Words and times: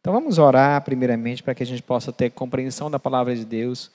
Então 0.00 0.12
vamos 0.14 0.38
orar 0.38 0.82
primeiramente 0.82 1.42
para 1.42 1.54
que 1.54 1.62
a 1.62 1.66
gente 1.66 1.82
possa 1.82 2.12
ter 2.12 2.30
compreensão 2.30 2.90
da 2.90 2.98
palavra 2.98 3.36
de 3.36 3.44
Deus, 3.44 3.90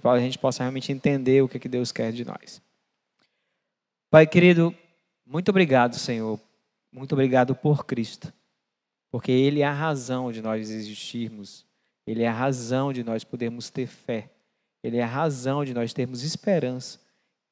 para 0.00 0.12
a 0.12 0.20
gente 0.20 0.38
possa 0.38 0.62
realmente 0.62 0.90
entender 0.90 1.42
o 1.42 1.48
que, 1.48 1.58
que 1.58 1.68
Deus 1.68 1.92
quer 1.92 2.12
de 2.12 2.24
nós. 2.24 2.62
Pai 4.10 4.26
querido, 4.26 4.74
muito 5.26 5.50
obrigado, 5.50 5.96
Senhor. 5.96 6.40
Muito 6.90 7.12
obrigado 7.12 7.54
por 7.54 7.84
Cristo. 7.84 8.32
Porque 9.10 9.30
Ele 9.30 9.60
é 9.60 9.66
a 9.66 9.72
razão 9.72 10.32
de 10.32 10.40
nós 10.40 10.70
existirmos. 10.70 11.66
Ele 12.06 12.22
é 12.22 12.28
a 12.28 12.32
razão 12.32 12.92
de 12.92 13.04
nós 13.04 13.22
podermos 13.22 13.70
ter 13.70 13.86
fé. 13.86 14.30
Ele 14.82 14.96
é 14.96 15.02
a 15.02 15.06
razão 15.06 15.64
de 15.64 15.74
nós 15.74 15.92
termos 15.92 16.22
esperança. 16.22 16.98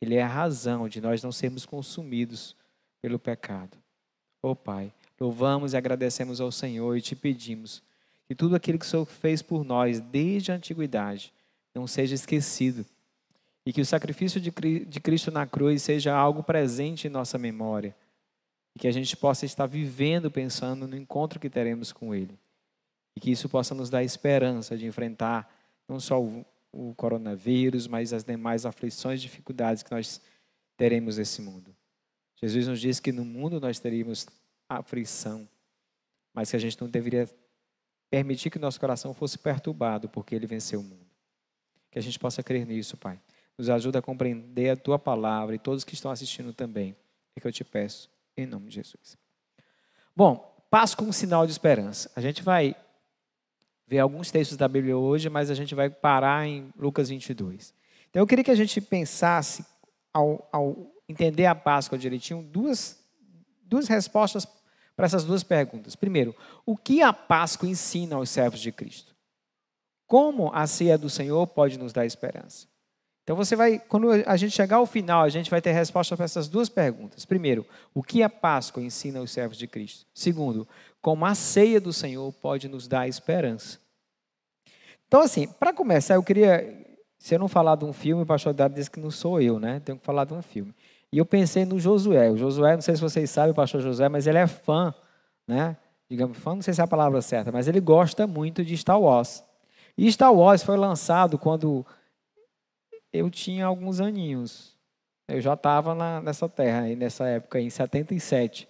Ele 0.00 0.14
é 0.14 0.22
a 0.22 0.26
razão 0.26 0.88
de 0.88 1.00
nós 1.00 1.22
não 1.22 1.30
sermos 1.30 1.66
consumidos 1.66 2.56
pelo 3.02 3.18
pecado. 3.18 3.76
Oh 4.42 4.56
Pai, 4.56 4.92
louvamos 5.20 5.72
e 5.72 5.76
agradecemos 5.76 6.40
ao 6.40 6.50
Senhor 6.50 6.96
e 6.96 7.02
te 7.02 7.14
pedimos 7.14 7.82
que 8.28 8.34
tudo 8.34 8.54
aquilo 8.54 8.78
que 8.78 8.84
o 8.84 8.88
Senhor 8.88 9.06
fez 9.06 9.40
por 9.40 9.64
nós 9.64 10.00
desde 10.00 10.52
a 10.52 10.54
antiguidade 10.54 11.32
não 11.74 11.86
seja 11.86 12.14
esquecido. 12.14 12.84
E 13.64 13.72
que 13.72 13.80
o 13.80 13.86
sacrifício 13.86 14.40
de 14.40 15.00
Cristo 15.00 15.30
na 15.30 15.46
cruz 15.46 15.82
seja 15.82 16.14
algo 16.14 16.42
presente 16.42 17.06
em 17.06 17.10
nossa 17.10 17.38
memória. 17.38 17.96
E 18.74 18.78
que 18.78 18.86
a 18.86 18.92
gente 18.92 19.16
possa 19.16 19.46
estar 19.46 19.66
vivendo 19.66 20.30
pensando 20.30 20.86
no 20.86 20.96
encontro 20.96 21.40
que 21.40 21.50
teremos 21.50 21.92
com 21.92 22.14
Ele. 22.14 22.38
E 23.16 23.20
que 23.20 23.30
isso 23.30 23.48
possa 23.48 23.74
nos 23.74 23.90
dar 23.90 24.02
esperança 24.02 24.76
de 24.76 24.86
enfrentar 24.86 25.50
não 25.88 25.98
só 25.98 26.22
o, 26.22 26.94
coronavírus, 26.96 27.86
mas 27.86 28.12
as 28.12 28.22
demais 28.22 28.66
aflições 28.66 29.20
e 29.20 29.22
dificuldades 29.22 29.82
que 29.82 29.90
nós 29.90 30.20
teremos 30.76 31.16
nesse 31.16 31.40
mundo. 31.40 31.74
Jesus 32.36 32.68
nos 32.68 32.80
diz 32.80 33.00
que 33.00 33.10
no 33.10 33.24
mundo 33.24 33.58
nós 33.58 33.80
teríamos 33.80 34.26
aflição, 34.68 35.48
mas 36.32 36.50
que 36.50 36.56
a 36.56 36.60
gente 36.60 36.80
não 36.80 36.88
deveria 36.88 37.28
permitir 38.10 38.50
que 38.50 38.58
nosso 38.58 38.80
coração 38.80 39.12
fosse 39.12 39.38
perturbado, 39.38 40.08
porque 40.08 40.34
ele 40.34 40.46
venceu 40.46 40.80
o 40.80 40.82
mundo. 40.82 41.06
Que 41.90 41.98
a 41.98 42.02
gente 42.02 42.18
possa 42.18 42.42
crer 42.42 42.66
nisso, 42.66 42.96
Pai. 42.96 43.20
Nos 43.56 43.68
ajuda 43.68 43.98
a 43.98 44.02
compreender 44.02 44.70
a 44.70 44.76
tua 44.76 44.98
palavra 44.98 45.54
e 45.54 45.58
todos 45.58 45.84
que 45.84 45.94
estão 45.94 46.10
assistindo 46.10 46.52
também. 46.52 46.96
É 47.34 47.40
que 47.40 47.46
eu 47.46 47.52
te 47.52 47.64
peço, 47.64 48.10
em 48.36 48.46
nome 48.46 48.68
de 48.68 48.76
Jesus. 48.76 49.16
Bom, 50.14 50.56
passo 50.70 50.96
com 50.96 51.04
um 51.04 51.12
sinal 51.12 51.46
de 51.46 51.52
esperança. 51.52 52.10
A 52.14 52.20
gente 52.20 52.42
vai 52.42 52.74
ver 53.86 54.00
alguns 54.00 54.30
textos 54.30 54.56
da 54.56 54.68
Bíblia 54.68 54.96
hoje, 54.96 55.28
mas 55.28 55.50
a 55.50 55.54
gente 55.54 55.74
vai 55.74 55.88
parar 55.88 56.46
em 56.46 56.70
Lucas 56.76 57.08
22. 57.08 57.74
Então 58.10 58.22
eu 58.22 58.26
queria 58.26 58.44
que 58.44 58.50
a 58.50 58.56
gente 58.56 58.80
pensasse, 58.80 59.64
ao, 60.12 60.48
ao 60.52 60.92
entender 61.08 61.46
a 61.46 61.54
Páscoa 61.54 61.98
direitinho, 61.98 62.42
duas, 62.42 62.98
duas 63.62 63.88
respostas 63.88 64.46
para 64.98 65.06
essas 65.06 65.22
duas 65.22 65.44
perguntas. 65.44 65.94
Primeiro, 65.94 66.34
o 66.66 66.76
que 66.76 67.02
a 67.02 67.12
Páscoa 67.12 67.68
ensina 67.68 68.16
aos 68.16 68.30
servos 68.30 68.58
de 68.58 68.72
Cristo? 68.72 69.14
Como 70.08 70.52
a 70.52 70.66
ceia 70.66 70.98
do 70.98 71.08
Senhor 71.08 71.46
pode 71.46 71.78
nos 71.78 71.92
dar 71.92 72.04
esperança? 72.04 72.66
Então 73.22 73.36
você 73.36 73.54
vai, 73.54 73.78
quando 73.78 74.10
a 74.10 74.36
gente 74.36 74.56
chegar 74.56 74.78
ao 74.78 74.86
final, 74.86 75.22
a 75.22 75.28
gente 75.28 75.52
vai 75.52 75.62
ter 75.62 75.70
resposta 75.70 76.16
para 76.16 76.24
essas 76.24 76.48
duas 76.48 76.68
perguntas. 76.68 77.24
Primeiro, 77.24 77.64
o 77.94 78.02
que 78.02 78.24
a 78.24 78.28
Páscoa 78.28 78.82
ensina 78.82 79.20
aos 79.20 79.30
servos 79.30 79.56
de 79.56 79.68
Cristo? 79.68 80.04
Segundo, 80.12 80.66
como 81.00 81.24
a 81.24 81.34
ceia 81.36 81.80
do 81.80 81.92
Senhor 81.92 82.32
pode 82.32 82.66
nos 82.66 82.88
dar 82.88 83.06
esperança? 83.06 83.78
Então, 85.06 85.20
assim, 85.20 85.46
para 85.46 85.72
começar, 85.72 86.14
eu 86.16 86.24
queria, 86.24 86.98
se 87.20 87.36
eu 87.36 87.38
não 87.38 87.46
falar 87.46 87.76
de 87.76 87.84
um 87.84 87.92
filme, 87.92 88.24
o 88.24 88.26
pastor 88.26 88.52
Dado 88.52 88.74
disse 88.74 88.90
que 88.90 88.98
não 88.98 89.12
sou 89.12 89.40
eu, 89.40 89.60
né? 89.60 89.78
Tenho 89.78 89.96
que 89.96 90.04
falar 90.04 90.24
de 90.24 90.34
um 90.34 90.42
filme. 90.42 90.74
E 91.12 91.18
eu 91.18 91.24
pensei 91.24 91.64
no 91.64 91.78
Josué. 91.78 92.30
O 92.30 92.36
Josué, 92.36 92.74
não 92.74 92.82
sei 92.82 92.94
se 92.94 93.00
vocês 93.00 93.30
sabem, 93.30 93.52
o 93.52 93.54
pastor 93.54 93.80
Josué, 93.80 94.08
mas 94.08 94.26
ele 94.26 94.38
é 94.38 94.46
fã, 94.46 94.94
né? 95.46 95.76
Digamos, 96.08 96.38
fã, 96.38 96.54
não 96.54 96.62
sei 96.62 96.74
se 96.74 96.80
é 96.80 96.84
a 96.84 96.86
palavra 96.86 97.20
certa, 97.20 97.52
mas 97.52 97.68
ele 97.68 97.80
gosta 97.80 98.26
muito 98.26 98.64
de 98.64 98.76
Star 98.76 99.00
Wars. 99.00 99.44
E 99.96 100.10
Star 100.10 100.32
Wars 100.32 100.62
foi 100.62 100.76
lançado 100.76 101.38
quando 101.38 101.84
eu 103.12 103.30
tinha 103.30 103.66
alguns 103.66 104.00
aninhos. 104.00 104.76
Eu 105.26 105.40
já 105.40 105.54
estava 105.54 105.94
nessa 106.22 106.48
terra, 106.48 106.82
aí, 106.82 106.96
nessa 106.96 107.26
época, 107.26 107.60
em 107.60 107.68
77. 107.68 108.68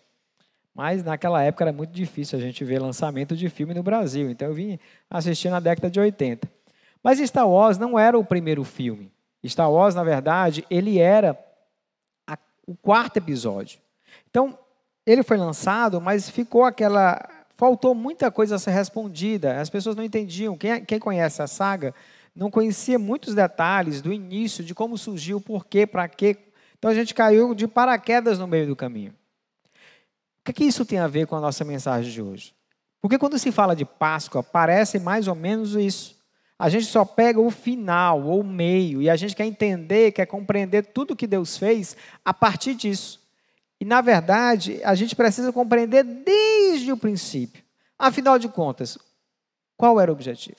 Mas 0.74 1.02
naquela 1.02 1.42
época 1.42 1.64
era 1.64 1.72
muito 1.72 1.90
difícil 1.90 2.38
a 2.38 2.42
gente 2.42 2.64
ver 2.64 2.80
lançamento 2.80 3.36
de 3.36 3.48
filme 3.48 3.74
no 3.74 3.82
Brasil. 3.82 4.30
Então 4.30 4.48
eu 4.48 4.54
vim 4.54 4.78
assistir 5.10 5.50
na 5.50 5.60
década 5.60 5.90
de 5.90 5.98
80. 5.98 6.48
Mas 7.02 7.18
Star 7.18 7.48
Wars 7.48 7.78
não 7.78 7.98
era 7.98 8.18
o 8.18 8.24
primeiro 8.24 8.64
filme. 8.64 9.12
Star 9.44 9.70
Wars, 9.70 9.94
na 9.94 10.02
verdade, 10.02 10.64
ele 10.68 10.98
era 10.98 11.34
o 12.68 12.76
quarto 12.76 13.16
episódio. 13.16 13.80
Então, 14.28 14.58
ele 15.06 15.22
foi 15.22 15.38
lançado, 15.38 16.00
mas 16.02 16.28
ficou 16.28 16.64
aquela. 16.64 17.26
Faltou 17.56 17.94
muita 17.94 18.30
coisa 18.30 18.56
a 18.56 18.58
ser 18.58 18.72
respondida. 18.72 19.58
As 19.58 19.70
pessoas 19.70 19.96
não 19.96 20.04
entendiam. 20.04 20.56
Quem, 20.56 20.84
quem 20.84 20.98
conhece 20.98 21.40
a 21.40 21.46
saga 21.46 21.94
não 22.36 22.50
conhecia 22.50 22.98
muitos 22.98 23.34
detalhes 23.34 24.02
do 24.02 24.12
início, 24.12 24.62
de 24.62 24.74
como 24.74 24.98
surgiu, 24.98 25.40
por 25.40 25.64
quê, 25.64 25.86
para 25.86 26.06
quê. 26.06 26.36
Então 26.78 26.90
a 26.90 26.94
gente 26.94 27.14
caiu 27.14 27.54
de 27.54 27.66
paraquedas 27.66 28.38
no 28.38 28.46
meio 28.46 28.66
do 28.66 28.76
caminho. 28.76 29.12
O 29.72 30.44
que, 30.44 30.52
que 30.52 30.64
isso 30.64 30.84
tem 30.84 30.98
a 30.98 31.08
ver 31.08 31.26
com 31.26 31.34
a 31.34 31.40
nossa 31.40 31.64
mensagem 31.64 32.12
de 32.12 32.22
hoje? 32.22 32.54
Porque 33.00 33.18
quando 33.18 33.38
se 33.38 33.50
fala 33.50 33.74
de 33.74 33.84
Páscoa, 33.84 34.42
parece 34.42 35.00
mais 35.00 35.26
ou 35.26 35.34
menos 35.34 35.74
isso. 35.74 36.17
A 36.58 36.68
gente 36.68 36.86
só 36.86 37.04
pega 37.04 37.40
o 37.40 37.50
final 37.50 38.22
ou 38.24 38.40
o 38.40 38.44
meio 38.44 39.00
e 39.00 39.08
a 39.08 39.14
gente 39.14 39.36
quer 39.36 39.46
entender, 39.46 40.10
quer 40.10 40.26
compreender 40.26 40.86
tudo 40.86 41.14
que 41.14 41.26
Deus 41.26 41.56
fez 41.56 41.96
a 42.24 42.34
partir 42.34 42.74
disso. 42.74 43.20
E, 43.80 43.84
na 43.84 44.00
verdade, 44.00 44.80
a 44.82 44.94
gente 44.96 45.14
precisa 45.14 45.52
compreender 45.52 46.02
desde 46.02 46.90
o 46.90 46.96
princípio. 46.96 47.62
Afinal 47.96 48.38
de 48.38 48.48
contas, 48.48 48.98
qual 49.76 50.00
era 50.00 50.10
o 50.10 50.14
objetivo? 50.14 50.58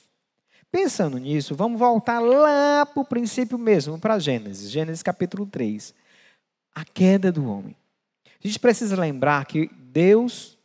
Pensando 0.72 1.18
nisso, 1.18 1.54
vamos 1.54 1.78
voltar 1.78 2.20
lá 2.20 2.86
para 2.86 3.02
o 3.02 3.06
princípio 3.06 3.58
mesmo, 3.58 4.00
para 4.00 4.20
Gênesis, 4.20 4.70
Gênesis 4.70 5.04
capítulo 5.04 5.46
3. 5.46 5.94
A 6.74 6.86
queda 6.86 7.32
do 7.32 7.46
homem. 7.50 7.76
A 8.42 8.48
gente 8.48 8.59
precisa 8.59 8.96
lembrar 8.96 9.46
que 9.46 9.70
Deus 9.74 10.58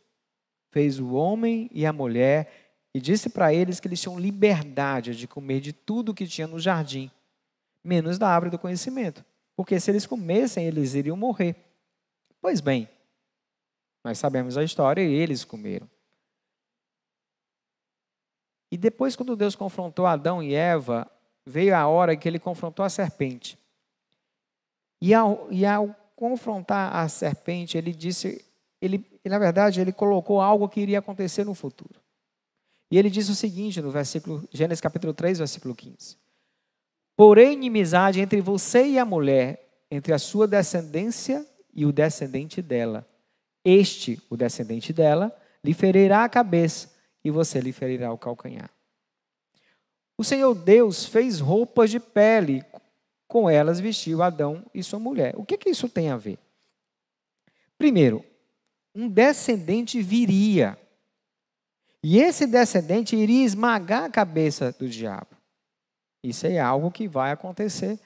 fez 0.71 0.99
o 0.99 1.13
homem 1.13 1.69
e 1.73 1.85
a 1.85 1.91
mulher 1.91 2.64
e 2.95 3.01
disse 3.01 3.29
para 3.29 3.53
eles 3.53 3.81
que 3.81 3.89
eles 3.89 3.99
tinham 3.99 4.17
liberdade 4.17 5.17
de 5.17 5.27
comer 5.27 5.59
de 5.59 5.73
tudo 5.73 6.13
que 6.13 6.25
tinha 6.25 6.47
no 6.47 6.57
jardim, 6.57 7.11
menos 7.83 8.17
da 8.17 8.29
árvore 8.29 8.51
do 8.51 8.57
conhecimento. 8.57 9.21
Porque 9.53 9.77
se 9.81 9.91
eles 9.91 10.05
comessem, 10.05 10.65
eles 10.65 10.93
iriam 10.93 11.17
morrer. 11.17 11.57
Pois 12.39 12.61
bem, 12.61 12.87
nós 14.01 14.17
sabemos 14.17 14.57
a 14.57 14.63
história 14.63 15.01
e 15.01 15.13
eles 15.13 15.43
comeram. 15.43 15.89
E 18.71 18.77
depois, 18.77 19.13
quando 19.13 19.35
Deus 19.35 19.57
confrontou 19.57 20.05
Adão 20.05 20.41
e 20.41 20.55
Eva, 20.55 21.05
veio 21.45 21.75
a 21.75 21.85
hora 21.87 22.15
que 22.15 22.29
ele 22.29 22.39
confrontou 22.39 22.85
a 22.85 22.89
serpente. 22.89 23.59
E 25.01 25.13
ao, 25.13 25.51
e 25.51 25.65
ao 25.65 25.93
confrontar 26.15 26.95
a 26.95 27.09
serpente, 27.09 27.77
ele 27.77 27.91
disse, 27.91 28.45
ele, 28.81 29.05
na 29.25 29.37
verdade, 29.37 29.81
ele 29.81 29.91
colocou 29.91 30.39
algo 30.39 30.69
que 30.69 30.79
iria 30.79 30.99
acontecer 30.99 31.43
no 31.43 31.53
futuro. 31.53 32.04
E 32.89 32.97
ele 32.97 33.09
diz 33.09 33.29
o 33.29 33.35
seguinte 33.35 33.81
no 33.81 33.89
versículo 33.91 34.47
Gênesis 34.51 34.81
capítulo 34.81 35.13
3, 35.13 35.39
versículo 35.39 35.75
15. 35.75 36.17
Porém, 37.15 37.53
inimizade 37.53 38.19
entre 38.19 38.41
você 38.41 38.85
e 38.85 38.99
a 38.99 39.05
mulher, 39.05 39.85
entre 39.89 40.13
a 40.13 40.19
sua 40.19 40.47
descendência 40.47 41.45
e 41.73 41.85
o 41.85 41.91
descendente 41.91 42.61
dela. 42.61 43.07
Este, 43.63 44.21
o 44.29 44.37
descendente 44.37 44.93
dela, 44.93 45.35
lhe 45.63 45.73
ferirá 45.73 46.23
a 46.23 46.29
cabeça 46.29 46.93
e 47.23 47.31
você 47.31 47.59
lhe 47.59 47.71
ferirá 47.71 48.11
o 48.11 48.17
calcanhar. 48.17 48.69
O 50.17 50.23
Senhor 50.23 50.53
Deus 50.53 51.05
fez 51.05 51.39
roupas 51.39 51.89
de 51.89 51.99
pele, 51.99 52.63
com 53.27 53.49
elas 53.49 53.79
vestiu 53.79 54.21
Adão 54.21 54.63
e 54.73 54.83
sua 54.83 54.99
mulher. 54.99 55.33
O 55.35 55.43
que, 55.43 55.57
que 55.57 55.69
isso 55.69 55.89
tem 55.89 56.09
a 56.09 56.17
ver? 56.17 56.37
Primeiro, 57.77 58.23
um 58.93 59.09
descendente 59.09 60.01
viria 60.01 60.77
e 62.07 62.19
esse 62.19 62.45
descendente 62.45 63.15
iria 63.15 63.43
esmagar 63.43 64.03
a 64.03 64.09
cabeça 64.11 64.71
do 64.71 64.87
diabo. 64.87 65.35
Isso 66.23 66.45
é 66.45 66.59
algo 66.59 66.91
que 66.91 67.07
vai 67.07 67.31
acontecer. 67.31 67.99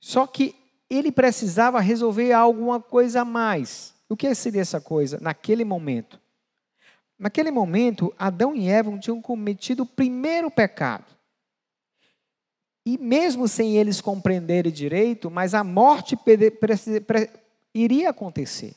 Só 0.00 0.26
que 0.26 0.52
ele 0.90 1.12
precisava 1.12 1.78
resolver 1.78 2.32
alguma 2.32 2.80
coisa 2.80 3.20
a 3.20 3.24
mais. 3.24 3.94
O 4.08 4.16
que 4.16 4.34
seria 4.34 4.62
essa 4.62 4.80
coisa 4.80 5.16
naquele 5.20 5.64
momento? 5.64 6.20
Naquele 7.16 7.52
momento, 7.52 8.12
Adão 8.18 8.52
e 8.52 8.68
Eva 8.68 8.98
tinham 8.98 9.22
cometido 9.22 9.84
o 9.84 9.86
primeiro 9.86 10.50
pecado. 10.50 11.06
E 12.84 12.98
mesmo 12.98 13.46
sem 13.46 13.76
eles 13.76 14.00
compreenderem 14.00 14.72
direito, 14.72 15.30
mas 15.30 15.54
a 15.54 15.62
morte 15.62 16.18
iria 17.72 18.10
acontecer. 18.10 18.74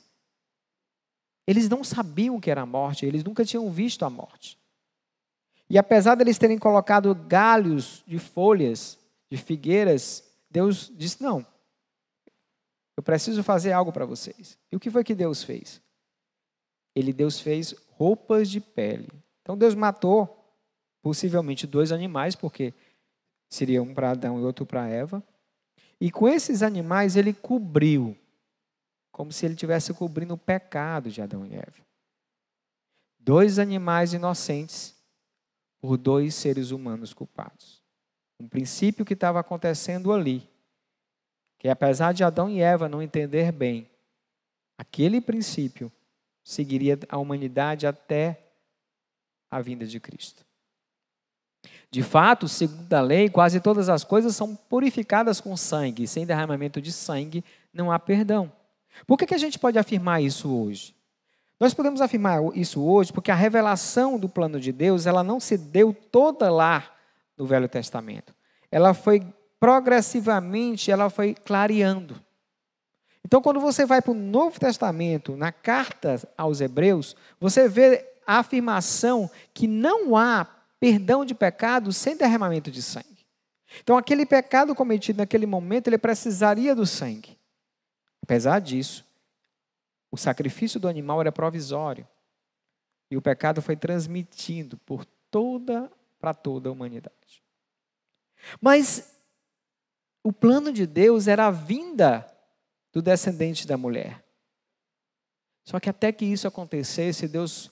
Eles 1.50 1.68
não 1.68 1.84
sabiam 1.84 2.36
o 2.36 2.40
que 2.40 2.52
era 2.52 2.62
a 2.62 2.66
morte, 2.68 3.08
eles 3.08 3.24
nunca 3.24 3.44
tinham 3.44 3.68
visto 3.72 4.06
a 4.06 4.10
morte. 4.10 4.56
E 5.68 5.80
apesar 5.80 6.14
deles 6.14 6.36
de 6.36 6.42
terem 6.42 6.60
colocado 6.60 7.16
galhos 7.16 8.04
de 8.06 8.20
folhas, 8.20 9.00
de 9.32 9.36
figueiras, 9.36 10.24
Deus 10.48 10.92
disse: 10.96 11.24
Não, 11.24 11.44
eu 12.96 13.02
preciso 13.02 13.42
fazer 13.42 13.72
algo 13.72 13.92
para 13.92 14.06
vocês. 14.06 14.60
E 14.72 14.76
o 14.76 14.80
que 14.80 14.92
foi 14.92 15.04
que 15.04 15.16
Deus 15.16 15.42
fez? 15.42 15.82
Ele, 16.96 17.12
Deus, 17.12 17.40
fez 17.40 17.74
roupas 17.94 18.48
de 18.48 18.62
pele. 18.62 19.10
Então 19.42 19.58
Deus 19.58 19.74
matou 19.74 20.54
possivelmente 21.02 21.66
dois 21.66 21.92
animais, 21.92 22.36
porque 22.36 22.76
seria 23.50 23.82
um 23.82 23.92
para 23.92 24.12
Adão 24.12 24.40
e 24.40 24.44
outro 24.44 24.68
para 24.68 24.88
Eva. 24.88 25.24
E 26.00 26.12
com 26.12 26.30
esses 26.30 26.62
animais 26.62 27.16
ele 27.16 27.34
cobriu, 27.34 28.16
como 29.20 29.34
se 29.34 29.46
ele 29.46 29.54
tivesse 29.54 29.94
cobrindo 29.94 30.36
o 30.36 30.38
pecado 30.38 31.12
de 31.12 31.22
Adão 31.22 31.46
e 31.46 31.54
Eva. 31.54 31.86
Dois 33.20 33.60
animais 33.60 34.14
inocentes 34.14 34.96
por 35.82 35.98
dois 35.98 36.34
seres 36.34 36.72
humanos 36.72 37.14
culpados. 37.14 37.84
Um 38.40 38.48
princípio 38.48 39.04
que 39.04 39.16
estava 39.16 39.38
acontecendo 39.38 40.14
ali, 40.14 40.50
que 41.58 41.68
apesar 41.68 42.14
de 42.14 42.24
Adão 42.24 42.50
e 42.50 42.62
Eva 42.62 42.88
não 42.88 43.02
entender 43.02 43.52
bem, 43.52 43.90
aquele 44.78 45.20
princípio 45.20 45.92
seguiria 46.42 46.98
a 47.10 47.18
humanidade 47.18 47.86
até 47.86 48.42
a 49.52 49.60
vinda 49.60 49.86
de 49.86 50.00
Cristo. 50.00 50.46
De 51.92 52.02
fato, 52.02 52.48
segundo 52.48 52.94
a 52.94 53.02
lei, 53.02 53.28
quase 53.30 53.60
todas 53.60 53.90
as 53.90 54.06
coisas 54.06 54.34
são 54.34 54.56
purificadas 54.56 55.42
com 55.42 55.58
sangue. 55.58 56.08
Sem 56.08 56.26
derramamento 56.26 56.82
de 56.82 56.94
sangue 56.94 57.44
não 57.74 57.92
há 57.92 58.00
perdão. 58.00 58.58
Por 59.06 59.18
que, 59.18 59.26
que 59.26 59.34
a 59.34 59.40
gente 59.40 59.58
pode 59.58 59.78
afirmar 59.78 60.22
isso 60.22 60.54
hoje? 60.54 60.96
Nós 61.60 61.74
podemos 61.74 62.00
afirmar 62.00 62.40
isso 62.56 62.82
hoje 62.82 63.12
porque 63.12 63.32
a 63.32 63.36
revelação 63.36 64.18
do 64.18 64.30
plano 64.30 64.60
de 64.60 64.72
Deus 64.72 65.06
ela 65.06 65.24
não 65.24 65.40
se 65.40 65.58
deu 65.58 65.94
toda 65.94 66.50
lá 66.50 66.96
no 67.38 67.46
Velho 67.46 67.68
Testamento. 67.68 68.34
Ela 68.72 68.94
foi 68.94 69.26
progressivamente, 69.60 70.90
ela 70.90 71.10
foi 71.10 71.34
clareando. 71.34 72.16
Então, 73.26 73.42
quando 73.42 73.60
você 73.60 73.86
vai 73.86 74.02
para 74.02 74.12
o 74.12 74.16
Novo 74.16 74.60
Testamento, 74.60 75.36
na 75.36 75.52
carta 75.52 76.20
aos 76.38 76.62
Hebreus, 76.62 77.16
você 77.40 77.68
vê 77.68 78.06
a 78.26 78.40
afirmação 78.40 79.30
que 79.54 79.68
não 79.68 80.16
há 80.16 80.48
perdão 80.80 81.26
de 81.26 81.36
pecado 81.36 81.92
sem 81.92 82.16
derramamento 82.16 82.72
de 82.72 82.82
sangue. 82.82 83.26
Então, 83.82 83.98
aquele 83.98 84.26
pecado 84.26 84.74
cometido 84.74 85.18
naquele 85.18 85.46
momento, 85.46 85.88
ele 85.88 85.98
precisaria 85.98 86.74
do 86.74 86.86
sangue. 86.86 87.39
Apesar 88.30 88.60
disso, 88.60 89.04
o 90.12 90.16
sacrifício 90.16 90.80
do 90.80 90.88
animal 90.88 91.20
era 91.20 91.32
provisório. 91.32 92.08
E 93.10 93.18
o 93.18 93.22
pecado 93.24 93.60
foi 93.60 93.76
transmitido 93.76 94.78
por 94.78 95.04
toda 95.32 95.92
para 96.20 96.32
toda 96.32 96.70
a 96.70 96.72
humanidade. 96.72 97.44
Mas 98.62 99.20
o 100.24 100.32
plano 100.32 100.72
de 100.72 100.86
Deus 100.86 101.28
era 101.28 101.48
a 101.48 101.52
vinda 101.52 102.32
do 102.94 103.02
descendente 103.02 103.66
da 103.66 103.76
mulher. 103.76 104.24
Só 105.66 105.80
que 105.80 105.90
até 105.90 106.12
que 106.12 106.26
isso 106.26 106.48
acontecesse, 106.48 107.28
Deus 107.28 107.72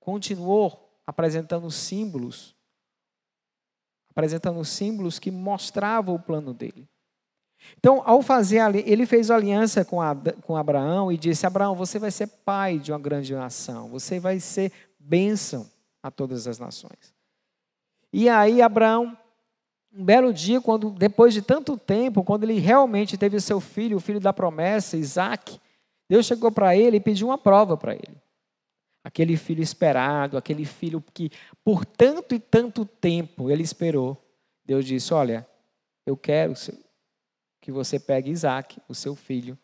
continuou 0.00 1.00
apresentando 1.06 1.70
símbolos, 1.70 2.56
apresentando 4.10 4.64
símbolos 4.64 5.20
que 5.20 5.30
mostravam 5.30 6.16
o 6.16 6.20
plano 6.20 6.52
dele. 6.52 6.88
Então, 7.76 8.02
ao 8.04 8.22
fazer 8.22 8.60
ali, 8.60 8.82
ele 8.86 9.06
fez 9.06 9.30
aliança 9.30 9.84
com, 9.84 9.98
com 10.42 10.56
Abraão 10.56 11.10
e 11.10 11.16
disse: 11.16 11.46
Abraão, 11.46 11.74
você 11.74 11.98
vai 11.98 12.10
ser 12.10 12.26
pai 12.44 12.78
de 12.78 12.92
uma 12.92 12.98
grande 12.98 13.34
nação, 13.34 13.88
você 13.88 14.18
vai 14.20 14.40
ser 14.40 14.72
bênção 14.98 15.68
a 16.02 16.10
todas 16.10 16.46
as 16.46 16.58
nações. 16.58 17.14
E 18.12 18.28
aí, 18.28 18.62
Abraão, 18.62 19.16
um 19.92 20.04
belo 20.04 20.32
dia, 20.32 20.60
quando 20.60 20.90
depois 20.90 21.34
de 21.34 21.42
tanto 21.42 21.76
tempo, 21.76 22.24
quando 22.24 22.44
ele 22.44 22.58
realmente 22.58 23.16
teve 23.16 23.36
o 23.36 23.40
seu 23.40 23.60
filho, 23.60 23.96
o 23.96 24.00
filho 24.00 24.20
da 24.20 24.32
promessa, 24.32 24.96
Isaac, 24.96 25.60
Deus 26.08 26.26
chegou 26.26 26.50
para 26.50 26.76
ele 26.76 26.96
e 26.96 27.00
pediu 27.00 27.28
uma 27.28 27.38
prova 27.38 27.76
para 27.76 27.94
ele 27.94 28.16
aquele 29.08 29.36
filho 29.38 29.62
esperado, 29.62 30.36
aquele 30.36 30.66
filho 30.66 31.02
que 31.14 31.30
por 31.64 31.84
tanto 31.84 32.34
e 32.34 32.38
tanto 32.38 32.84
tempo 32.84 33.50
ele 33.50 33.62
esperou. 33.62 34.16
Deus 34.64 34.84
disse: 34.84 35.14
Olha, 35.14 35.46
eu 36.06 36.16
quero 36.16 36.54
que 37.68 37.72
você 37.72 38.00
pegue 38.00 38.30
Isaac, 38.30 38.80
o 38.88 38.94
seu 38.94 39.14
filho, 39.14 39.58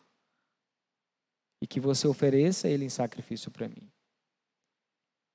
e 1.58 1.66
que 1.66 1.80
você 1.80 2.06
ofereça 2.06 2.68
ele 2.68 2.84
em 2.84 2.90
sacrifício 2.90 3.50
para 3.50 3.66
mim. 3.66 3.90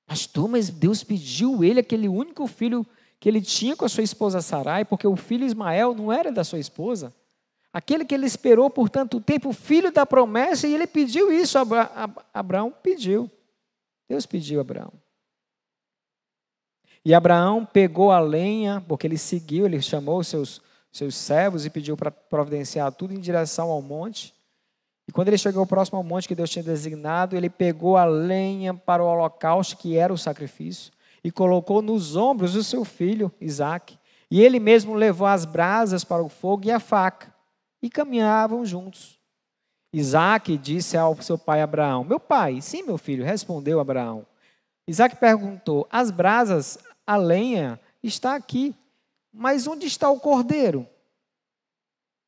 Pastor, 0.05 0.47
mas 0.47 0.69
Deus 0.69 1.03
pediu 1.03 1.63
ele, 1.63 1.79
aquele 1.79 2.07
único 2.07 2.45
filho 2.45 2.85
que 3.19 3.27
ele 3.27 3.41
tinha 3.41 3.75
com 3.75 3.85
a 3.85 3.89
sua 3.89 4.03
esposa 4.03 4.39
Sarai, 4.39 4.85
porque 4.85 5.07
o 5.07 5.15
filho 5.15 5.47
Ismael 5.47 5.95
não 5.95 6.13
era 6.13 6.31
da 6.31 6.43
sua 6.43 6.59
esposa. 6.59 7.11
Aquele 7.73 8.05
que 8.05 8.13
ele 8.13 8.27
esperou 8.27 8.69
por 8.69 8.87
tanto 8.87 9.19
tempo, 9.19 9.49
o 9.49 9.53
filho 9.53 9.91
da 9.91 10.05
promessa, 10.05 10.67
e 10.67 10.75
ele 10.75 10.85
pediu 10.85 11.31
isso. 11.31 11.57
Abraão 12.31 12.71
pediu. 12.83 13.31
Deus 14.07 14.27
pediu 14.27 14.59
a 14.59 14.61
Abraão. 14.61 14.93
E 17.03 17.15
Abraão 17.15 17.65
pegou 17.65 18.11
a 18.11 18.19
lenha, 18.19 18.79
porque 18.87 19.07
ele 19.07 19.17
seguiu, 19.17 19.65
ele 19.65 19.81
chamou 19.81 20.23
seus, 20.23 20.61
seus 20.91 21.15
servos 21.15 21.65
e 21.65 21.69
pediu 21.69 21.95
para 21.95 22.11
providenciar 22.11 22.91
tudo 22.91 23.13
em 23.13 23.19
direção 23.19 23.69
ao 23.69 23.81
monte. 23.81 24.33
E 25.07 25.11
quando 25.11 25.29
ele 25.29 25.37
chegou 25.37 25.65
próximo 25.65 25.97
ao 25.97 26.03
monte 26.03 26.27
que 26.27 26.35
Deus 26.35 26.49
tinha 26.49 26.63
designado, 26.63 27.35
ele 27.35 27.49
pegou 27.49 27.97
a 27.97 28.05
lenha 28.05 28.73
para 28.73 29.03
o 29.03 29.07
holocausto, 29.07 29.77
que 29.77 29.97
era 29.97 30.13
o 30.13 30.17
sacrifício, 30.17 30.91
e 31.23 31.31
colocou 31.31 31.81
nos 31.81 32.15
ombros 32.15 32.53
do 32.53 32.63
seu 32.63 32.85
filho, 32.85 33.31
Isaac. 33.41 33.97
E 34.29 34.41
ele 34.41 34.59
mesmo 34.59 34.93
levou 34.93 35.27
as 35.27 35.45
brasas 35.45 36.03
para 36.03 36.21
o 36.23 36.29
fogo 36.29 36.65
e 36.65 36.71
a 36.71 36.79
faca, 36.79 37.33
e 37.81 37.89
caminhavam 37.89 38.65
juntos. 38.65 39.19
Isaac 39.91 40.55
disse 40.57 40.95
ao 40.95 41.19
seu 41.21 41.37
pai 41.37 41.61
Abraão: 41.61 42.03
Meu 42.03 42.19
pai, 42.19 42.61
sim, 42.61 42.83
meu 42.83 42.97
filho, 42.97 43.25
respondeu 43.25 43.79
Abraão. 43.79 44.25
Isaac 44.87 45.15
perguntou: 45.15 45.87
As 45.89 46.11
brasas, 46.11 46.77
a 47.05 47.15
lenha, 47.15 47.79
está 48.03 48.35
aqui, 48.35 48.75
mas 49.31 49.67
onde 49.67 49.85
está 49.85 50.09
o 50.09 50.19
cordeiro? 50.19 50.87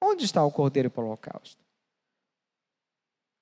Onde 0.01 0.25
está 0.25 0.43
o 0.43 0.51
cordeiro 0.51 0.89
para 0.89 1.03
o 1.03 1.07
holocausto? 1.07 1.61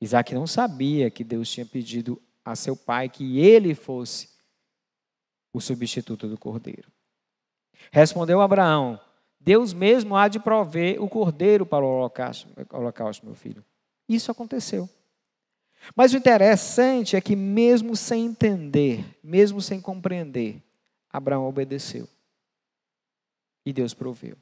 Isaac 0.01 0.33
não 0.33 0.47
sabia 0.47 1.09
que 1.11 1.23
Deus 1.23 1.50
tinha 1.50 1.65
pedido 1.65 2.21
a 2.44 2.56
seu 2.56 2.75
pai 2.75 3.09
que 3.09 3.39
ele 3.39 3.75
fosse 3.75 4.29
o 5.53 5.59
substituto 5.59 6.27
do 6.27 6.38
cordeiro. 6.38 6.89
Respondeu 7.91 8.41
Abraão: 8.41 9.00
Deus 9.39 9.73
mesmo 9.73 10.15
há 10.15 10.27
de 10.27 10.39
prover 10.39 11.01
o 11.01 11.09
cordeiro 11.09 11.65
para 11.65 11.85
o 11.85 11.88
holocausto, 11.88 12.47
holocausto 12.71 13.25
meu 13.25 13.35
filho. 13.35 13.63
Isso 14.07 14.31
aconteceu. 14.31 14.89
Mas 15.95 16.13
o 16.13 16.17
interessante 16.17 17.15
é 17.15 17.21
que, 17.21 17.35
mesmo 17.35 17.95
sem 17.95 18.25
entender, 18.25 19.17
mesmo 19.23 19.61
sem 19.61 19.79
compreender, 19.79 20.61
Abraão 21.09 21.47
obedeceu. 21.47 22.07
E 23.69 23.73
Deus 23.73 23.94
proveu. 23.94 24.35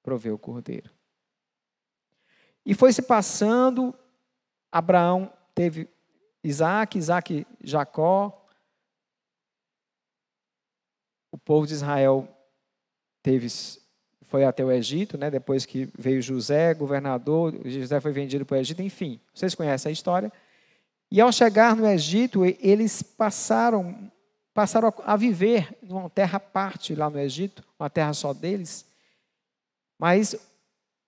Proveu 0.00 0.36
o 0.36 0.38
cordeiro. 0.38 0.88
E 2.64 2.72
foi 2.72 2.92
se 2.92 3.02
passando, 3.02 3.92
Abraão 4.70 5.32
teve 5.56 5.88
Isaac, 6.44 6.96
Isaac, 6.96 7.44
Jacó. 7.60 8.46
O 11.32 11.36
povo 11.36 11.66
de 11.66 11.74
Israel 11.74 12.28
teve 13.24 13.48
foi 14.22 14.44
até 14.44 14.64
o 14.64 14.70
Egito, 14.70 15.18
né? 15.18 15.32
depois 15.32 15.66
que 15.66 15.88
veio 15.98 16.22
José, 16.22 16.74
governador, 16.74 17.52
José 17.64 17.98
foi 18.00 18.12
vendido 18.12 18.46
para 18.46 18.58
o 18.58 18.60
Egito, 18.60 18.82
enfim, 18.82 19.18
vocês 19.34 19.52
conhecem 19.52 19.90
a 19.90 19.92
história. 19.92 20.32
E 21.10 21.20
ao 21.20 21.32
chegar 21.32 21.74
no 21.74 21.88
Egito, 21.88 22.44
eles 22.44 23.02
passaram, 23.02 24.12
passaram 24.58 24.92
a 25.04 25.16
viver 25.16 25.78
numa 25.80 26.10
terra 26.10 26.38
à 26.38 26.40
parte 26.40 26.92
lá 26.92 27.08
no 27.08 27.16
Egito, 27.16 27.62
uma 27.78 27.88
terra 27.88 28.12
só 28.12 28.34
deles. 28.34 28.84
Mas 29.96 30.34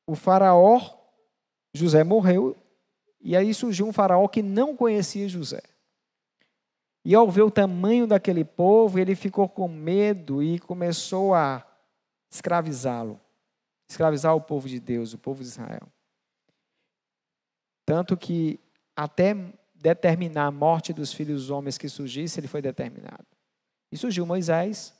o 0.06 0.14
faraó, 0.14 0.80
José 1.74 2.04
morreu, 2.04 2.56
e 3.20 3.36
aí 3.36 3.52
surgiu 3.52 3.88
um 3.88 3.92
faraó 3.92 4.28
que 4.28 4.40
não 4.40 4.76
conhecia 4.76 5.28
José. 5.28 5.60
E 7.04 7.12
ao 7.12 7.28
ver 7.28 7.42
o 7.42 7.50
tamanho 7.50 8.06
daquele 8.06 8.44
povo, 8.44 9.00
ele 9.00 9.16
ficou 9.16 9.48
com 9.48 9.66
medo 9.66 10.40
e 10.40 10.60
começou 10.60 11.34
a 11.34 11.66
escravizá-lo, 12.30 13.20
escravizar 13.90 14.32
o 14.36 14.40
povo 14.40 14.68
de 14.68 14.78
Deus, 14.78 15.12
o 15.12 15.18
povo 15.18 15.42
de 15.42 15.48
Israel. 15.48 15.88
Tanto 17.84 18.16
que 18.16 18.60
até 18.94 19.34
determinar 19.74 20.46
a 20.46 20.52
morte 20.52 20.92
dos 20.92 21.12
filhos 21.12 21.50
homens 21.50 21.76
que 21.76 21.88
surgisse, 21.88 22.38
ele 22.38 22.46
foi 22.46 22.62
determinado. 22.62 23.29
E 23.90 23.96
surgiu 23.96 24.24
Moisés, 24.24 24.94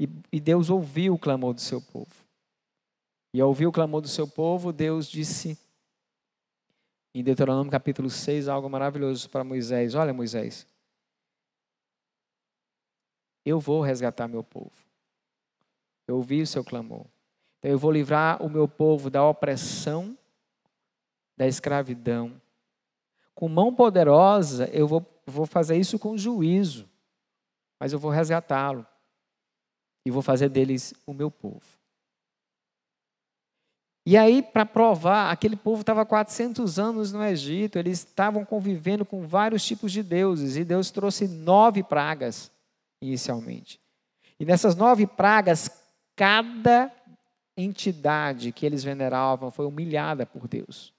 e, 0.00 0.08
e 0.32 0.40
Deus 0.40 0.70
ouviu 0.70 1.14
o 1.14 1.18
clamor 1.18 1.52
do 1.52 1.60
seu 1.60 1.80
povo. 1.80 2.24
E 3.34 3.40
ao 3.40 3.48
ouvir 3.48 3.66
o 3.66 3.72
clamor 3.72 4.00
do 4.00 4.08
seu 4.08 4.26
povo, 4.26 4.72
Deus 4.72 5.08
disse 5.08 5.58
em 7.14 7.22
Deuteronômio 7.22 7.70
capítulo 7.70 8.08
6 8.08 8.48
algo 8.48 8.70
maravilhoso 8.70 9.28
para 9.28 9.44
Moisés: 9.44 9.94
Olha, 9.94 10.12
Moisés, 10.14 10.66
eu 13.44 13.58
vou 13.58 13.82
resgatar 13.82 14.28
meu 14.28 14.44
povo. 14.44 14.72
Eu 16.06 16.16
ouvi 16.16 16.40
o 16.40 16.46
seu 16.46 16.64
clamor. 16.64 17.06
Então 17.58 17.70
eu 17.70 17.78
vou 17.78 17.90
livrar 17.90 18.42
o 18.42 18.48
meu 18.48 18.68
povo 18.68 19.10
da 19.10 19.26
opressão, 19.26 20.16
da 21.36 21.46
escravidão. 21.46 22.40
Com 23.34 23.48
mão 23.48 23.74
poderosa, 23.74 24.68
eu 24.72 24.86
vou, 24.86 25.04
vou 25.26 25.44
fazer 25.44 25.76
isso 25.76 25.98
com 25.98 26.16
juízo. 26.16 26.88
Mas 27.80 27.92
eu 27.92 27.98
vou 27.98 28.10
resgatá-lo 28.10 28.86
e 30.04 30.10
vou 30.10 30.22
fazer 30.22 30.48
deles 30.48 30.94
o 31.06 31.12
meu 31.12 31.30
povo. 31.30 31.78
E 34.06 34.16
aí, 34.16 34.42
para 34.42 34.64
provar, 34.64 35.30
aquele 35.30 35.54
povo 35.54 35.82
estava 35.82 36.06
400 36.06 36.78
anos 36.78 37.12
no 37.12 37.22
Egito, 37.22 37.78
eles 37.78 37.98
estavam 37.98 38.42
convivendo 38.42 39.04
com 39.04 39.26
vários 39.26 39.62
tipos 39.62 39.92
de 39.92 40.02
deuses, 40.02 40.56
e 40.56 40.64
Deus 40.64 40.90
trouxe 40.90 41.28
nove 41.28 41.82
pragas 41.82 42.50
inicialmente. 43.02 43.78
E 44.40 44.46
nessas 44.46 44.74
nove 44.74 45.06
pragas, 45.06 45.68
cada 46.16 46.90
entidade 47.54 48.50
que 48.50 48.64
eles 48.64 48.82
veneravam 48.82 49.50
foi 49.50 49.66
humilhada 49.66 50.24
por 50.24 50.48
Deus, 50.48 50.94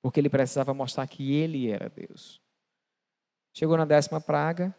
porque 0.00 0.20
ele 0.20 0.30
precisava 0.30 0.72
mostrar 0.72 1.08
que 1.08 1.32
ele 1.34 1.70
era 1.70 1.88
Deus. 1.88 2.40
Chegou 3.52 3.76
na 3.76 3.84
décima 3.84 4.20
praga, 4.20 4.72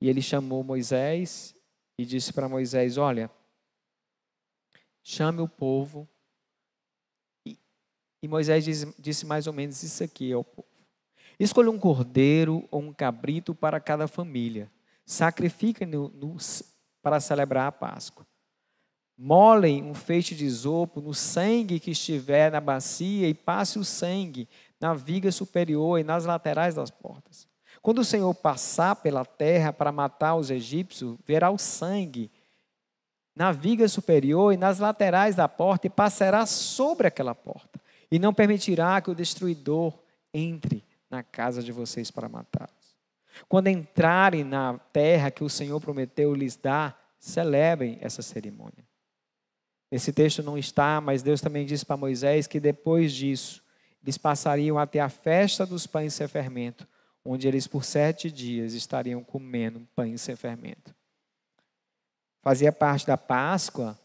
e 0.00 0.08
ele 0.08 0.22
chamou 0.22 0.64
Moisés 0.64 1.54
e 1.98 2.04
disse 2.04 2.32
para 2.32 2.48
Moisés: 2.48 2.96
Olha, 2.96 3.30
chame 5.02 5.40
o 5.40 5.48
povo 5.48 6.08
e 8.22 8.28
Moisés 8.28 8.64
disse, 8.64 8.94
disse 8.98 9.24
mais 9.24 9.46
ou 9.46 9.52
menos 9.52 9.82
isso 9.82 10.04
aqui 10.04 10.32
ao 10.32 10.44
povo: 10.44 10.68
Escolha 11.38 11.70
um 11.70 11.78
cordeiro 11.78 12.66
ou 12.70 12.82
um 12.82 12.92
cabrito 12.92 13.54
para 13.54 13.80
cada 13.80 14.06
família. 14.06 14.70
Sacrifiquem-no 15.06 16.12
para 17.02 17.18
celebrar 17.18 17.66
a 17.66 17.72
Páscoa. 17.72 18.26
Molem 19.16 19.82
um 19.82 19.92
feixe 19.92 20.34
de 20.34 20.44
isopo 20.44 21.00
no 21.00 21.12
sangue 21.12 21.80
que 21.80 21.90
estiver 21.90 22.50
na 22.50 22.60
bacia 22.60 23.28
e 23.28 23.34
passe 23.34 23.78
o 23.78 23.84
sangue 23.84 24.48
na 24.80 24.94
viga 24.94 25.30
superior 25.32 25.98
e 25.98 26.04
nas 26.04 26.24
laterais 26.24 26.74
das 26.74 26.90
portas. 26.90 27.49
Quando 27.82 28.00
o 28.00 28.04
Senhor 28.04 28.34
passar 28.34 28.96
pela 28.96 29.24
terra 29.24 29.72
para 29.72 29.90
matar 29.90 30.34
os 30.34 30.50
egípcios, 30.50 31.16
verá 31.24 31.50
o 31.50 31.58
sangue 31.58 32.30
na 33.34 33.52
viga 33.52 33.88
superior 33.88 34.52
e 34.52 34.56
nas 34.56 34.78
laterais 34.78 35.34
da 35.34 35.48
porta 35.48 35.86
e 35.86 35.90
passará 35.90 36.44
sobre 36.44 37.06
aquela 37.06 37.34
porta 37.34 37.80
e 38.10 38.18
não 38.18 38.34
permitirá 38.34 39.00
que 39.00 39.10
o 39.10 39.14
destruidor 39.14 39.98
entre 40.34 40.84
na 41.08 41.22
casa 41.22 41.62
de 41.62 41.72
vocês 41.72 42.10
para 42.10 42.28
matá-los. 42.28 42.70
Quando 43.48 43.68
entrarem 43.68 44.44
na 44.44 44.78
terra 44.92 45.30
que 45.30 45.44
o 45.44 45.48
Senhor 45.48 45.80
prometeu 45.80 46.34
lhes 46.34 46.56
dar, 46.56 47.14
celebrem 47.18 47.98
essa 48.00 48.22
cerimônia. 48.22 48.84
Nesse 49.90 50.12
texto 50.12 50.42
não 50.42 50.56
está, 50.56 51.00
mas 51.00 51.22
Deus 51.22 51.40
também 51.40 51.66
disse 51.66 51.84
para 51.84 51.96
Moisés 51.96 52.46
que 52.46 52.60
depois 52.60 53.12
disso, 53.12 53.62
eles 54.02 54.16
passariam 54.16 54.78
até 54.78 55.00
a 55.00 55.08
festa 55.08 55.66
dos 55.66 55.86
pães 55.86 56.14
sem 56.14 56.28
fermento, 56.28 56.86
onde 57.24 57.46
eles 57.46 57.66
por 57.66 57.84
sete 57.84 58.30
dias 58.30 58.74
estariam 58.74 59.22
comendo 59.22 59.86
pães 59.94 60.20
sem 60.20 60.36
fermento. 60.36 60.94
Fazia 62.42 62.72
parte 62.72 63.06
da 63.06 63.16
Páscoa 63.16 63.98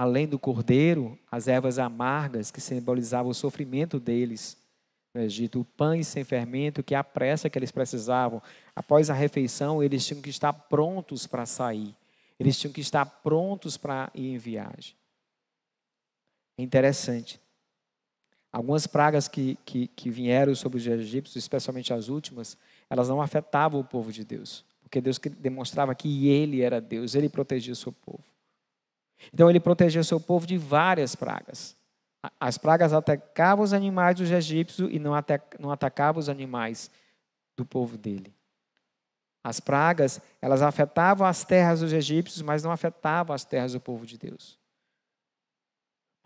além 0.00 0.26
do 0.26 0.38
cordeiro, 0.38 1.18
as 1.30 1.46
ervas 1.46 1.78
amargas 1.78 2.50
que 2.50 2.58
simbolizavam 2.58 3.32
o 3.32 3.34
sofrimento 3.34 4.00
deles 4.00 4.56
no 5.12 5.20
Egito, 5.20 5.60
o 5.60 5.64
pães 5.64 6.08
sem 6.08 6.24
fermento, 6.24 6.82
que 6.82 6.94
é 6.94 6.96
a 6.96 7.04
pressa 7.04 7.50
que 7.50 7.58
eles 7.58 7.70
precisavam. 7.70 8.40
Após 8.74 9.10
a 9.10 9.14
refeição, 9.14 9.82
eles 9.82 10.06
tinham 10.06 10.22
que 10.22 10.30
estar 10.30 10.54
prontos 10.54 11.26
para 11.26 11.44
sair. 11.44 11.94
Eles 12.38 12.58
tinham 12.58 12.72
que 12.72 12.80
estar 12.80 13.04
prontos 13.04 13.76
para 13.76 14.10
ir 14.14 14.28
em 14.28 14.38
viagem. 14.38 14.96
É 16.56 16.62
interessante. 16.62 17.38
Algumas 18.52 18.86
pragas 18.86 19.28
que, 19.28 19.56
que, 19.64 19.86
que 19.88 20.10
vieram 20.10 20.54
sobre 20.54 20.78
os 20.78 20.86
egípcios, 20.86 21.36
especialmente 21.36 21.92
as 21.92 22.08
últimas, 22.08 22.56
elas 22.88 23.08
não 23.08 23.22
afetavam 23.22 23.80
o 23.80 23.84
povo 23.84 24.12
de 24.12 24.24
Deus. 24.24 24.64
Porque 24.82 25.00
Deus 25.00 25.18
demonstrava 25.18 25.94
que 25.94 26.28
Ele 26.28 26.62
era 26.62 26.80
Deus, 26.80 27.14
Ele 27.14 27.28
protegia 27.28 27.72
o 27.72 27.76
seu 27.76 27.92
povo. 27.92 28.24
Então 29.32 29.50
ele 29.50 29.60
protegeu 29.60 30.02
seu 30.02 30.18
povo 30.18 30.46
de 30.46 30.56
várias 30.56 31.14
pragas. 31.14 31.76
As 32.38 32.58
pragas 32.58 32.92
atacavam 32.92 33.64
os 33.64 33.72
animais 33.72 34.16
dos 34.16 34.30
egípcios 34.30 34.88
e 34.90 34.98
não 34.98 35.14
atacavam 35.72 36.20
os 36.20 36.28
animais 36.28 36.90
do 37.56 37.64
povo 37.64 37.96
dele. 37.96 38.34
As 39.42 39.58
pragas, 39.58 40.20
elas 40.40 40.60
afetavam 40.60 41.26
as 41.26 41.44
terras 41.44 41.80
dos 41.80 41.92
egípcios, 41.92 42.42
mas 42.42 42.62
não 42.62 42.70
afetavam 42.70 43.34
as 43.34 43.44
terras 43.44 43.72
do 43.72 43.80
povo 43.80 44.04
de 44.04 44.18
Deus. 44.18 44.58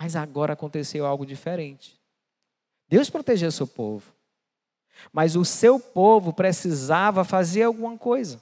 Mas 0.00 0.16
agora 0.16 0.54
aconteceu 0.54 1.07
algo 1.07 1.25
diferente. 1.25 2.00
Deus 2.95 3.11
protegeu 3.11 3.51
seu 3.51 3.67
povo, 3.67 4.15
mas 5.13 5.35
o 5.35 5.45
seu 5.45 5.81
povo 5.81 6.33
precisava 6.33 7.25
fazer 7.25 7.65
alguma 7.65 7.99
coisa. 7.99 8.41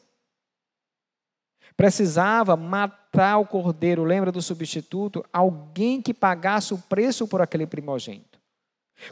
Precisava 1.75 2.55
matar 2.55 3.39
o 3.39 3.47
cordeiro, 3.47 4.05
lembra 4.05 4.31
do 4.31 4.43
substituto? 4.43 5.25
Alguém 5.33 6.03
que 6.03 6.13
pagasse 6.13 6.75
o 6.75 6.79
preço 6.79 7.27
por 7.27 7.41
aquele 7.41 7.67
primogênito. 7.67 8.39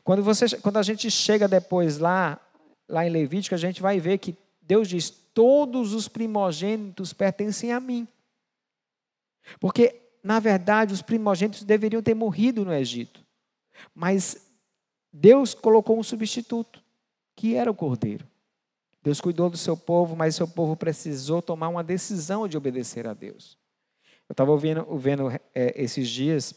Quando, 0.05 0.23
você, 0.23 0.59
quando 0.59 0.77
a 0.77 0.83
gente 0.83 1.11
chega 1.11 1.49
depois 1.49 1.97
lá, 1.97 2.39
lá 2.87 3.07
em 3.07 3.11
Levítico, 3.11 3.55
a 3.55 3.59
gente 3.59 3.81
vai 3.81 3.99
ver 3.99 4.19
que 4.19 4.37
Deus 4.61 4.87
diz: 4.91 5.09
todos 5.09 5.95
os 5.95 6.07
primogênitos 6.07 7.15
pertencem 7.15 7.73
a 7.73 7.81
mim. 7.81 8.07
Porque, 9.59 10.03
na 10.23 10.39
verdade, 10.39 10.93
os 10.93 11.01
primogênitos 11.01 11.65
deveriam 11.65 12.03
ter 12.03 12.13
morrido 12.13 12.63
no 12.63 12.75
Egito. 12.75 13.25
Mas 13.95 14.50
Deus 15.13 15.55
colocou 15.55 15.99
um 15.99 16.03
substituto, 16.03 16.83
que 17.35 17.55
era 17.55 17.71
o 17.71 17.75
cordeiro. 17.75 18.27
Deus 19.03 19.21
cuidou 19.21 19.49
do 19.49 19.57
seu 19.57 19.77
povo, 19.77 20.15
mas 20.15 20.37
seu 20.37 20.47
povo 20.47 20.77
precisou 20.77 21.41
tomar 21.41 21.69
uma 21.69 21.83
decisão 21.83 22.47
de 22.47 22.57
obedecer 22.57 23.07
a 23.07 23.15
Deus. 23.15 23.59
Eu 24.29 24.33
estava 24.33 24.51
ouvindo, 24.51 24.87
ouvindo 24.89 25.29
é, 25.55 25.75
esses 25.83 26.09
dias 26.09 26.55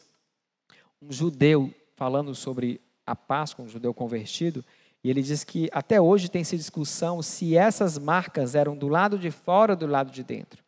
um 1.01 1.11
judeu 1.11 1.73
falando 1.95 2.35
sobre 2.35 2.79
a 3.05 3.15
Páscoa, 3.15 3.65
um 3.65 3.67
judeu 3.67 3.93
convertido, 3.93 4.63
e 5.03 5.09
ele 5.09 5.21
diz 5.21 5.43
que 5.43 5.69
até 5.73 5.99
hoje 5.99 6.29
tem 6.29 6.41
essa 6.41 6.55
discussão 6.55 7.21
se 7.21 7.57
essas 7.57 7.97
marcas 7.97 8.55
eram 8.55 8.75
do 8.75 8.87
lado 8.87 9.17
de 9.17 9.31
fora 9.31 9.73
ou 9.73 9.77
do 9.77 9.87
lado 9.87 10.11
de 10.11 10.23
dentro. 10.23 10.63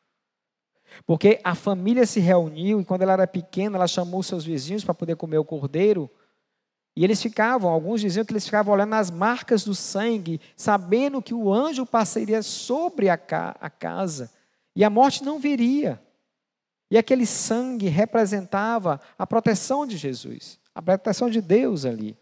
Porque 1.05 1.39
a 1.43 1.55
família 1.55 2.05
se 2.05 2.19
reuniu 2.19 2.81
e 2.81 2.85
quando 2.85 3.01
ela 3.01 3.13
era 3.13 3.27
pequena, 3.27 3.77
ela 3.77 3.87
chamou 3.87 4.21
seus 4.23 4.43
vizinhos 4.43 4.83
para 4.83 4.93
poder 4.93 5.15
comer 5.15 5.37
o 5.37 5.45
cordeiro, 5.45 6.09
e 6.95 7.03
eles 7.03 7.21
ficavam, 7.21 7.69
alguns 7.69 7.99
diziam 7.99 8.23
que 8.23 8.31
eles 8.31 8.45
ficavam 8.45 8.73
olhando 8.73 8.93
as 8.93 9.11
marcas 9.11 9.65
do 9.65 9.75
sangue, 9.75 10.39
sabendo 10.55 11.21
que 11.21 11.33
o 11.33 11.53
anjo 11.53 11.85
passaria 11.85 12.41
sobre 12.41 13.09
a, 13.09 13.17
ca 13.17 13.55
a 13.59 13.69
casa 13.69 14.31
e 14.73 14.83
a 14.83 14.89
morte 14.89 15.21
não 15.21 15.37
viria. 15.37 16.01
E 16.89 16.97
aquele 16.97 17.25
sangue 17.25 17.87
representava 17.87 19.01
a 19.17 19.27
proteção 19.27 19.85
de 19.85 19.97
Jesus, 19.97 20.57
a 20.73 20.81
proteção 20.81 21.29
de 21.29 21.41
Deus 21.41 21.83
ali. 21.83 22.17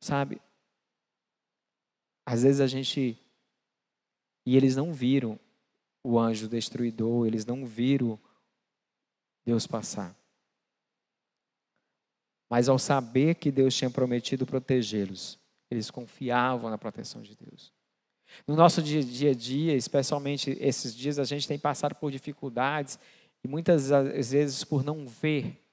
Sabe? 0.00 0.40
Às 2.24 2.42
vezes 2.44 2.60
a 2.62 2.66
gente. 2.66 3.18
E 4.46 4.56
eles 4.56 4.74
não 4.76 4.92
viram 4.92 5.38
o 6.02 6.18
anjo 6.18 6.48
destruidor, 6.48 7.26
eles 7.26 7.44
não 7.44 7.66
viram 7.66 8.18
Deus 9.44 9.66
passar. 9.66 10.14
Mas 12.54 12.68
ao 12.68 12.78
saber 12.78 13.34
que 13.34 13.50
Deus 13.50 13.74
tinha 13.74 13.90
prometido 13.90 14.46
protegê-los, 14.46 15.40
eles 15.68 15.90
confiavam 15.90 16.70
na 16.70 16.78
proteção 16.78 17.20
de 17.20 17.34
Deus. 17.34 17.72
No 18.46 18.54
nosso 18.54 18.80
dia 18.80 19.32
a 19.32 19.34
dia, 19.34 19.74
especialmente 19.74 20.56
esses 20.60 20.94
dias, 20.94 21.18
a 21.18 21.24
gente 21.24 21.48
tem 21.48 21.58
passado 21.58 21.96
por 21.96 22.12
dificuldades 22.12 22.96
e 23.42 23.48
muitas 23.48 23.88
vezes 24.30 24.62
por 24.62 24.84
não 24.84 25.04
ver. 25.04 25.66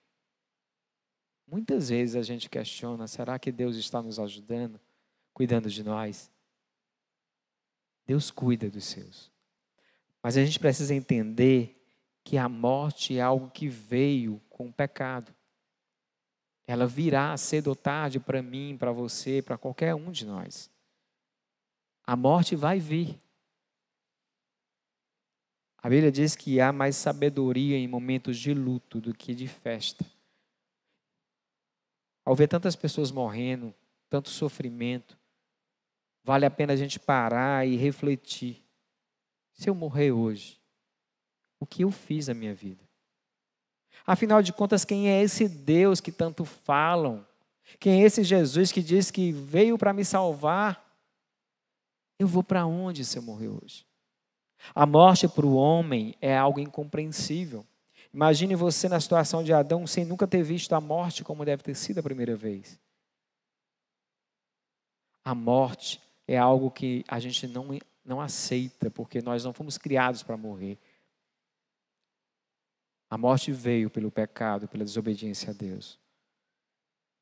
Muitas 1.46 1.90
vezes 1.90 2.16
a 2.16 2.24
gente 2.24 2.50
questiona: 2.50 3.06
será 3.06 3.38
que 3.38 3.52
Deus 3.52 3.76
está 3.76 4.02
nos 4.02 4.18
ajudando, 4.18 4.82
cuidando 5.36 5.70
de 5.70 5.84
nós? 5.84 6.32
Deus 8.08 8.32
cuida 8.32 8.72
dos 8.72 8.86
seus. 8.86 9.32
Mas 10.24 10.36
a 10.36 10.44
gente 10.44 10.58
precisa 10.58 10.96
entender 10.96 11.80
que 12.24 12.40
a 12.40 12.50
morte 12.50 13.20
é 13.20 13.22
algo 13.22 13.52
que 13.52 13.68
veio 13.68 14.42
com 14.50 14.70
o 14.70 14.74
pecado. 14.74 15.32
Ela 16.72 16.88
virá 16.88 17.36
cedo 17.36 17.68
ou 17.68 17.76
tarde 17.76 18.18
para 18.18 18.42
mim, 18.42 18.78
para 18.78 18.94
você, 18.94 19.42
para 19.42 19.58
qualquer 19.58 19.94
um 19.94 20.10
de 20.10 20.26
nós. 20.26 20.72
A 22.02 22.16
morte 22.16 22.56
vai 22.56 22.80
vir. 22.80 23.20
A 25.80 25.90
Bíblia 25.90 26.10
diz 26.10 26.34
que 26.34 26.62
há 26.62 26.72
mais 26.72 26.96
sabedoria 26.96 27.78
em 27.78 27.90
momentos 27.90 28.38
de 28.38 28.54
luto 28.54 29.02
do 29.02 29.14
que 29.14 29.36
de 29.36 29.50
festa. 29.50 30.06
Ao 32.24 32.34
ver 32.34 32.48
tantas 32.48 32.78
pessoas 32.78 33.12
morrendo, 33.12 33.76
tanto 34.10 34.30
sofrimento, 34.30 35.20
vale 36.24 36.46
a 36.46 36.50
pena 36.50 36.72
a 36.72 36.78
gente 36.78 36.98
parar 36.98 37.68
e 37.68 37.76
refletir. 37.76 38.64
Se 39.52 39.70
eu 39.70 39.76
morrer 39.76 40.14
hoje, 40.14 40.58
o 41.60 41.66
que 41.66 41.84
eu 41.84 41.92
fiz 41.92 42.30
na 42.30 42.34
minha 42.34 42.56
vida? 42.56 42.91
Afinal 44.06 44.42
de 44.42 44.52
contas, 44.52 44.84
quem 44.84 45.10
é 45.10 45.22
esse 45.22 45.48
Deus 45.48 46.00
que 46.00 46.12
tanto 46.12 46.46
falam? 46.46 47.26
Quem 47.80 48.02
é 48.02 48.06
esse 48.06 48.24
Jesus 48.24 48.72
que 48.72 48.82
diz 48.82 49.12
que 49.12 49.32
veio 49.32 49.78
para 49.78 49.94
me 49.94 50.04
salvar? 50.04 50.84
Eu 52.20 52.28
vou 52.28 52.44
para 52.44 52.66
onde 52.66 53.06
se 53.06 53.18
eu 53.18 53.22
morrer 53.22 53.50
hoje? 53.50 53.86
A 54.76 54.86
morte 54.86 55.28
para 55.28 55.46
o 55.46 55.56
homem 55.56 56.16
é 56.22 56.38
algo 56.38 56.60
incompreensível. 56.60 57.66
Imagine 58.14 58.56
você 58.56 58.90
na 58.90 59.00
situação 59.00 59.44
de 59.44 59.54
Adão 59.54 59.88
sem 59.88 60.06
nunca 60.06 60.28
ter 60.28 60.44
visto 60.44 60.74
a 60.74 60.82
morte 60.82 61.24
como 61.24 61.46
deve 61.46 61.64
ter 61.64 61.76
sido 61.76 62.00
a 62.00 62.04
primeira 62.04 62.36
vez. 62.36 62.80
A 65.24 65.34
morte 65.34 66.02
é 66.28 66.38
algo 66.38 66.70
que 66.70 67.06
a 67.08 67.20
gente 67.20 67.48
não, 67.48 67.68
não 68.04 68.20
aceita, 68.20 68.90
porque 68.90 69.22
nós 69.22 69.44
não 69.44 69.54
fomos 69.54 69.78
criados 69.78 70.24
para 70.24 70.36
morrer. 70.36 70.78
A 73.12 73.18
morte 73.18 73.52
veio 73.52 73.90
pelo 73.90 74.10
pecado, 74.10 74.70
pela 74.70 74.86
desobediência 74.86 75.50
a 75.50 75.54
Deus. 75.54 76.00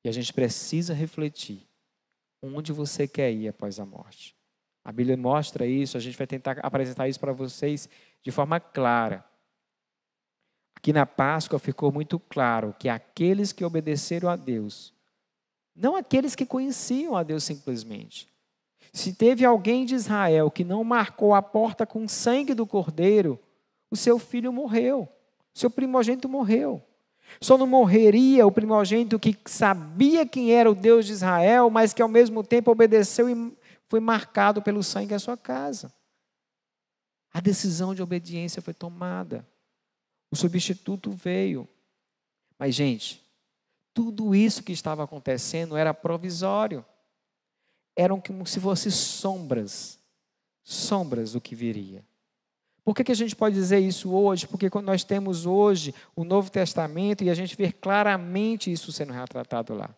E 0.03 0.08
a 0.08 0.12
gente 0.12 0.31
precisa 0.31 0.93
refletir 0.93 1.67
onde 2.43 2.72
você 2.72 3.08
quer 3.08 3.31
ir 3.31 3.48
após 3.48 3.79
a 3.79 3.86
morte. 3.88 4.36
A 4.84 4.91
Bíblia 4.91 5.17
mostra 5.17 5.65
isso, 5.65 5.98
a 5.98 6.00
gente 6.00 6.15
vai 6.15 6.27
tentar 6.27 6.60
apresentar 6.60 7.10
isso 7.10 7.19
para 7.19 7.34
vocês 7.34 7.89
de 8.22 8.29
forma 8.29 8.60
clara. 8.60 9.25
Aqui 10.75 10.93
na 10.93 11.08
Páscoa 11.08 11.58
ficou 11.58 11.91
muito 11.91 12.19
claro 12.19 12.75
que 12.77 12.88
aqueles 12.88 13.51
que 13.51 13.65
obedeceram 13.65 14.29
a 14.29 14.36
Deus, 14.36 14.93
não 15.75 15.96
aqueles 15.96 16.36
que 16.36 16.46
conheciam 16.46 17.17
a 17.17 17.24
Deus 17.24 17.43
simplesmente. 17.43 18.31
Se 18.93 19.13
teve 19.13 19.43
alguém 19.43 19.86
de 19.86 19.96
Israel 19.96 20.51
que 20.51 20.63
não 20.63 20.84
marcou 20.84 21.34
a 21.34 21.41
porta 21.41 21.84
com 21.84 22.05
o 22.05 22.10
sangue 22.10 22.53
do 22.53 22.67
cordeiro, 22.67 23.39
o 23.89 23.96
seu 23.96 24.19
filho 24.19 24.53
morreu, 24.53 25.12
seu 25.53 25.69
primogênito 25.69 26.29
morreu. 26.29 26.81
Só 27.41 27.57
não 27.57 27.67
morreria 27.67 28.45
o 28.45 28.51
primogênito 28.51 29.19
que 29.19 29.37
sabia 29.45 30.25
quem 30.25 30.51
era 30.51 30.69
o 30.69 30.75
Deus 30.75 31.05
de 31.05 31.13
Israel, 31.13 31.69
mas 31.69 31.93
que 31.93 32.01
ao 32.01 32.09
mesmo 32.09 32.43
tempo 32.43 32.71
obedeceu 32.71 33.29
e 33.29 33.53
foi 33.87 33.99
marcado 33.99 34.61
pelo 34.61 34.83
sangue 34.83 35.09
da 35.09 35.19
sua 35.19 35.37
casa. 35.37 35.93
A 37.31 37.39
decisão 37.39 37.93
de 37.93 38.01
obediência 38.01 38.61
foi 38.61 38.73
tomada. 38.73 39.47
O 40.31 40.35
substituto 40.35 41.11
veio. 41.11 41.67
Mas, 42.57 42.75
gente, 42.75 43.23
tudo 43.93 44.33
isso 44.33 44.63
que 44.63 44.71
estava 44.71 45.03
acontecendo 45.03 45.77
era 45.77 45.93
provisório. 45.93 46.85
Eram 47.95 48.19
como 48.19 48.45
se 48.45 48.59
fossem 48.59 48.91
sombras, 48.91 49.99
sombras 50.63 51.33
do 51.33 51.41
que 51.41 51.55
viria. 51.55 52.03
Por 52.89 52.96
que, 52.96 53.03
que 53.03 53.12
a 53.12 53.15
gente 53.15 53.36
pode 53.36 53.53
dizer 53.53 53.77
isso 53.77 54.12
hoje? 54.12 54.48
Porque 54.48 54.67
quando 54.67 54.88
nós 54.88 55.03
temos 55.03 55.46
hoje 55.46 55.93
o 56.15 56.24
Novo 56.24 56.50
Testamento 56.50 57.24
e 57.24 57.29
a 57.29 57.36
gente 57.36 57.55
vê 57.55 57.72
claramente 57.72 58.72
isso 58.72 58.91
sendo 58.91 59.13
retratado 59.13 59.75
lá. 59.75 59.91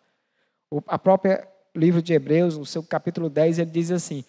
O 0.70 0.84
a 0.86 1.00
própria 1.00 1.48
livro 1.74 2.02
de 2.02 2.12
Hebreus, 2.12 2.58
no 2.58 2.66
seu 2.66 2.84
capítulo 2.84 3.30
10, 3.30 3.60
ele 3.60 3.72
diz 3.72 3.92
assim: 3.92 4.26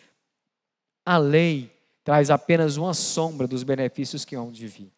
a 1.05 1.19
lei 1.19 1.77
traz 2.05 2.31
apenas 2.31 2.77
uma 2.77 2.95
sombra 2.95 3.49
dos 3.49 3.65
benefícios 3.65 4.25
que 4.25 4.37
hão 4.37 4.53
de 4.53 4.69
vir 4.69 4.93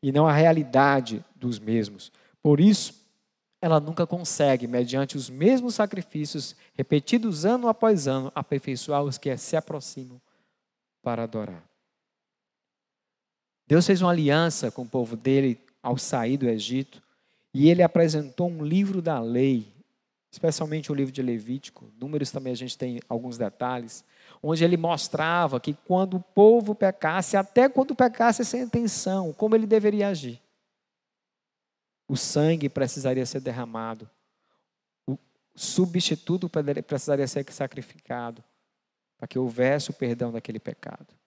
e 0.00 0.12
não 0.12 0.28
a 0.28 0.32
realidade 0.32 1.24
dos 1.34 1.58
mesmos. 1.58 2.12
Por 2.40 2.60
isso, 2.60 2.94
ela 3.60 3.80
nunca 3.80 4.06
consegue, 4.06 4.68
mediante 4.68 5.16
os 5.16 5.28
mesmos 5.28 5.74
sacrifícios 5.74 6.54
repetidos 6.74 7.44
ano 7.44 7.66
após 7.66 8.06
ano, 8.06 8.30
aperfeiçoar 8.36 9.02
os 9.02 9.18
que 9.18 9.36
se 9.36 9.56
aproximam 9.56 10.20
para 11.02 11.24
adorar. 11.24 11.69
Deus 13.70 13.86
fez 13.86 14.02
uma 14.02 14.10
aliança 14.10 14.68
com 14.68 14.82
o 14.82 14.88
povo 14.88 15.16
dele 15.16 15.56
ao 15.80 15.96
sair 15.96 16.36
do 16.36 16.48
Egito 16.48 17.00
e 17.54 17.70
ele 17.70 17.84
apresentou 17.84 18.50
um 18.50 18.64
livro 18.64 19.00
da 19.00 19.20
lei, 19.20 19.72
especialmente 20.28 20.90
o 20.90 20.94
livro 20.94 21.12
de 21.12 21.22
Levítico. 21.22 21.88
Números 21.96 22.32
também 22.32 22.52
a 22.52 22.56
gente 22.56 22.76
tem 22.76 23.00
alguns 23.08 23.38
detalhes 23.38 24.04
onde 24.42 24.64
ele 24.64 24.76
mostrava 24.76 25.60
que 25.60 25.72
quando 25.86 26.16
o 26.16 26.20
povo 26.20 26.74
pecasse, 26.74 27.36
até 27.36 27.68
quando 27.68 27.94
pecasse 27.94 28.44
sem 28.44 28.62
intenção, 28.62 29.32
como 29.32 29.54
ele 29.54 29.68
deveria 29.68 30.08
agir. 30.08 30.42
O 32.08 32.16
sangue 32.16 32.68
precisaria 32.68 33.24
ser 33.24 33.40
derramado, 33.40 34.10
o 35.06 35.16
substituto 35.54 36.50
precisaria 36.84 37.28
ser 37.28 37.46
sacrificado, 37.52 38.42
para 39.16 39.28
que 39.28 39.38
houvesse 39.38 39.90
o 39.90 39.94
perdão 39.94 40.32
daquele 40.32 40.58
pecado. 40.58 41.19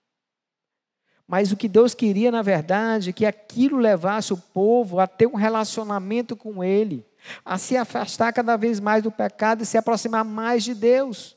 Mas 1.34 1.52
o 1.52 1.58
que 1.58 1.68
Deus 1.68 1.96
queria, 1.96 2.32
na 2.32 2.44
verdade, 2.44 3.10
é 3.10 3.12
que 3.12 3.26
aquilo 3.26 3.80
levasse 3.80 4.32
o 4.32 4.38
povo 4.38 5.00
a 5.00 5.08
ter 5.08 5.26
um 5.26 5.34
relacionamento 5.34 6.36
com 6.36 6.64
Ele, 6.64 7.04
a 7.44 7.58
se 7.58 7.76
afastar 7.76 8.32
cada 8.32 8.56
vez 8.56 8.80
mais 8.80 9.02
do 9.02 9.12
pecado 9.12 9.64
e 9.64 9.66
se 9.66 9.76
aproximar 9.76 10.24
mais 10.24 10.64
de 10.64 10.76
Deus. 10.76 11.36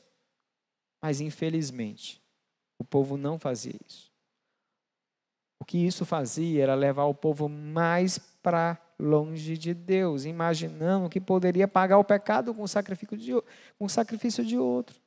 Mas 1.01 1.19
infelizmente, 1.19 2.21
o 2.77 2.83
povo 2.83 3.17
não 3.17 3.39
fazia 3.39 3.73
isso. 3.89 4.11
O 5.59 5.65
que 5.65 5.79
isso 5.79 6.05
fazia 6.05 6.61
era 6.61 6.75
levar 6.75 7.05
o 7.05 7.15
povo 7.15 7.49
mais 7.49 8.19
para 8.19 8.77
longe 8.99 9.57
de 9.57 9.73
Deus, 9.73 10.25
imaginando 10.25 11.09
que 11.09 11.19
poderia 11.19 11.67
pagar 11.67 11.97
o 11.97 12.03
pecado 12.03 12.53
com 12.53 12.61
o 12.61 12.67
sacrifício 12.67 13.17
de, 13.17 13.31
com 13.79 13.85
o 13.85 13.89
sacrifício 13.89 14.45
de 14.45 14.59
outro. 14.59 15.01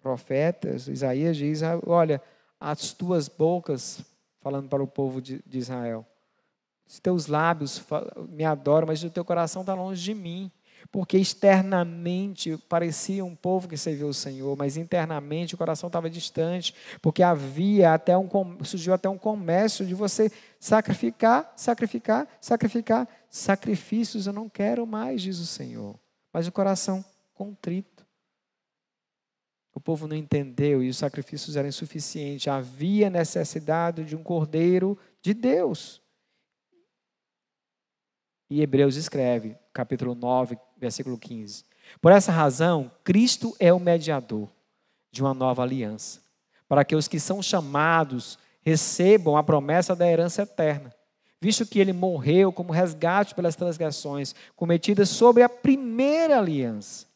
Profetas, 0.00 0.88
Isaías 0.88 1.36
diz: 1.36 1.60
Olha, 1.84 2.22
as 2.60 2.92
tuas 2.92 3.28
bocas, 3.28 4.00
falando 4.40 4.68
para 4.68 4.82
o 4.82 4.86
povo 4.86 5.20
de, 5.20 5.42
de 5.46 5.58
Israel, 5.58 6.06
os 6.86 6.98
teus 6.98 7.26
lábios 7.26 7.84
me 8.28 8.44
adoram, 8.44 8.86
mas 8.86 9.04
o 9.04 9.10
teu 9.10 9.24
coração 9.24 9.62
está 9.62 9.74
longe 9.74 10.02
de 10.02 10.14
mim. 10.14 10.50
Porque 10.92 11.18
externamente 11.18 12.56
parecia 12.68 13.24
um 13.24 13.34
povo 13.34 13.68
que 13.68 13.76
servia 13.76 14.06
o 14.06 14.14
Senhor, 14.14 14.56
mas 14.56 14.76
internamente 14.76 15.54
o 15.54 15.58
coração 15.58 15.88
estava 15.88 16.08
distante, 16.08 16.74
porque 17.02 17.22
havia 17.22 17.92
até 17.92 18.16
um 18.16 18.28
surgiu 18.64 18.94
até 18.94 19.08
um 19.08 19.18
comércio 19.18 19.84
de 19.84 19.94
você 19.94 20.30
sacrificar, 20.58 21.52
sacrificar, 21.56 22.28
sacrificar, 22.40 23.08
sacrifícios. 23.28 24.26
Eu 24.26 24.32
não 24.32 24.48
quero 24.48 24.86
mais, 24.86 25.20
diz 25.20 25.40
o 25.40 25.46
Senhor, 25.46 25.98
mas 26.32 26.46
o 26.46 26.52
coração 26.52 27.04
contrito. 27.34 27.97
O 29.78 29.80
povo 29.80 30.08
não 30.08 30.16
entendeu 30.16 30.82
e 30.82 30.88
os 30.88 30.96
sacrifícios 30.96 31.54
eram 31.54 31.68
insuficientes. 31.68 32.48
Havia 32.48 33.08
necessidade 33.08 34.04
de 34.04 34.16
um 34.16 34.24
cordeiro 34.24 34.98
de 35.22 35.32
Deus. 35.32 36.02
E 38.50 38.60
Hebreus 38.60 38.96
escreve, 38.96 39.56
capítulo 39.72 40.16
9, 40.16 40.58
versículo 40.76 41.16
15. 41.16 41.64
Por 42.00 42.10
essa 42.10 42.32
razão, 42.32 42.90
Cristo 43.04 43.54
é 43.60 43.72
o 43.72 43.78
mediador 43.78 44.50
de 45.12 45.22
uma 45.22 45.32
nova 45.32 45.62
aliança, 45.62 46.22
para 46.68 46.84
que 46.84 46.96
os 46.96 47.06
que 47.06 47.20
são 47.20 47.40
chamados 47.40 48.36
recebam 48.62 49.36
a 49.36 49.44
promessa 49.44 49.94
da 49.94 50.08
herança 50.08 50.42
eterna, 50.42 50.92
visto 51.40 51.64
que 51.64 51.78
ele 51.78 51.92
morreu 51.92 52.52
como 52.52 52.72
resgate 52.72 53.32
pelas 53.32 53.54
transgressões 53.54 54.34
cometidas 54.56 55.08
sobre 55.08 55.44
a 55.44 55.48
primeira 55.48 56.36
aliança. 56.36 57.06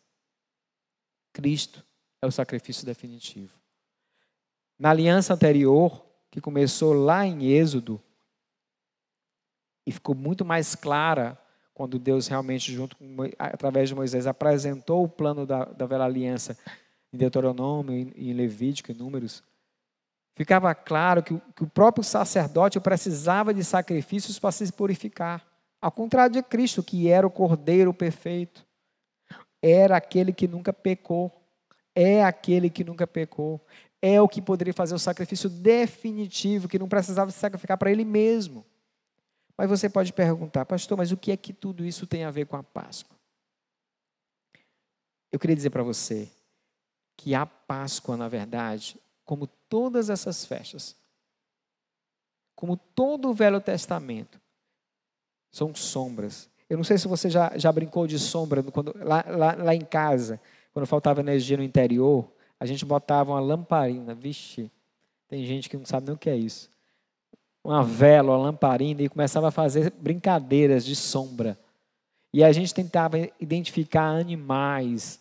Cristo 1.32 1.84
é 2.22 2.26
o 2.26 2.30
sacrifício 2.30 2.86
definitivo. 2.86 3.58
Na 4.78 4.90
aliança 4.90 5.34
anterior, 5.34 6.06
que 6.30 6.40
começou 6.40 6.92
lá 6.92 7.26
em 7.26 7.46
Êxodo, 7.50 8.00
e 9.84 9.90
ficou 9.90 10.14
muito 10.14 10.44
mais 10.44 10.76
clara 10.76 11.36
quando 11.74 11.98
Deus 11.98 12.28
realmente, 12.28 12.72
junto 12.72 12.96
com, 12.96 13.04
através 13.38 13.88
de 13.88 13.94
Moisés, 13.94 14.26
apresentou 14.26 15.04
o 15.04 15.08
plano 15.08 15.44
da, 15.44 15.64
da 15.64 15.84
velha 15.86 16.04
aliança 16.04 16.56
em 17.12 17.16
Deuteronômio, 17.18 18.12
em 18.14 18.32
Levítico, 18.32 18.92
em 18.92 18.94
Números, 18.94 19.42
ficava 20.36 20.74
claro 20.74 21.22
que, 21.22 21.36
que 21.56 21.64
o 21.64 21.68
próprio 21.68 22.04
sacerdote 22.04 22.78
precisava 22.78 23.52
de 23.52 23.64
sacrifícios 23.64 24.38
para 24.38 24.52
se 24.52 24.72
purificar. 24.72 25.44
Ao 25.80 25.90
contrário 25.90 26.32
de 26.32 26.42
Cristo, 26.42 26.82
que 26.82 27.08
era 27.08 27.26
o 27.26 27.30
cordeiro 27.30 27.92
perfeito, 27.92 28.64
era 29.60 29.96
aquele 29.96 30.32
que 30.32 30.46
nunca 30.46 30.72
pecou, 30.72 31.41
é 31.94 32.24
aquele 32.24 32.70
que 32.70 32.84
nunca 32.84 33.06
pecou, 33.06 33.60
é 34.00 34.20
o 34.20 34.28
que 34.28 34.42
poderia 34.42 34.74
fazer 34.74 34.94
o 34.94 34.98
sacrifício 34.98 35.48
definitivo, 35.48 36.68
que 36.68 36.78
não 36.78 36.88
precisava 36.88 37.30
se 37.30 37.38
sacrificar 37.38 37.78
para 37.78 37.90
ele 37.90 38.04
mesmo. 38.04 38.64
Mas 39.56 39.68
você 39.68 39.88
pode 39.88 40.12
perguntar, 40.12 40.64
pastor, 40.64 40.98
mas 40.98 41.12
o 41.12 41.16
que 41.16 41.30
é 41.30 41.36
que 41.36 41.52
tudo 41.52 41.84
isso 41.84 42.06
tem 42.06 42.24
a 42.24 42.30
ver 42.30 42.46
com 42.46 42.56
a 42.56 42.62
Páscoa? 42.62 43.16
Eu 45.30 45.38
queria 45.38 45.54
dizer 45.54 45.70
para 45.70 45.82
você 45.82 46.28
que 47.16 47.34
a 47.34 47.46
Páscoa, 47.46 48.16
na 48.16 48.28
verdade, 48.28 48.98
como 49.24 49.46
todas 49.46 50.10
essas 50.10 50.44
festas, 50.44 50.96
como 52.56 52.76
todo 52.76 53.30
o 53.30 53.34
Velho 53.34 53.60
Testamento, 53.60 54.40
são 55.52 55.74
sombras. 55.74 56.50
Eu 56.68 56.76
não 56.76 56.84
sei 56.84 56.98
se 56.98 57.06
você 57.06 57.30
já, 57.30 57.56
já 57.56 57.70
brincou 57.70 58.06
de 58.06 58.18
sombra 58.18 58.62
quando, 58.62 58.94
lá, 58.98 59.24
lá, 59.28 59.54
lá 59.54 59.74
em 59.74 59.84
casa, 59.84 60.40
quando 60.72 60.86
faltava 60.86 61.20
energia 61.20 61.56
no 61.56 61.62
interior, 61.62 62.28
a 62.58 62.66
gente 62.66 62.84
botava 62.84 63.32
uma 63.32 63.40
lamparina. 63.40 64.14
Vixe, 64.14 64.70
tem 65.28 65.44
gente 65.44 65.68
que 65.68 65.76
não 65.76 65.84
sabe 65.84 66.06
nem 66.06 66.14
o 66.14 66.18
que 66.18 66.30
é 66.30 66.36
isso 66.36 66.72
uma 67.64 67.82
vela, 67.82 68.32
uma 68.32 68.44
lamparina 68.44 69.02
e 69.02 69.08
começava 69.08 69.48
a 69.48 69.52
fazer 69.52 69.92
brincadeiras 69.92 70.84
de 70.84 70.96
sombra. 70.96 71.58
E 72.32 72.42
a 72.42 72.50
gente 72.50 72.74
tentava 72.74 73.18
identificar 73.38 74.08
animais, 74.08 75.20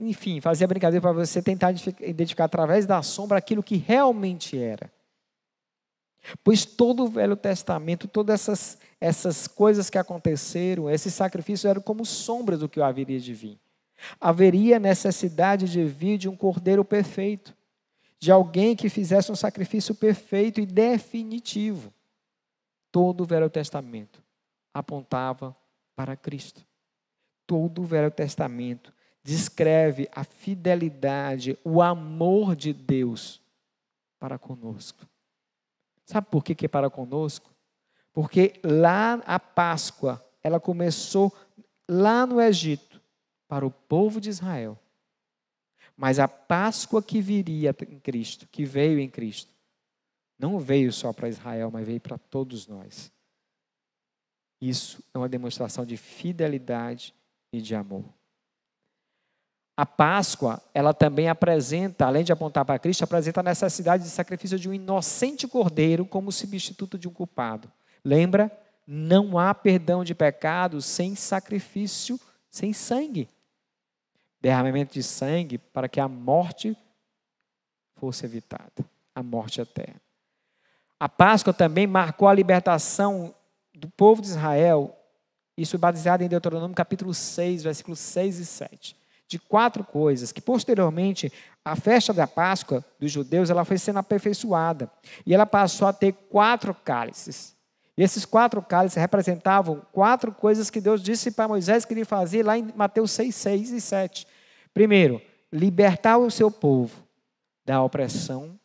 enfim, 0.00 0.40
fazia 0.40 0.66
brincadeira 0.66 1.00
para 1.00 1.12
você 1.12 1.40
tentar 1.40 1.72
identificar 2.02 2.44
através 2.44 2.86
da 2.86 3.02
sombra 3.02 3.38
aquilo 3.38 3.62
que 3.62 3.76
realmente 3.76 4.58
era. 4.58 4.92
Pois 6.42 6.64
todo 6.64 7.04
o 7.04 7.08
Velho 7.08 7.36
Testamento, 7.36 8.08
todas 8.08 8.40
essas, 8.40 8.78
essas 9.00 9.46
coisas 9.46 9.88
que 9.88 9.98
aconteceram, 9.98 10.90
esses 10.90 11.14
sacrifícios 11.14 11.66
eram 11.66 11.82
como 11.82 12.04
sombras 12.04 12.60
do 12.60 12.68
que 12.68 12.80
haveria 12.80 13.20
de 13.20 13.32
vir. 13.32 13.58
Haveria 14.20 14.78
necessidade 14.78 15.70
de 15.70 15.84
vir 15.84 16.18
de 16.18 16.28
um 16.28 16.36
cordeiro 16.36 16.84
perfeito, 16.84 17.54
de 18.18 18.30
alguém 18.30 18.74
que 18.74 18.88
fizesse 18.88 19.30
um 19.30 19.36
sacrifício 19.36 19.94
perfeito 19.94 20.60
e 20.60 20.66
definitivo. 20.66 21.92
Todo 22.90 23.22
o 23.22 23.26
Velho 23.26 23.50
Testamento 23.50 24.22
apontava 24.72 25.56
para 25.94 26.16
Cristo. 26.16 26.64
Todo 27.46 27.82
o 27.82 27.84
Velho 27.84 28.10
Testamento 28.10 28.92
descreve 29.22 30.08
a 30.12 30.22
fidelidade, 30.22 31.58
o 31.64 31.80
amor 31.80 32.54
de 32.54 32.72
Deus 32.72 33.40
para 34.18 34.38
conosco. 34.38 35.06
Sabe 36.04 36.26
por 36.30 36.44
que, 36.44 36.54
que 36.54 36.66
é 36.66 36.68
para 36.68 36.90
conosco? 36.90 37.50
Porque 38.12 38.60
lá 38.62 39.14
a 39.26 39.40
Páscoa, 39.40 40.24
ela 40.42 40.60
começou 40.60 41.32
lá 41.88 42.26
no 42.26 42.40
Egito, 42.40 42.93
para 43.48 43.66
o 43.66 43.70
povo 43.70 44.20
de 44.20 44.30
Israel. 44.30 44.78
Mas 45.96 46.18
a 46.18 46.26
Páscoa 46.26 47.02
que 47.02 47.20
viria 47.20 47.74
em 47.88 47.98
Cristo, 48.00 48.48
que 48.50 48.64
veio 48.64 48.98
em 48.98 49.08
Cristo, 49.08 49.52
não 50.38 50.58
veio 50.58 50.92
só 50.92 51.12
para 51.12 51.28
Israel, 51.28 51.70
mas 51.72 51.86
veio 51.86 52.00
para 52.00 52.18
todos 52.18 52.66
nós. 52.66 53.12
Isso 54.60 55.02
é 55.12 55.18
uma 55.18 55.28
demonstração 55.28 55.84
de 55.84 55.96
fidelidade 55.96 57.14
e 57.52 57.60
de 57.60 57.74
amor. 57.74 58.04
A 59.76 59.84
Páscoa, 59.84 60.62
ela 60.72 60.94
também 60.94 61.28
apresenta, 61.28 62.06
além 62.06 62.22
de 62.22 62.32
apontar 62.32 62.64
para 62.64 62.78
Cristo, 62.78 63.02
apresenta 63.02 63.40
a 63.40 63.42
necessidade 63.42 64.04
de 64.04 64.08
sacrifício 64.08 64.58
de 64.58 64.68
um 64.68 64.74
inocente 64.74 65.48
cordeiro 65.48 66.06
como 66.06 66.30
substituto 66.30 66.96
de 66.96 67.08
um 67.08 67.12
culpado. 67.12 67.70
Lembra? 68.04 68.50
Não 68.86 69.38
há 69.38 69.52
perdão 69.52 70.04
de 70.04 70.14
pecados 70.14 70.84
sem 70.84 71.16
sacrifício, 71.16 72.20
sem 72.48 72.72
sangue. 72.72 73.28
Derramamento 74.44 74.92
de 74.92 75.02
sangue 75.02 75.56
para 75.56 75.88
que 75.88 75.98
a 75.98 76.06
morte 76.06 76.76
fosse 77.96 78.26
evitada 78.26 78.84
a 79.14 79.22
morte 79.22 79.58
eterna. 79.58 79.98
A 81.00 81.08
Páscoa 81.08 81.54
também 81.54 81.86
marcou 81.86 82.28
a 82.28 82.34
libertação 82.34 83.34
do 83.74 83.88
povo 83.88 84.20
de 84.20 84.28
Israel, 84.28 84.94
isso 85.56 85.78
baseado 85.78 86.20
em 86.20 86.28
Deuteronômio 86.28 86.76
capítulo 86.76 87.14
6, 87.14 87.62
versículos 87.62 87.98
6 88.00 88.38
e 88.38 88.44
7 88.44 88.96
de 89.26 89.38
quatro 89.38 89.82
coisas, 89.82 90.30
que 90.30 90.42
posteriormente 90.42 91.32
a 91.64 91.74
festa 91.74 92.12
da 92.12 92.26
Páscoa 92.26 92.84
dos 93.00 93.10
judeus 93.10 93.48
ela 93.48 93.64
foi 93.64 93.78
sendo 93.78 93.98
aperfeiçoada. 93.98 94.90
E 95.24 95.32
ela 95.32 95.46
passou 95.46 95.88
a 95.88 95.92
ter 95.94 96.12
quatro 96.12 96.74
cálices. 96.74 97.56
E 97.96 98.02
esses 98.02 98.26
quatro 98.26 98.60
cálices 98.60 99.00
representavam 99.00 99.80
quatro 99.90 100.30
coisas 100.30 100.68
que 100.68 100.82
Deus 100.82 101.02
disse 101.02 101.30
para 101.30 101.48
Moisés 101.48 101.86
que 101.86 101.94
ele 101.94 102.04
fazia 102.04 102.44
lá 102.44 102.58
em 102.58 102.70
Mateus 102.76 103.12
6, 103.12 103.34
6 103.34 103.70
e 103.70 103.80
7. 103.80 104.26
Primeiro, 104.74 105.22
libertar 105.52 106.18
o 106.18 106.30
seu 106.30 106.50
povo 106.50 107.06
da 107.64 107.80
opressão 107.80 108.58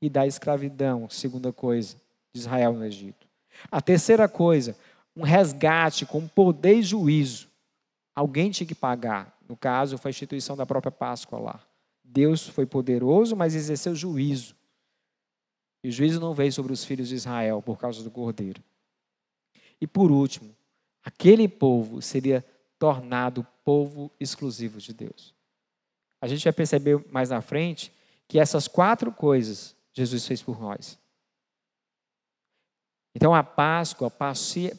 e 0.00 0.08
da 0.08 0.24
escravidão, 0.24 1.10
segunda 1.10 1.52
coisa, 1.52 1.96
de 2.32 2.40
Israel 2.40 2.72
no 2.72 2.84
Egito. 2.84 3.26
A 3.70 3.82
terceira 3.82 4.28
coisa, 4.28 4.76
um 5.16 5.22
resgate 5.22 6.06
com 6.06 6.28
poder 6.28 6.76
e 6.76 6.82
juízo. 6.82 7.48
Alguém 8.14 8.50
tinha 8.50 8.66
que 8.66 8.74
pagar. 8.74 9.36
No 9.48 9.56
caso, 9.56 9.98
foi 9.98 10.10
a 10.10 10.10
instituição 10.10 10.56
da 10.56 10.64
própria 10.64 10.92
Páscoa 10.92 11.38
lá. 11.38 11.60
Deus 12.02 12.48
foi 12.48 12.64
poderoso, 12.64 13.34
mas 13.34 13.54
exerceu 13.54 13.94
juízo. 13.94 14.54
E 15.82 15.88
o 15.88 15.92
juízo 15.92 16.20
não 16.20 16.32
veio 16.32 16.52
sobre 16.52 16.72
os 16.72 16.84
filhos 16.84 17.08
de 17.08 17.16
Israel 17.16 17.60
por 17.60 17.78
causa 17.78 18.02
do 18.02 18.10
cordeiro. 18.10 18.62
E 19.80 19.86
por 19.86 20.10
último, 20.10 20.54
aquele 21.04 21.48
povo 21.48 22.00
seria 22.00 22.44
tornado 22.78 23.46
povo 23.64 24.10
exclusivo 24.20 24.78
de 24.78 24.92
Deus. 24.92 25.35
A 26.26 26.28
gente 26.28 26.42
vai 26.42 26.52
perceber 26.52 27.00
mais 27.08 27.30
na 27.30 27.40
frente 27.40 27.92
que 28.26 28.40
essas 28.40 28.66
quatro 28.66 29.12
coisas 29.12 29.76
Jesus 29.92 30.26
fez 30.26 30.42
por 30.42 30.60
nós. 30.60 30.98
Então 33.14 33.32
a 33.32 33.44
Páscoa 33.44 34.10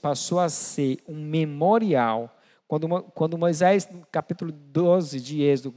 passou 0.01 0.41
a 0.41 0.49
ser 0.49 1.01
um 1.07 1.15
memorial 1.15 2.37
quando, 2.67 3.01
quando 3.13 3.37
Moisés, 3.37 3.89
no 3.89 4.05
capítulo 4.11 4.51
12 4.51 5.21
de 5.21 5.41
Êxodo, 5.41 5.73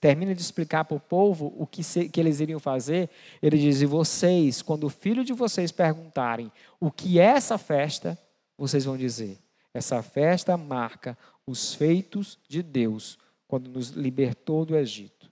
termina 0.00 0.32
de 0.32 0.40
explicar 0.40 0.84
para 0.84 0.96
o 0.96 1.00
povo 1.00 1.52
o 1.58 1.66
que, 1.66 1.82
se, 1.82 2.08
que 2.08 2.20
eles 2.20 2.38
iriam 2.38 2.60
fazer, 2.60 3.10
ele 3.42 3.58
diz: 3.58 3.82
E 3.82 3.86
vocês, 3.86 4.62
quando 4.62 4.84
o 4.84 4.88
filho 4.90 5.24
de 5.24 5.32
vocês 5.32 5.72
perguntarem 5.72 6.52
o 6.78 6.88
que 6.88 7.18
é 7.18 7.24
essa 7.24 7.58
festa, 7.58 8.16
vocês 8.56 8.84
vão 8.84 8.96
dizer: 8.96 9.40
Essa 9.74 10.04
festa 10.04 10.56
marca 10.56 11.18
os 11.44 11.74
feitos 11.74 12.38
de 12.48 12.62
Deus 12.62 13.18
quando 13.50 13.68
nos 13.68 13.90
libertou 13.90 14.64
do 14.64 14.76
Egito. 14.76 15.30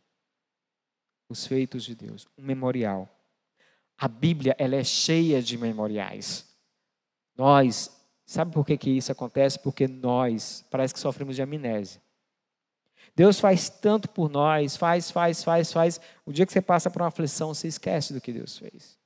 Os 1.31 1.47
feitos 1.47 1.85
de 1.85 1.95
Deus, 1.95 2.27
um 2.37 2.43
memorial. 2.43 3.09
A 3.97 4.09
Bíblia 4.09 4.55
ela 4.59 4.77
é 4.77 4.85
cheia 4.85 5.41
de 5.41 5.57
memoriais. 5.57 6.47
Nós 7.37 7.97
Sabe 8.29 8.53
por 8.53 8.67
que, 8.67 8.77
que 8.77 8.91
isso 8.91 9.11
acontece? 9.11 9.59
Porque 9.59 9.89
nós 9.89 10.63
parece 10.71 10.93
que 10.93 11.01
sofremos 11.01 11.35
de 11.35 11.41
amnésia. 11.41 11.99
Deus 13.17 13.41
faz 13.41 13.71
tanto 13.71 14.07
por 14.07 14.29
nós, 14.29 14.77
faz, 14.77 15.11
faz, 15.11 15.43
faz, 15.43 15.73
faz. 15.73 15.99
O 16.27 16.33
dia 16.33 16.45
que 16.45 16.53
você 16.53 16.61
passa 16.61 16.91
por 16.91 17.01
uma 17.01 17.09
aflição, 17.09 17.55
você 17.55 17.69
esquece 17.69 18.13
do 18.13 18.21
que 18.21 18.31
Deus 18.31 18.59
fez. 18.59 18.99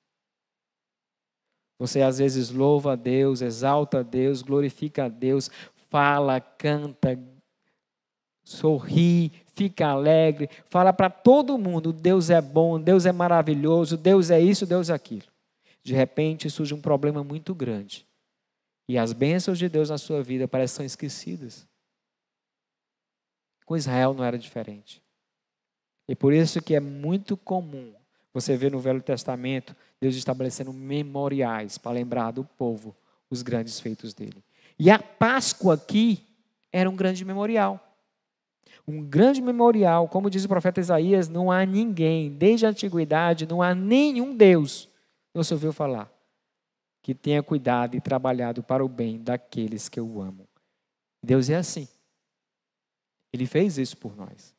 Você 1.79 2.03
às 2.03 2.19
vezes 2.19 2.51
louva 2.51 2.95
a 2.95 2.97
Deus, 2.97 3.43
exalta 3.43 4.01
a 4.01 4.03
Deus, 4.03 4.43
glorifica 4.43 5.05
a 5.05 5.09
Deus, 5.09 5.49
fala, 5.89 6.41
canta, 6.41 7.17
sorri, 8.43 9.33
fica 9.55 9.87
alegre, 9.87 10.49
fala 10.69 10.93
para 10.93 11.11
todo 11.11 11.59
mundo: 11.59 11.93
Deus 11.93 12.31
é 12.31 12.41
bom, 12.41 12.81
Deus 12.81 13.07
é 13.07 13.13
maravilhoso, 13.13 13.97
Deus 13.97 14.31
é 14.31 14.41
isso, 14.41 14.67
Deus 14.67 14.91
é 14.91 14.95
aquilo. 14.95 15.27
De 15.83 15.95
repente 15.95 16.49
surge 16.49 16.75
um 16.75 16.81
problema 16.81 17.25
muito 17.25 17.55
grande. 17.55 18.07
E 18.89 18.99
as 18.99 19.13
bênçãos 19.13 19.59
de 19.59 19.69
Deus 19.69 19.91
na 19.91 19.99
sua 19.99 20.23
vida 20.23 20.47
parecem 20.47 20.77
são 20.77 20.87
esquecidas. 20.87 21.67
Com 23.65 23.77
Israel 23.77 24.13
não 24.13 24.25
era 24.25 24.39
diferente. 24.39 25.03
E 26.09 26.15
por 26.15 26.33
isso 26.33 26.61
que 26.61 26.75
é 26.75 26.81
muito 26.81 27.37
comum 27.37 27.95
você 28.35 28.57
ver 28.57 28.71
no 28.71 28.81
Velho 28.81 29.01
Testamento 29.01 29.75
Deus 30.01 30.17
estabelecendo 30.17 30.73
memoriais 30.73 31.79
para 31.79 31.93
lembrar 31.93 32.33
do 32.33 32.45
povo 32.45 32.95
os 33.31 33.41
grandes 33.41 33.79
feitos 33.79 34.13
dele. 34.13 34.43
E 34.79 34.91
a 34.91 34.99
Páscoa 34.99 35.75
aqui 35.75 36.27
era 36.73 36.91
um 36.91 36.97
grande 36.97 37.25
memorial. 37.25 37.92
Um 38.87 39.03
grande 39.03 39.41
memorial, 39.41 40.09
como 40.09 40.29
diz 40.29 40.45
o 40.45 40.49
profeta 40.49 40.81
Isaías, 40.81 41.29
não 41.29 41.51
há 41.51 41.65
ninguém, 41.65 42.31
desde 42.31 42.67
a 42.67 42.71
antiguidade, 42.71 43.47
não 43.47 43.63
há 43.63 43.75
nenhum 43.75 44.37
Deus, 44.37 44.89
se 45.43 45.55
ouviu 45.55 45.73
falar, 45.73 46.13
que 47.01 47.15
tenha 47.15 47.43
cuidado 47.43 47.97
e 47.97 48.01
trabalhado 48.01 48.63
para 48.63 48.85
o 48.85 48.89
bem 48.89 49.23
daqueles 49.23 49.89
que 49.89 50.01
o 50.01 50.21
amam. 50.21 50.47
Deus 51.23 51.49
é 51.49 51.57
assim. 51.57 51.89
Ele 53.33 53.47
fez 53.47 53.79
isso 53.79 53.97
por 53.97 54.17
nós. 54.17 54.55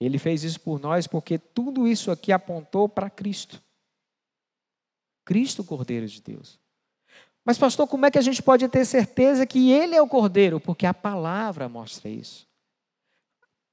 Ele 0.00 0.18
fez 0.18 0.44
isso 0.44 0.60
por 0.60 0.78
nós 0.78 1.06
porque 1.06 1.38
tudo 1.38 1.86
isso 1.86 2.10
aqui 2.10 2.32
apontou 2.32 2.88
para 2.88 3.08
Cristo. 3.08 3.62
Cristo, 5.24 5.64
Cordeiro 5.64 6.06
de 6.06 6.20
Deus. 6.20 6.60
Mas, 7.44 7.58
pastor, 7.58 7.86
como 7.86 8.04
é 8.06 8.10
que 8.10 8.18
a 8.18 8.22
gente 8.22 8.42
pode 8.42 8.68
ter 8.68 8.84
certeza 8.84 9.46
que 9.46 9.70
Ele 9.70 9.94
é 9.94 10.02
o 10.02 10.08
Cordeiro? 10.08 10.60
Porque 10.60 10.84
a 10.84 10.92
palavra 10.92 11.68
mostra 11.68 12.08
isso. 12.08 12.45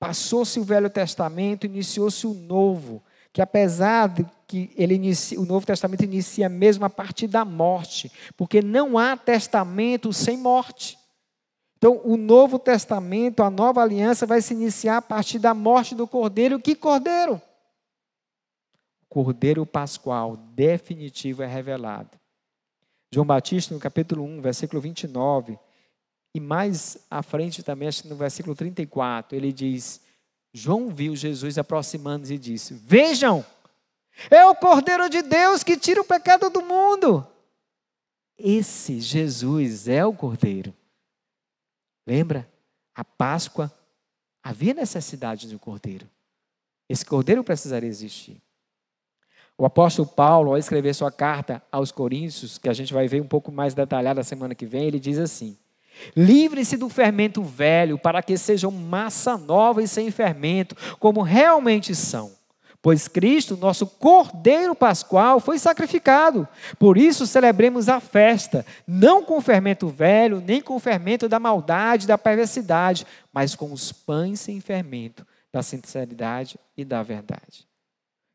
Passou-se 0.04 0.60
o 0.60 0.64
Velho 0.64 0.90
Testamento, 0.90 1.66
iniciou-se 1.66 2.28
o 2.28 2.34
Novo 2.34 3.02
que 3.34 3.42
apesar 3.42 4.10
de 4.10 4.26
que 4.48 4.72
ele 4.78 4.94
inicia, 4.94 5.42
o 5.42 5.46
Novo 5.46 5.66
Testamento 5.66 6.04
inicia 6.04 6.48
mesmo 6.48 6.86
a 6.86 6.90
partir 6.90 7.28
da 7.28 7.44
morte, 7.44 8.12
porque 8.38 8.62
não 8.62 8.96
há 8.96 9.18
testamento 9.18 10.14
sem 10.14 10.38
morte. 10.38 11.00
Então, 11.76 12.00
o 12.06 12.16
Novo 12.16 12.60
Testamento, 12.60 13.42
a 13.42 13.50
nova 13.50 13.82
aliança, 13.82 14.28
vai 14.28 14.40
se 14.40 14.54
iniciar 14.54 14.98
a 14.98 15.02
partir 15.02 15.40
da 15.40 15.54
morte 15.54 15.96
do 15.96 16.08
Cordeiro. 16.08 16.60
Que 16.60 16.76
Cordeiro? 16.76 17.42
O 19.02 19.08
Cordeiro 19.10 19.66
Pascual 19.66 20.38
definitivo 20.38 21.42
é 21.42 21.48
revelado. 21.48 22.12
João 23.12 23.26
Batista, 23.26 23.74
no 23.74 23.80
capítulo 23.80 24.24
1, 24.24 24.42
versículo 24.42 24.80
29, 24.80 25.58
e 26.34 26.40
mais 26.40 26.98
à 27.10 27.22
frente 27.22 27.62
também, 27.62 27.88
acho 27.88 28.04
que 28.04 28.10
no 28.10 28.16
versículo 28.16 28.56
34, 28.56 29.36
ele 29.38 29.54
diz: 29.54 30.02
João 30.54 30.90
viu 30.90 31.16
Jesus 31.16 31.58
aproximando-se 31.58 32.34
e 32.34 32.40
disse: 32.40 32.74
Vejam, 32.74 33.46
é 34.30 34.46
o 34.46 34.56
Cordeiro 34.56 35.10
de 35.10 35.22
Deus 35.22 35.64
que 35.64 35.78
tira 35.78 36.02
o 36.02 36.06
pecado 36.06 36.50
do 36.50 36.62
mundo. 36.62 37.26
Esse 38.38 39.00
Jesus 39.00 39.88
é 39.88 40.06
o 40.06 40.14
Cordeiro. 40.14 40.74
Lembra? 42.06 42.52
A 42.96 43.04
Páscoa 43.04 43.72
havia 44.44 44.74
necessidade 44.74 45.48
de 45.48 45.56
um 45.56 45.60
cordeiro. 45.60 46.08
Esse 46.90 47.06
cordeiro 47.06 47.44
precisaria 47.44 47.90
existir. 47.90 48.42
O 49.58 49.66
apóstolo 49.66 50.08
Paulo, 50.08 50.52
ao 50.52 50.58
escrever 50.58 50.94
sua 50.94 51.12
carta 51.12 51.64
aos 51.72 51.92
Coríntios, 51.92 52.58
que 52.58 52.68
a 52.68 52.74
gente 52.74 52.94
vai 52.94 53.08
ver 53.08 53.22
um 53.22 53.28
pouco 53.28 53.52
mais 53.52 53.74
detalhada 53.74 54.24
semana 54.24 54.54
que 54.54 54.66
vem, 54.66 54.86
ele 54.88 55.00
diz 55.00 55.18
assim: 55.18 55.58
Livre-se 56.16 56.78
do 56.78 56.90
fermento 56.90 57.44
velho, 57.44 57.98
para 57.98 58.22
que 58.22 58.38
sejam 58.38 58.72
massa 58.72 59.38
nova 59.38 59.82
e 59.82 59.88
sem 59.88 60.12
fermento, 60.12 60.76
como 61.00 61.22
realmente 61.22 61.94
são. 61.96 62.32
Pois 62.84 63.08
Cristo, 63.08 63.56
nosso 63.56 63.88
Cordeiro 63.88 64.76
Pascual, 64.76 65.40
foi 65.40 65.58
sacrificado. 65.58 66.46
Por 66.78 66.98
isso 66.98 67.26
celebremos 67.26 67.88
a 67.88 68.02
festa, 68.02 68.66
não 68.86 69.24
com 69.24 69.40
fermento 69.40 69.88
velho, 69.88 70.44
nem 70.46 70.62
com 70.62 70.78
fermento 70.80 71.30
da 71.30 71.40
maldade, 71.40 72.06
da 72.06 72.18
perversidade, 72.18 73.08
mas 73.32 73.56
com 73.56 73.72
os 73.72 73.94
pães 73.94 74.42
sem 74.42 74.60
fermento, 74.60 75.26
da 75.50 75.64
sinceridade 75.64 76.60
e 76.76 76.84
da 76.84 77.02
verdade. 77.02 77.66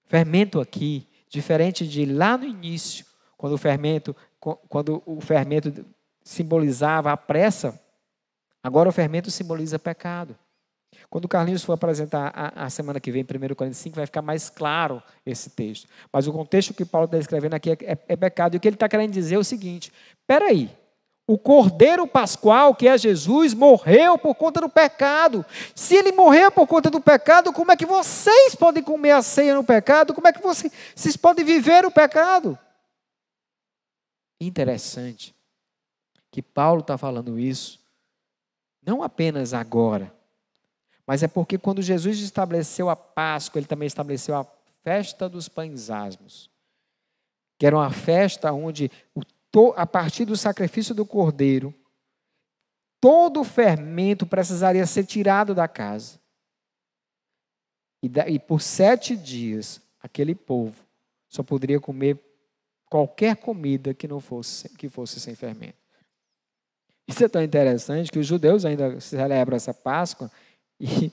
Fermento 0.07 0.59
aqui, 0.59 1.07
diferente 1.29 1.87
de 1.87 2.07
lá 2.07 2.39
no 2.39 2.47
início, 2.47 3.05
quando 3.37 3.53
o 3.53 3.59
fermento, 3.59 4.17
quando 4.41 5.03
o 5.05 5.21
fermento 5.21 5.85
simbolizava 6.29 7.11
a 7.11 7.17
pressa, 7.17 7.81
agora 8.63 8.87
o 8.87 8.93
fermento 8.93 9.31
simboliza 9.31 9.79
pecado. 9.79 10.37
Quando 11.09 11.25
o 11.25 11.29
Carlinhos 11.29 11.65
for 11.65 11.73
apresentar 11.73 12.31
a, 12.35 12.67
a, 12.67 12.71
semana 12.71 13.01
que 13.01 13.11
vem, 13.11 13.23
1 13.23 13.55
Coríntios 13.55 13.79
5, 13.79 13.97
vai 13.97 14.05
ficar 14.05 14.21
mais 14.21 14.51
claro 14.51 15.03
esse 15.25 15.49
texto. 15.49 15.89
Mas 16.13 16.27
o 16.27 16.33
contexto 16.33 16.75
que 16.75 16.85
Paulo 16.85 17.07
está 17.07 17.17
escrevendo 17.17 17.55
aqui 17.55 17.71
é, 17.71 17.79
é, 17.81 17.99
é 18.09 18.17
pecado. 18.17 18.55
E 18.55 18.57
o 18.59 18.61
que 18.61 18.69
ele 18.69 18.77
está 18.77 18.87
querendo 18.91 19.11
dizer 19.11 19.37
é 19.37 19.39
o 19.39 19.45
seguinte: 19.45 19.91
peraí, 20.27 20.71
o 21.27 21.39
Cordeiro 21.39 22.07
Pascual, 22.07 22.75
que 22.75 22.87
é 22.87 22.99
Jesus, 22.99 23.55
morreu 23.55 24.19
por 24.19 24.35
conta 24.35 24.61
do 24.61 24.69
pecado. 24.69 25.47
Se 25.75 25.95
ele 25.95 26.13
morreu 26.13 26.53
por 26.53 26.67
conta 26.67 26.91
do 26.91 27.01
pecado, 27.01 27.55
como 27.55 27.73
é 27.73 27.77
que 27.77 27.87
vocês 27.87 28.55
podem 28.55 28.83
comer 28.83 29.13
a 29.13 29.23
ceia 29.23 29.55
no 29.55 29.65
pecado? 29.65 30.13
Como 30.13 30.29
é 30.29 30.33
que 30.33 30.43
vocês, 30.43 30.71
vocês 30.95 31.17
podem 31.17 31.43
viver 31.43 31.87
o 31.87 31.91
pecado? 31.91 32.59
Interessante 34.39 35.38
que 36.39 36.43
Paulo 36.43 36.83
está 36.83 36.97
falando 36.97 37.37
isso, 37.37 37.81
não 38.81 39.03
apenas 39.03 39.53
agora, 39.53 40.15
mas 41.05 41.25
é 41.25 41.27
porque 41.27 41.59
quando 41.59 41.83
Jesus 41.83 42.21
estabeleceu 42.21 42.89
a 42.89 42.95
Páscoa, 42.95 43.59
ele 43.59 43.67
também 43.67 43.89
estabeleceu 43.89 44.37
a 44.37 44.47
festa 44.85 45.29
dos 45.29 45.49
pães 45.49 45.91
asmos, 45.91 46.49
que 47.59 47.67
era 47.67 47.75
uma 47.75 47.91
festa 47.91 48.53
onde, 48.53 48.89
a 49.75 49.85
partir 49.85 50.25
do 50.25 50.37
sacrifício 50.37 50.95
do 50.95 51.05
cordeiro, 51.05 51.75
todo 53.01 53.41
o 53.41 53.45
fermento 53.45 54.25
precisaria 54.25 54.87
ser 54.87 55.07
tirado 55.07 55.57
da 55.57 55.67
casa. 55.67 56.21
E, 58.01 58.39
por 58.39 58.63
sete 58.63 59.17
dias, 59.17 59.81
aquele 60.01 60.37
povo 60.37 60.77
só 61.29 61.43
poderia 61.43 61.81
comer 61.81 62.17
qualquer 62.87 63.35
comida 63.35 63.93
que 63.93 64.07
não 64.07 64.21
fosse, 64.21 64.69
que 64.77 64.89
fosse 64.89 65.19
sem 65.19 65.35
fermento. 65.35 65.88
Isso 67.09 67.25
é 67.25 67.29
tão 67.29 67.43
interessante 67.43 68.13
que 68.13 68.19
os 68.19 68.27
judeus 68.27 68.67
ainda 68.67 69.01
celebram 69.01 69.57
essa 69.57 69.73
Páscoa 69.73 70.31
e, 70.79 71.11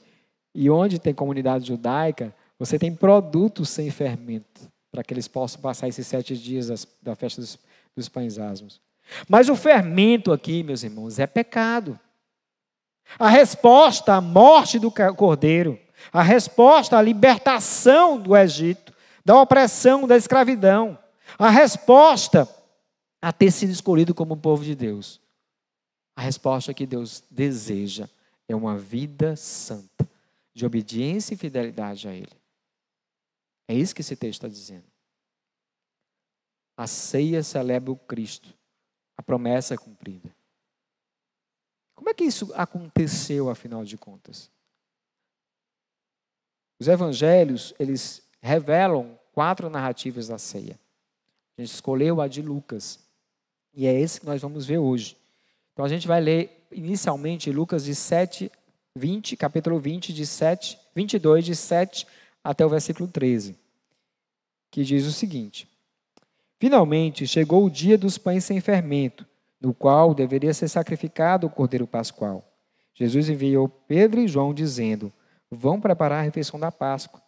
e 0.53 0.69
onde 0.69 0.99
tem 0.99 1.13
comunidade 1.13 1.67
judaica, 1.67 2.35
você 2.59 2.77
tem 2.77 2.93
produtos 2.93 3.69
sem 3.69 3.89
fermento 3.89 4.69
para 4.91 5.03
que 5.03 5.13
eles 5.13 5.27
possam 5.27 5.61
passar 5.61 5.87
esses 5.87 6.05
sete 6.05 6.37
dias 6.37 6.67
das, 6.67 6.85
da 7.01 7.15
festa 7.15 7.39
dos, 7.39 7.57
dos 7.95 8.09
pães 8.09 8.37
asmos. 8.37 8.81
Mas 9.29 9.47
o 9.47 9.55
fermento 9.55 10.33
aqui, 10.33 10.63
meus 10.63 10.83
irmãos, 10.83 11.17
é 11.17 11.25
pecado. 11.25 11.97
A 13.17 13.29
resposta 13.29 14.15
à 14.15 14.21
morte 14.21 14.77
do 14.79 14.91
cordeiro, 14.91 15.79
a 16.11 16.21
resposta 16.21 16.97
à 16.97 17.01
libertação 17.01 18.19
do 18.19 18.35
Egito, 18.35 18.93
da 19.23 19.39
opressão, 19.39 20.07
da 20.07 20.17
escravidão, 20.17 20.97
a 21.37 21.49
resposta 21.49 22.49
a 23.21 23.31
ter 23.31 23.51
sido 23.51 23.69
escolhido 23.69 24.13
como 24.13 24.35
povo 24.35 24.63
de 24.63 24.75
Deus 24.75 25.23
a 26.15 26.21
resposta 26.21 26.73
que 26.73 26.85
Deus 26.85 27.23
deseja 27.29 28.07
é 28.47 28.55
uma 28.55 28.77
vida 28.77 29.35
santa, 29.35 30.09
de 30.53 30.65
obediência 30.65 31.33
e 31.33 31.37
fidelidade 31.37 32.07
a 32.07 32.13
Ele. 32.13 32.31
É 33.67 33.73
isso 33.73 33.93
que 33.93 34.01
esse 34.01 34.15
texto 34.15 34.45
está 34.45 34.47
dizendo. 34.47 34.85
A 36.77 36.87
ceia 36.87 37.43
celebra 37.43 37.91
o 37.91 37.97
Cristo, 37.97 38.53
a 39.17 39.23
promessa 39.23 39.73
é 39.73 39.77
cumprida. 39.77 40.33
Como 41.95 42.09
é 42.09 42.13
que 42.13 42.23
isso 42.23 42.53
aconteceu, 42.53 43.49
afinal 43.49 43.83
de 43.83 43.97
contas? 43.97 44.51
Os 46.79 46.87
evangelhos, 46.87 47.73
eles 47.79 48.21
revelam 48.41 49.17
quatro 49.33 49.69
narrativas 49.69 50.27
da 50.27 50.37
ceia. 50.37 50.79
A 51.57 51.61
gente 51.61 51.73
escolheu 51.73 52.19
a 52.19 52.27
de 52.27 52.41
Lucas. 52.41 52.99
E 53.73 53.87
é 53.87 53.99
esse 53.99 54.19
que 54.19 54.25
nós 54.25 54.41
vamos 54.41 54.65
ver 54.65 54.77
hoje. 54.77 55.17
Então 55.75 55.83
a 55.83 55.89
gente 55.89 56.07
vai 56.07 56.21
ler 56.21 56.65
inicialmente 56.71 57.51
Lucas 57.51 57.83
de 57.83 57.93
7, 57.93 58.49
20, 58.95 59.35
capítulo 59.35 59.77
20, 59.77 60.13
de 60.13 60.25
7, 60.25 60.79
22, 60.95 61.43
de 61.43 61.53
7 61.53 62.07
até 62.41 62.65
o 62.65 62.69
versículo 62.69 63.09
13, 63.09 63.59
que 64.71 64.85
diz 64.85 65.05
o 65.05 65.11
seguinte: 65.11 65.67
Finalmente 66.57 67.27
chegou 67.27 67.65
o 67.65 67.69
dia 67.69 67.97
dos 67.97 68.17
pães 68.17 68.45
sem 68.45 68.61
fermento, 68.61 69.25
no 69.59 69.73
qual 69.73 70.13
deveria 70.13 70.53
ser 70.53 70.69
sacrificado 70.69 71.45
o 71.45 71.49
cordeiro 71.49 71.85
pascual. 71.85 72.49
Jesus 72.93 73.27
enviou 73.27 73.67
Pedro 73.67 74.21
e 74.21 74.29
João 74.29 74.53
dizendo: 74.53 75.11
Vão 75.51 75.81
preparar 75.81 76.19
a 76.19 76.23
refeição 76.23 76.57
da 76.57 76.71
Páscoa. 76.71 77.21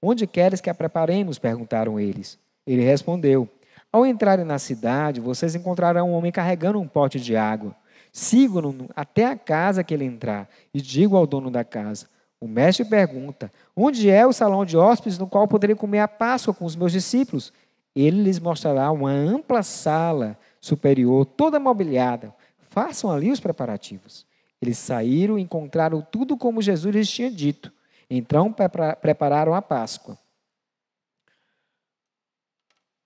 Onde 0.00 0.24
queres 0.24 0.60
que 0.60 0.70
a 0.70 0.74
preparemos? 0.74 1.36
perguntaram 1.36 1.98
eles. 1.98 2.38
Ele 2.64 2.82
respondeu: 2.82 3.48
Ao 3.92 4.06
entrarem 4.06 4.44
na 4.44 4.60
cidade, 4.60 5.20
vocês 5.20 5.56
encontrarão 5.56 6.10
um 6.10 6.12
homem 6.12 6.30
carregando 6.30 6.78
um 6.78 6.86
pote 6.86 7.18
de 7.18 7.34
água. 7.34 7.74
Sigam-no 8.18 8.90
até 8.96 9.26
a 9.26 9.38
casa 9.38 9.84
que 9.84 9.94
ele 9.94 10.04
entrar 10.04 10.48
e 10.74 10.80
digo 10.80 11.16
ao 11.16 11.24
dono 11.24 11.52
da 11.52 11.62
casa. 11.62 12.08
O 12.40 12.48
mestre 12.48 12.84
pergunta: 12.84 13.48
Onde 13.76 14.10
é 14.10 14.26
o 14.26 14.32
salão 14.32 14.64
de 14.64 14.76
hóspedes 14.76 15.20
no 15.20 15.28
qual 15.28 15.46
poderei 15.46 15.76
comer 15.76 16.00
a 16.00 16.08
Páscoa 16.08 16.52
com 16.52 16.64
os 16.64 16.74
meus 16.74 16.90
discípulos? 16.90 17.52
Ele 17.94 18.24
lhes 18.24 18.40
mostrará 18.40 18.90
uma 18.90 19.12
ampla 19.12 19.62
sala 19.62 20.36
superior, 20.60 21.24
toda 21.26 21.60
mobiliada. 21.60 22.34
Façam 22.58 23.08
ali 23.08 23.30
os 23.30 23.38
preparativos. 23.38 24.26
Eles 24.60 24.78
saíram 24.78 25.38
e 25.38 25.42
encontraram 25.42 26.02
tudo 26.02 26.36
como 26.36 26.60
Jesus 26.60 26.92
lhes 26.92 27.08
tinha 27.08 27.30
dito. 27.30 27.72
Então 28.10 28.52
prepararam 29.00 29.54
a 29.54 29.62
Páscoa. 29.62 30.18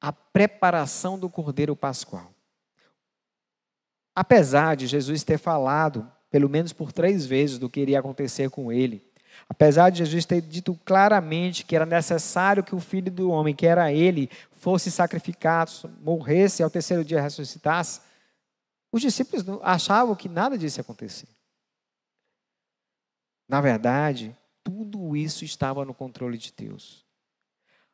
A 0.01 0.11
preparação 0.11 1.19
do 1.19 1.29
Cordeiro 1.29 1.77
Pascual. 1.77 2.33
Apesar 4.15 4.77
de 4.77 4.87
Jesus 4.87 5.23
ter 5.23 5.39
falado, 5.39 6.11
pelo 6.31 6.49
menos 6.49 6.73
por 6.73 6.93
três 6.93 7.25
vezes, 7.25 7.59
do 7.59 7.69
que 7.69 7.81
iria 7.81 7.99
acontecer 7.99 8.51
com 8.51 8.71
ele, 8.71 9.03
apesar 9.49 9.91
de 9.91 9.99
Jesus 9.99 10.25
ter 10.25 10.41
dito 10.41 10.79
claramente 10.85 11.65
que 11.65 11.75
era 11.75 11.87
necessário 11.87 12.63
que 12.63 12.75
o 12.75 12.81
filho 12.81 13.11
do 13.11 13.31
homem, 13.31 13.55
que 13.55 13.67
era 13.67 13.93
ele, 13.93 14.31
fosse 14.51 14.91
sacrificado, 14.91 15.73
morresse 16.03 16.63
e 16.63 16.65
ao 16.65 16.71
terceiro 16.71 17.05
dia 17.05 17.21
ressuscitasse, 17.21 18.01
os 18.91 19.01
discípulos 19.01 19.45
achavam 19.63 20.15
que 20.15 20.29
nada 20.29 20.59
disso 20.59 20.79
ia 20.79 20.83
acontecer. 20.83 21.29
Na 23.49 23.61
verdade, 23.61 24.37
tudo 24.63 25.17
isso 25.17 25.45
estava 25.45 25.85
no 25.85 25.95
controle 25.95 26.37
de 26.37 26.53
Deus. 26.57 27.05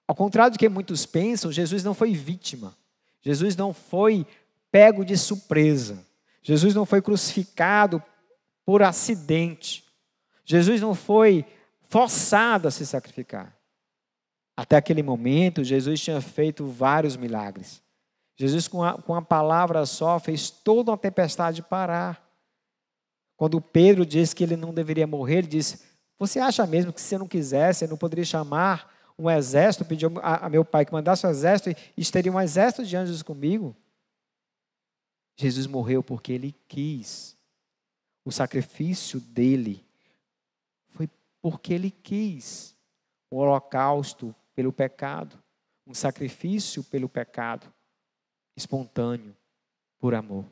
Ao 0.07 0.15
contrário 0.15 0.53
do 0.53 0.59
que 0.59 0.69
muitos 0.69 1.07
pensam, 1.07 1.53
Jesus 1.53 1.85
não 1.85 1.95
foi 1.95 2.13
vítima. 2.15 2.77
Jesus 3.21 3.55
não 3.57 3.73
foi 3.73 4.27
pego 4.71 5.05
de 5.05 5.17
surpresa. 5.17 6.05
Jesus 6.49 6.75
não 6.75 6.87
foi 6.87 7.03
crucificado 7.03 8.03
por 8.65 8.83
acidente. 8.83 9.85
Jesus 10.47 10.81
não 10.81 10.95
foi 10.95 11.45
forçado 11.91 12.67
a 12.67 12.71
se 12.71 12.87
sacrificar. 12.87 13.55
Até 14.57 14.77
aquele 14.77 15.03
momento, 15.03 15.63
Jesus 15.63 16.01
tinha 16.01 16.23
feito 16.23 16.67
vários 16.67 17.19
milagres. 17.19 17.83
Jesus, 18.35 18.67
com 18.67 18.83
a, 18.83 18.95
com 18.95 19.15
a 19.15 19.21
palavra 19.21 19.85
só, 19.85 20.19
fez 20.19 20.49
toda 20.49 20.91
uma 20.91 20.97
tempestade 20.97 21.61
parar. 21.61 22.27
Quando 23.37 23.61
Pedro 23.61 24.07
disse 24.07 24.35
que 24.35 24.43
ele 24.43 24.57
não 24.57 24.73
deveria 24.73 25.07
morrer, 25.07 25.41
ele 25.41 25.49
disse: 25.49 25.83
Você 26.19 26.39
acha 26.39 26.67
mesmo 26.67 26.95
que 26.95 27.01
se 27.03 27.15
eu 27.15 27.19
não 27.19 27.29
quisesse, 27.29 27.85
eu 27.85 27.91
não 27.91 27.99
poderia 27.99 28.25
chamar 28.25 28.91
um 29.19 29.31
exército, 29.31 29.85
pedir 29.85 30.11
a, 30.23 30.47
a 30.47 30.49
meu 30.49 30.65
pai 30.65 30.87
que 30.87 30.95
mandasse 30.95 31.27
um 31.27 31.31
exército 31.31 31.79
e 31.95 32.05
teria 32.07 32.33
um 32.33 32.41
exército 32.41 32.87
de 32.87 32.97
anjos 32.97 33.23
comigo? 33.23 33.77
Jesus 35.39 35.69
morreu 35.69 36.03
porque 36.03 36.33
ele 36.33 36.55
quis. 36.67 37.37
O 38.25 38.33
sacrifício 38.33 39.21
dele 39.21 39.85
foi 40.89 41.09
porque 41.41 41.73
ele 41.73 41.91
quis. 41.91 42.77
O 43.31 43.37
holocausto 43.37 44.35
pelo 44.55 44.73
pecado, 44.73 45.39
um 45.87 45.95
sacrifício 45.95 46.83
pelo 46.83 47.09
pecado, 47.09 47.73
espontâneo, 48.57 49.37
por 50.01 50.15
amor. 50.15 50.45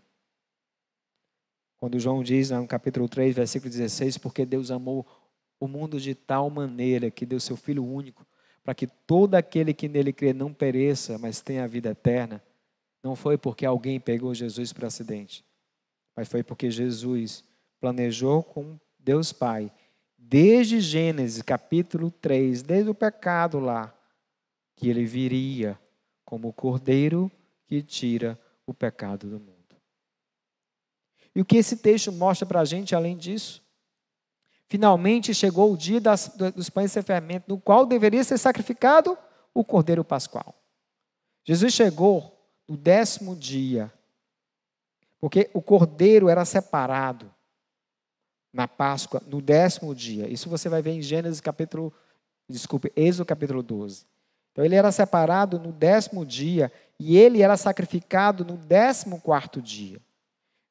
Quando 1.79 1.99
João 1.99 2.23
diz 2.23 2.51
no 2.51 2.67
capítulo 2.67 3.09
3, 3.09 3.35
versículo 3.35 3.71
16, 3.71 4.19
porque 4.19 4.47
Deus 4.47 4.71
amou 4.71 5.07
o 5.59 5.67
mundo 5.67 5.99
de 5.99 6.15
tal 6.15 6.49
maneira 6.49 7.11
que 7.11 7.27
deu 7.27 7.41
seu 7.41 7.57
Filho 7.57 7.85
único, 7.85 8.25
para 8.63 8.75
que 8.75 8.87
todo 8.87 9.35
aquele 9.35 9.75
que 9.75 9.89
nele 9.89 10.13
crê 10.13 10.33
não 10.33 10.53
pereça, 10.53 11.19
mas 11.19 11.41
tenha 11.41 11.65
a 11.65 11.67
vida 11.67 11.91
eterna, 11.91 12.43
não 13.07 13.15
foi 13.15 13.39
porque 13.39 13.65
alguém 13.65 14.01
pegou 14.01 14.35
Jesus 14.35 14.73
por 14.73 14.85
acidente, 14.85 15.45
mas 16.17 16.29
foi 16.29 16.43
porque 16.43 16.69
Jesus 16.73 17.45
planejou 17.81 18.43
com 18.43 18.77
Deus 18.99 19.33
Pai, 19.33 19.73
desde 20.19 20.81
Gênesis 20.81 21.41
capítulo 21.41 22.11
3, 22.11 22.65
desde 22.65 22.91
o 22.91 22.95
pecado 22.95 23.61
lá, 23.61 23.95
que 24.75 24.89
ele 24.89 25.07
viria 25.07 25.79
como 26.25 26.49
o 26.49 26.53
cordeiro 26.53 27.31
que 27.69 27.81
tira 27.81 28.37
o 28.67 28.75
pecado 28.75 29.31
do 29.31 29.39
mundo. 29.39 29.55
E 31.33 31.41
o 31.41 31.45
que 31.45 31.59
esse 31.59 31.77
texto 31.77 32.11
mostra 32.11 32.45
para 32.45 32.61
a 32.61 32.65
gente, 32.65 32.93
além 32.93 33.17
disso? 33.17 33.63
Finalmente 34.69 35.33
chegou 35.33 35.73
o 35.73 35.77
dia 35.77 36.01
das, 36.01 36.29
dos 36.57 36.69
pães 36.69 36.91
sem 36.91 37.05
fermento, 37.05 37.45
no 37.47 37.61
qual 37.61 37.87
deveria 37.87 38.25
ser 38.25 38.37
sacrificado 38.37 39.17
o 39.55 39.65
cordeiro 39.65 40.03
pascual. 40.03 40.57
Jesus 41.45 41.73
chegou 41.73 42.36
no 42.69 42.77
décimo 42.77 43.37
dia, 43.37 43.93
porque 45.21 45.51
o 45.55 45.63
cordeiro 45.63 46.29
era 46.29 46.45
separado 46.45 47.33
na 48.53 48.67
Páscoa 48.67 49.23
no 49.27 49.41
décimo 49.41 49.95
dia. 49.95 50.29
Isso 50.29 50.49
você 50.49 50.69
vai 50.69 50.81
ver 50.81 50.93
em 50.93 51.03
Gênesis 51.03 51.41
capítulo, 51.41 51.93
desculpe, 52.49 52.93
Êxodo 52.97 53.27
capítulo 53.27 53.63
12. 53.63 54.07
Então 54.53 54.65
ele 54.65 54.75
era 54.75 54.91
separado 54.91 55.59
no 55.59 55.71
décimo 55.71 56.25
dia 56.25 56.73
e 56.99 57.19
ele 57.19 57.43
era 57.43 57.57
sacrificado 57.57 58.45
no 58.45 58.57
décimo 58.57 59.21
quarto 59.21 59.61
dia. 59.61 60.01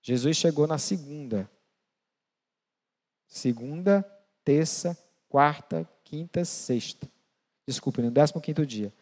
Jesus 0.01 0.37
chegou 0.37 0.65
na 0.65 0.79
segunda. 0.79 1.49
Segunda, 3.27 4.03
terça, 4.43 4.97
quarta, 5.29 5.87
quinta, 6.03 6.43
sexta. 6.43 7.07
Desculpe, 7.67 8.01
no 8.01 8.09
décimo 8.09 8.41
quinto 8.41 8.65
dia. 8.65 8.93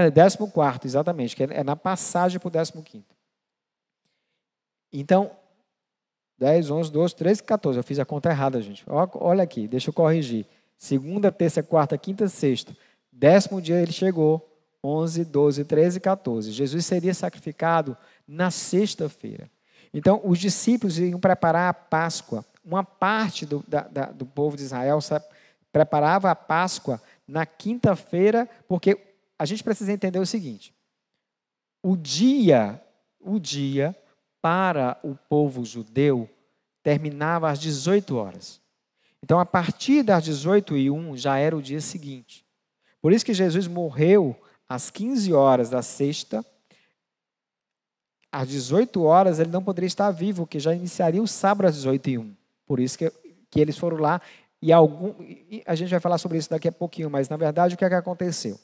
Ah, 0.00 0.10
décimo 0.10 0.48
quarto, 0.48 0.86
exatamente, 0.86 1.34
que 1.34 1.42
é 1.42 1.64
na 1.64 1.74
passagem 1.74 2.38
para 2.38 2.46
o 2.46 2.50
décimo 2.52 2.84
quinto. 2.84 3.16
Então, 4.92 5.32
10, 6.38 6.70
11, 6.70 6.92
12, 6.92 7.16
13, 7.16 7.42
14. 7.42 7.78
Eu 7.80 7.82
fiz 7.82 7.98
a 7.98 8.04
conta 8.04 8.30
errada, 8.30 8.62
gente. 8.62 8.84
Olha 8.86 9.42
aqui, 9.42 9.66
deixa 9.66 9.90
eu 9.90 9.92
corrigir. 9.92 10.46
Segunda, 10.76 11.32
terça, 11.32 11.64
quarta, 11.64 11.98
quinta, 11.98 12.28
sexta. 12.28 12.76
Décimo 13.10 13.60
dia 13.60 13.82
ele 13.82 13.90
chegou, 13.90 14.48
11, 14.84 15.24
12, 15.24 15.64
13 15.64 15.98
14. 15.98 16.52
Jesus 16.52 16.86
seria 16.86 17.12
sacrificado 17.12 17.96
na 18.24 18.52
sexta-feira. 18.52 19.50
Então, 19.92 20.20
os 20.22 20.38
discípulos 20.38 20.96
iam 21.00 21.18
preparar 21.18 21.70
a 21.70 21.74
Páscoa. 21.74 22.44
Uma 22.64 22.84
parte 22.84 23.44
do, 23.44 23.64
da, 23.66 23.80
da, 23.80 24.04
do 24.12 24.24
povo 24.24 24.56
de 24.56 24.62
Israel 24.62 25.00
preparava 25.72 26.30
a 26.30 26.36
Páscoa 26.36 27.02
na 27.26 27.44
quinta-feira, 27.44 28.48
porque 28.68 29.07
a 29.38 29.44
gente 29.44 29.62
precisa 29.62 29.92
entender 29.92 30.18
o 30.18 30.26
seguinte: 30.26 30.74
o 31.82 31.96
dia, 31.96 32.82
o 33.20 33.38
dia 33.38 33.96
para 34.40 34.98
o 35.02 35.14
povo 35.14 35.64
judeu 35.64 36.28
terminava 36.82 37.50
às 37.50 37.58
18 37.58 38.16
horas. 38.16 38.60
Então, 39.22 39.38
a 39.38 39.46
partir 39.46 40.02
das 40.02 40.24
18 40.24 40.76
e 40.76 40.90
1 40.90 41.16
já 41.16 41.38
era 41.38 41.56
o 41.56 41.62
dia 41.62 41.80
seguinte. 41.80 42.46
Por 43.00 43.12
isso 43.12 43.24
que 43.24 43.34
Jesus 43.34 43.66
morreu 43.66 44.36
às 44.68 44.90
15 44.90 45.32
horas 45.32 45.70
da 45.70 45.82
sexta. 45.82 46.44
Às 48.30 48.48
18 48.48 49.02
horas 49.02 49.38
ele 49.38 49.50
não 49.50 49.62
poderia 49.62 49.86
estar 49.86 50.10
vivo, 50.10 50.44
porque 50.44 50.60
já 50.60 50.74
iniciaria 50.74 51.22
o 51.22 51.26
sábado 51.26 51.66
às 51.66 51.74
18 51.76 52.10
e 52.10 52.18
1. 52.18 52.36
Por 52.66 52.78
isso 52.78 52.98
que, 52.98 53.10
que 53.50 53.60
eles 53.60 53.78
foram 53.78 53.96
lá. 53.96 54.20
E 54.60 54.72
algum, 54.72 55.14
a 55.66 55.74
gente 55.74 55.90
vai 55.90 56.00
falar 56.00 56.18
sobre 56.18 56.38
isso 56.38 56.50
daqui 56.50 56.68
a 56.68 56.72
pouquinho, 56.72 57.08
mas 57.08 57.28
na 57.28 57.36
verdade 57.36 57.74
o 57.74 57.78
que, 57.78 57.84
é 57.84 57.88
que 57.88 57.94
aconteceu? 57.94 58.58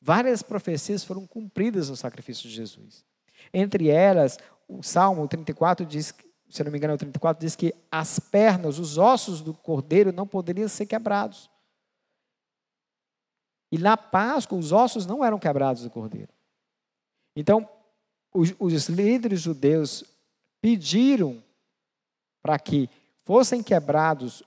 Várias 0.00 0.42
profecias 0.42 1.02
foram 1.04 1.26
cumpridas 1.26 1.90
no 1.90 1.96
sacrifício 1.96 2.48
de 2.48 2.54
Jesus. 2.54 3.04
Entre 3.52 3.88
elas, 3.88 4.38
o 4.68 4.82
Salmo 4.82 5.26
34 5.26 5.84
diz, 5.84 6.14
se 6.48 6.62
não 6.62 6.70
me 6.70 6.78
engano, 6.78 6.92
é 6.92 6.94
o 6.94 6.98
34 6.98 7.40
diz 7.40 7.56
que 7.56 7.74
as 7.90 8.18
pernas, 8.18 8.78
os 8.78 8.98
ossos 8.98 9.40
do 9.40 9.52
cordeiro 9.52 10.12
não 10.12 10.26
poderiam 10.26 10.68
ser 10.68 10.86
quebrados. 10.86 11.50
E 13.70 13.78
na 13.78 13.96
Páscoa, 13.96 14.58
os 14.58 14.72
ossos 14.72 15.06
não 15.06 15.24
eram 15.24 15.38
quebrados 15.38 15.82
do 15.82 15.90
cordeiro. 15.90 16.32
Então, 17.34 17.68
os, 18.32 18.54
os 18.58 18.88
líderes 18.88 19.40
judeus 19.40 20.04
pediram 20.60 21.42
para 22.42 22.58
que 22.58 22.88
fossem 23.24 23.62
quebrados 23.62 24.42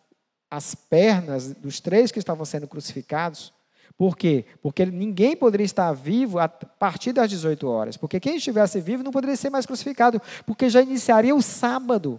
as 0.50 0.74
pernas 0.74 1.54
dos 1.54 1.80
três 1.80 2.12
que 2.12 2.20
estavam 2.20 2.46
sendo 2.46 2.68
crucificados. 2.68 3.54
Por 4.00 4.16
quê? 4.16 4.46
Porque 4.62 4.86
ninguém 4.86 5.36
poderia 5.36 5.66
estar 5.66 5.92
vivo 5.92 6.40
a 6.40 6.48
partir 6.48 7.12
das 7.12 7.30
18 7.30 7.68
horas. 7.68 7.98
Porque 7.98 8.18
quem 8.18 8.38
estivesse 8.38 8.80
vivo 8.80 9.04
não 9.04 9.12
poderia 9.12 9.36
ser 9.36 9.50
mais 9.50 9.66
crucificado, 9.66 10.22
porque 10.46 10.70
já 10.70 10.82
iniciaria 10.82 11.36
o 11.36 11.42
sábado. 11.42 12.18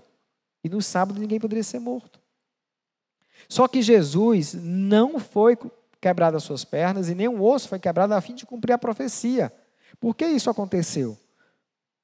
E 0.62 0.68
no 0.68 0.82
sábado 0.82 1.18
ninguém 1.18 1.40
poderia 1.40 1.64
ser 1.64 1.78
morto. 1.78 2.20
Só 3.48 3.66
que 3.66 3.80
Jesus 3.80 4.52
não 4.52 5.18
foi 5.18 5.56
quebrado 5.98 6.36
as 6.36 6.42
suas 6.42 6.66
pernas 6.66 7.08
e 7.08 7.14
nenhum 7.14 7.42
osso 7.42 7.66
foi 7.66 7.78
quebrado 7.78 8.12
a 8.12 8.20
fim 8.20 8.34
de 8.34 8.44
cumprir 8.44 8.74
a 8.74 8.78
profecia. 8.78 9.50
Por 9.98 10.14
que 10.14 10.26
isso 10.26 10.50
aconteceu? 10.50 11.16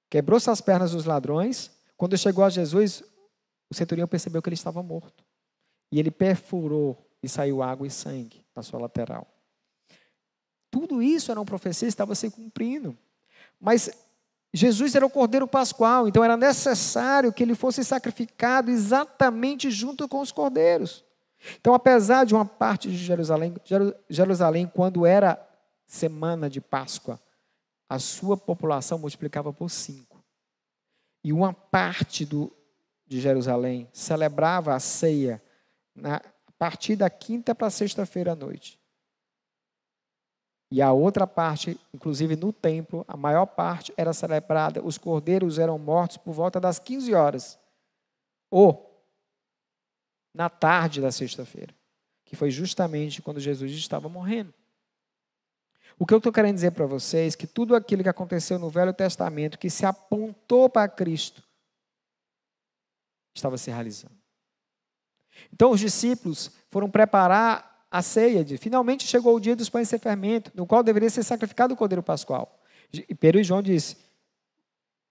Quebrou-se 0.09 0.49
as 0.49 0.63
pernas 0.63 0.93
dos 0.93 1.05
ladrões. 1.05 1.71
Quando 1.99 2.17
chegou 2.17 2.45
a 2.45 2.49
Jesus, 2.49 3.05
o 3.69 3.75
centurião 3.75 4.09
percebeu 4.09 4.41
que 4.41 4.49
ele 4.49 4.55
estava 4.55 4.83
morto. 4.83 5.23
E 5.93 5.99
ele 5.99 6.11
perfurou 6.11 6.97
e 7.23 7.29
saiu 7.29 7.63
água 7.63 7.87
e 7.87 7.91
sangue 7.91 8.43
na 8.57 8.63
sua 8.63 8.81
lateral. 8.81 9.36
Tudo 10.97 11.03
isso 11.03 11.31
era 11.31 11.39
uma 11.39 11.45
profecia, 11.45 11.87
estava 11.87 12.15
se 12.15 12.31
cumprindo. 12.31 12.97
Mas 13.61 13.91
Jesus 14.51 14.95
era 14.95 15.05
o 15.05 15.11
cordeiro 15.11 15.47
pascual, 15.47 16.09
então 16.09 16.25
era 16.25 16.39
necessário 16.39 17.35
que 17.35 17.43
ele 17.43 17.55
fosse 17.55 17.85
sacrificado 17.85 18.71
exatamente 18.71 19.71
junto 19.71 20.09
com 20.09 20.21
os 20.23 20.33
cordeiros. 20.33 21.05
Então, 21.61 21.75
apesar 21.75 22.25
de 22.25 22.35
uma 22.35 22.47
parte 22.47 22.89
de 22.89 22.97
Jerusalém, 22.97 23.55
Jerusalém, 24.09 24.71
quando 24.75 25.05
era 25.05 25.39
semana 25.85 26.49
de 26.49 26.63
Páscoa, 26.63 27.21
a 27.87 27.99
sua 27.99 28.35
população 28.35 28.99
multiplicava 28.99 29.53
por 29.53 29.69
cinco. 29.69 30.25
E 31.23 31.31
uma 31.31 31.53
parte 31.53 32.25
do, 32.25 32.51
de 33.07 33.21
Jerusalém 33.21 33.87
celebrava 33.93 34.75
a 34.75 34.81
ceia 34.81 35.43
na, 35.95 36.17
a 36.17 36.53
partir 36.59 36.97
da 36.97 37.11
quinta 37.11 37.55
para 37.55 37.69
sexta-feira 37.69 38.33
à 38.33 38.35
noite. 38.35 38.81
E 40.71 40.83
a 40.83 40.93
outra 40.93 41.27
parte, 41.27 41.79
inclusive 41.95 42.35
no 42.35 42.53
templo, 42.53 43.05
a 43.07 43.17
maior 43.17 43.47
parte 43.47 43.93
era 43.97 44.13
celebrada, 44.13 44.85
os 44.85 44.99
cordeiros 44.99 45.59
eram 45.59 45.79
mortos 45.79 46.17
por 46.17 46.33
volta 46.33 46.59
das 46.59 46.79
15 46.79 47.15
horas. 47.15 47.59
Ou 48.51 49.05
na 50.35 50.51
tarde 50.51 51.01
da 51.01 51.13
sexta-feira, 51.13 51.75
que 52.25 52.37
foi 52.37 52.51
justamente 52.51 53.23
quando 53.23 53.41
Jesus 53.41 53.73
estava 53.73 54.09
morrendo. 54.09 54.53
O 55.99 56.05
que 56.05 56.13
eu 56.13 56.19
estou 56.19 56.33
querendo 56.33 56.57
dizer 56.57 56.73
para 56.73 56.85
vocês 56.85 57.35
é 57.35 57.37
que 57.37 57.47
tudo 57.47 57.75
aquilo 57.75 58.03
que 58.03 58.09
aconteceu 58.09 58.59
no 58.59 58.69
Velho 58.69 58.93
Testamento, 58.93 59.59
que 59.59 59.71
se 59.71 59.87
apontou 59.87 60.69
para 60.69 60.89
Cristo, 60.89 61.43
estava 63.35 63.57
se 63.57 63.71
realizando. 63.71 64.17
Então 65.53 65.71
os 65.71 65.81
discípulos 65.81 66.51
foram 66.71 66.91
preparar 66.91 67.76
a 67.97 68.03
ceia 68.03 68.45
de 68.45 68.59
finalmente 68.59 69.07
chegou 69.07 69.35
o 69.35 69.41
dia 69.41 69.57
dos 69.57 69.71
pães 69.71 69.89
sem 69.89 69.99
fermento, 69.99 70.53
no 70.55 70.67
qual 70.67 70.83
deveria 70.83 71.09
ser 71.09 71.23
sacrificado 71.23 71.73
o 71.73 71.77
cordeiro 71.77 72.03
pascual. 72.03 72.61
E 72.93 73.15
Pedro 73.15 73.41
e 73.41 73.45
João 73.45 73.63
disse, 73.63 73.97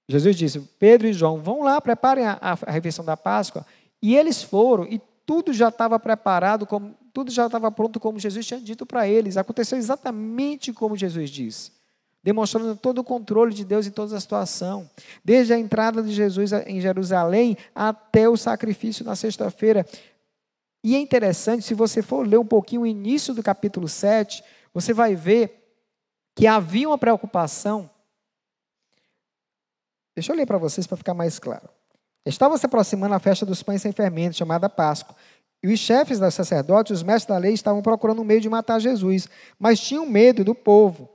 Jesus 0.08 0.36
disse, 0.36 0.60
Pedro 0.78 1.08
e 1.08 1.14
João, 1.14 1.42
vão 1.42 1.64
lá, 1.64 1.82
preparem 1.82 2.28
a, 2.28 2.38
a 2.40 2.72
refeição 2.72 3.04
da 3.04 3.18
Páscoa. 3.18 3.66
E 4.00 4.16
eles 4.16 4.44
foram, 4.44 4.84
e 4.86 5.02
tudo 5.26 5.52
já 5.52 5.70
estava 5.70 6.00
preparado, 6.00 6.68
como, 6.68 6.94
tudo 7.12 7.32
já 7.32 7.48
estava 7.48 7.72
pronto 7.72 8.00
como 8.00 8.20
Jesus 8.20 8.46
tinha 8.46 8.60
dito 8.60 8.86
para 8.86 9.08
eles. 9.08 9.36
Aconteceu 9.36 9.80
exatamente 9.80 10.72
como 10.72 10.96
Jesus 10.96 11.32
disse, 11.32 11.72
demonstrando 12.22 12.76
todo 12.76 13.00
o 13.00 13.04
controle 13.04 13.52
de 13.52 13.66
Deus 13.66 13.88
em 13.88 13.92
toda 13.92 14.16
a 14.16 14.20
situação, 14.20 14.88
desde 15.24 15.54
a 15.54 15.58
entrada 15.58 16.04
de 16.04 16.14
Jesus 16.14 16.54
em 16.54 16.80
Jerusalém 16.80 17.58
até 17.74 18.30
o 18.30 18.38
sacrifício 18.38 19.04
na 19.04 19.16
sexta-feira. 19.16 19.88
E 20.86 20.94
é 20.94 21.00
interessante, 21.00 21.66
se 21.66 21.74
você 21.74 22.04
for 22.04 22.28
ler 22.28 22.38
um 22.38 22.46
pouquinho 22.46 22.84
o 22.84 22.86
início 22.86 23.34
do 23.34 23.42
capítulo 23.42 23.88
7, 23.88 24.44
você 24.72 24.94
vai 24.94 25.16
ver 25.16 25.68
que 26.36 26.46
havia 26.46 26.88
uma 26.88 26.96
preocupação. 26.96 27.90
Deixa 30.14 30.32
eu 30.32 30.36
ler 30.36 30.46
para 30.46 30.60
vocês 30.60 30.86
para 30.86 30.96
ficar 30.96 31.16
mais 31.16 31.40
claro. 31.40 31.68
Estava 32.24 32.56
se 32.56 32.68
aproximando 32.68 33.16
a 33.16 33.20
festa 33.20 33.48
dos 33.48 33.64
pães 33.64 33.82
sem 33.82 33.92
fermento, 33.92 34.38
chamada 34.38 34.70
Páscoa. 34.70 35.16
E 35.64 35.74
os 35.74 35.80
chefes 35.80 36.20
dos 36.20 36.36
sacerdotes, 36.36 36.92
os 36.92 37.02
mestres 37.02 37.30
da 37.30 37.38
lei, 37.40 37.54
estavam 37.54 37.82
procurando 37.82 38.22
um 38.22 38.26
meio 38.26 38.40
de 38.40 38.48
matar 38.48 38.78
Jesus, 38.78 39.28
mas 39.58 39.80
tinham 39.80 40.06
medo 40.06 40.44
do 40.44 40.54
povo. 40.54 41.10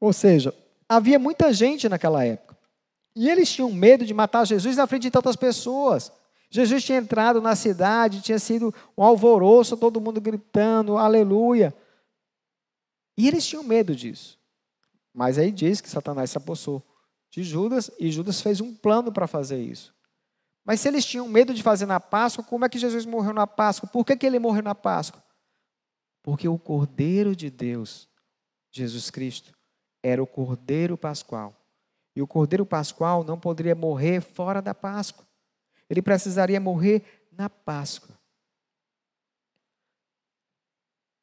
Ou 0.00 0.10
seja, 0.10 0.54
havia 0.88 1.18
muita 1.18 1.52
gente 1.52 1.86
naquela 1.86 2.24
época. 2.24 2.56
E 3.14 3.28
eles 3.28 3.52
tinham 3.52 3.70
medo 3.70 4.06
de 4.06 4.14
matar 4.14 4.46
Jesus 4.46 4.78
na 4.78 4.86
frente 4.86 5.02
de 5.02 5.10
tantas 5.10 5.36
pessoas. 5.36 6.10
Jesus 6.54 6.84
tinha 6.84 6.98
entrado 6.98 7.40
na 7.40 7.56
cidade, 7.56 8.20
tinha 8.20 8.38
sido 8.38 8.72
um 8.96 9.02
alvoroço, 9.02 9.76
todo 9.76 10.00
mundo 10.00 10.20
gritando, 10.20 10.96
aleluia. 10.96 11.74
E 13.18 13.26
eles 13.26 13.44
tinham 13.44 13.64
medo 13.64 13.92
disso. 13.92 14.38
Mas 15.12 15.36
aí 15.36 15.50
diz 15.50 15.80
que 15.80 15.90
Satanás 15.90 16.30
se 16.30 16.38
apossou 16.38 16.80
de 17.28 17.42
Judas 17.42 17.90
e 17.98 18.08
Judas 18.08 18.40
fez 18.40 18.60
um 18.60 18.72
plano 18.72 19.10
para 19.10 19.26
fazer 19.26 19.60
isso. 19.60 19.92
Mas 20.64 20.78
se 20.78 20.86
eles 20.86 21.04
tinham 21.04 21.26
medo 21.26 21.52
de 21.52 21.60
fazer 21.60 21.86
na 21.86 21.98
Páscoa, 21.98 22.44
como 22.44 22.64
é 22.64 22.68
que 22.68 22.78
Jesus 22.78 23.04
morreu 23.04 23.34
na 23.34 23.48
Páscoa? 23.48 23.88
Por 23.88 24.04
que, 24.04 24.16
que 24.16 24.24
ele 24.24 24.38
morreu 24.38 24.62
na 24.62 24.76
Páscoa? 24.76 25.20
Porque 26.22 26.46
o 26.46 26.56
Cordeiro 26.56 27.34
de 27.34 27.50
Deus, 27.50 28.08
Jesus 28.70 29.10
Cristo, 29.10 29.52
era 30.04 30.22
o 30.22 30.26
Cordeiro 30.26 30.96
Pascual. 30.96 31.52
E 32.14 32.22
o 32.22 32.28
Cordeiro 32.28 32.64
Pascual 32.64 33.24
não 33.24 33.40
poderia 33.40 33.74
morrer 33.74 34.20
fora 34.20 34.62
da 34.62 34.72
Páscoa. 34.72 35.26
Ele 35.88 36.02
precisaria 36.02 36.60
morrer 36.60 37.26
na 37.32 37.48
Páscoa. 37.48 38.18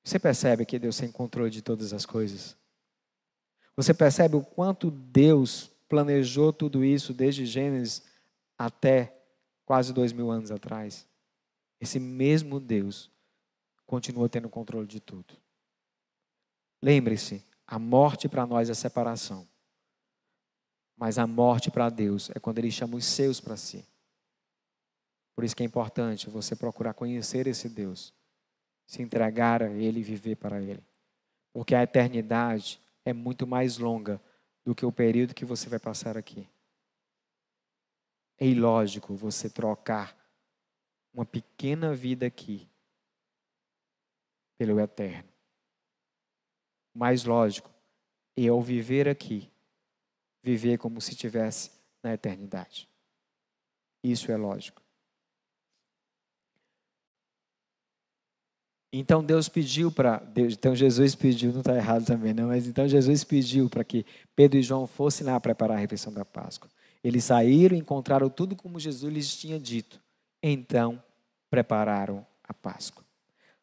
Você 0.04 0.20
percebe 0.20 0.66
que 0.66 0.80
Deus 0.80 0.98
tem 0.98 1.12
controle 1.12 1.50
de 1.50 1.62
todas 1.62 1.94
as 1.94 2.06
coisas? 2.06 2.56
Você 3.76 3.94
percebe 3.94 4.36
o 4.36 4.44
quanto 4.44 4.92
Deus 4.92 5.72
planejou 5.88 6.52
tudo 6.52 6.84
isso 6.84 7.14
desde 7.14 7.46
Gênesis 7.46 8.04
até 8.58 9.16
quase 9.66 9.94
dois 9.94 10.12
mil 10.12 10.30
anos 10.30 10.52
atrás? 10.52 11.08
Esse 11.80 12.00
mesmo 12.00 12.60
Deus 12.60 13.10
continua 13.86 14.30
tendo 14.30 14.50
controle 14.50 14.88
de 14.88 15.00
tudo. 15.00 15.36
Lembre-se, 16.82 17.44
a 17.66 17.78
morte 17.80 18.28
para 18.28 18.46
nós 18.46 18.70
é 18.70 18.74
separação. 18.74 19.48
Mas 20.98 21.18
a 21.18 21.26
morte 21.26 21.72
para 21.72 21.90
Deus 21.90 22.30
é 22.36 22.40
quando 22.40 22.60
Ele 22.60 22.72
chama 22.72 22.98
os 22.98 23.06
seus 23.06 23.40
para 23.40 23.58
si. 23.58 23.86
Por 25.42 25.46
isso 25.46 25.56
que 25.56 25.64
é 25.64 25.66
importante 25.66 26.30
você 26.30 26.56
procurar 26.56 26.94
conhecer 26.94 27.48
esse 27.48 27.68
Deus, 27.68 28.14
se 28.86 29.02
entregar 29.02 29.64
a 29.64 29.72
Ele 29.72 30.00
e 30.00 30.04
viver 30.04 30.36
para 30.36 30.62
Ele. 30.62 30.86
Porque 31.52 31.74
a 31.74 31.82
eternidade 31.82 32.80
é 33.04 33.12
muito 33.12 33.48
mais 33.48 33.80
longa 33.80 34.22
do 34.64 34.76
que 34.76 34.86
o 34.86 34.92
período 34.92 35.34
que 35.34 35.44
você 35.44 35.68
vai 35.68 35.80
passar 35.80 36.16
aqui. 36.16 36.48
É 38.38 38.46
ilógico 38.46 39.16
você 39.16 39.50
trocar 39.50 40.16
uma 41.12 41.26
pequena 41.26 41.92
vida 41.96 42.28
aqui 42.28 42.70
pelo 44.60 44.80
eterno. 44.80 45.28
Mais 46.94 47.24
lógico 47.24 47.72
é 48.38 48.48
ao 48.48 48.62
viver 48.62 49.10
aqui, 49.10 49.52
viver 50.44 50.78
como 50.78 51.02
se 51.02 51.14
estivesse 51.14 51.72
na 52.04 52.14
eternidade. 52.14 52.88
Isso 54.04 54.32
é 54.32 54.38
lógico. 54.38 54.80
Então 58.94 59.24
Deus 59.24 59.48
pediu 59.48 59.92
para. 59.92 60.22
Então 60.36 60.76
Jesus 60.76 61.16
pediu, 61.16 61.54
não 61.54 61.62
está 61.62 61.76
errado 61.76 62.06
também, 62.06 62.34
não, 62.34 62.48
mas 62.48 62.68
então 62.68 62.88
Jesus 62.88 63.24
pediu 63.24 63.70
para 63.70 63.84
que 63.84 64.06
Pedro 64.36 64.60
e 64.60 64.64
João 64.64 64.86
fossem 64.86 65.26
lá 65.26 65.40
preparar 65.40 65.78
a 65.78 65.80
refeição 65.80 66.12
da 66.12 66.26
Páscoa. 66.26 66.70
Eles 67.04 67.24
saíram 67.24 67.76
e 67.76 67.80
encontraram 67.80 68.30
tudo 68.30 68.56
como 68.56 68.80
Jesus 68.80 69.14
lhes 69.14 69.36
tinha 69.36 69.60
dito. 69.60 70.00
Então 70.44 71.02
prepararam 71.50 72.26
a 72.44 72.54
Páscoa. 72.54 73.04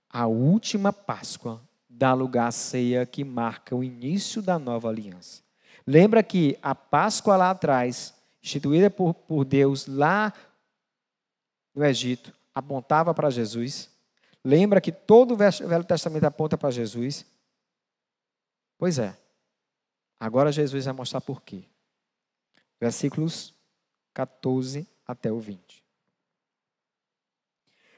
A 0.08 0.26
última 0.26 0.92
Páscoa 0.92 1.60
dá 1.88 2.14
lugar 2.14 2.48
à 2.48 2.50
ceia 2.50 3.04
que 3.04 3.22
marca 3.22 3.76
o 3.76 3.84
início 3.84 4.40
da 4.40 4.58
nova 4.58 4.88
aliança. 4.88 5.42
Lembra 5.86 6.22
que 6.22 6.58
a 6.62 6.74
Páscoa 6.74 7.36
lá 7.36 7.50
atrás, 7.50 8.14
instituída 8.42 8.90
por, 8.90 9.12
por 9.12 9.44
Deus 9.44 9.86
lá 9.86 10.32
no 11.74 11.84
Egito, 11.84 12.32
apontava 12.54 13.12
para 13.12 13.30
Jesus. 13.30 13.90
Lembra 14.44 14.80
que 14.80 14.92
todo 14.92 15.34
o 15.34 15.36
Velho 15.36 15.84
Testamento 15.84 16.24
aponta 16.24 16.56
para 16.56 16.70
Jesus? 16.70 17.26
Pois 18.78 18.98
é. 18.98 19.16
Agora 20.20 20.52
Jesus 20.52 20.84
vai 20.84 20.94
mostrar 20.94 21.20
por 21.20 21.42
quê. 21.42 21.64
Versículos 22.80 23.54
14 24.14 24.86
até 25.06 25.30
o 25.32 25.38
20. 25.38 25.82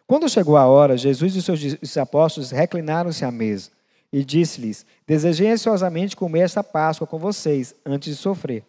Quando 0.06 0.28
chegou 0.28 0.56
a 0.56 0.66
hora, 0.66 0.96
Jesus 0.96 1.36
e 1.36 1.42
seus 1.42 1.96
apóstolos 1.96 2.50
reclinaram-se 2.50 3.24
à 3.24 3.30
mesa 3.30 3.70
e 4.12 4.24
disse-lhes: 4.24 4.84
Desejei 5.06 5.48
ansiosamente 5.50 6.16
comer 6.16 6.40
esta 6.40 6.64
Páscoa 6.64 7.06
com 7.06 7.18
vocês 7.18 7.74
antes 7.86 8.16
de 8.16 8.20
sofrer. 8.20 8.64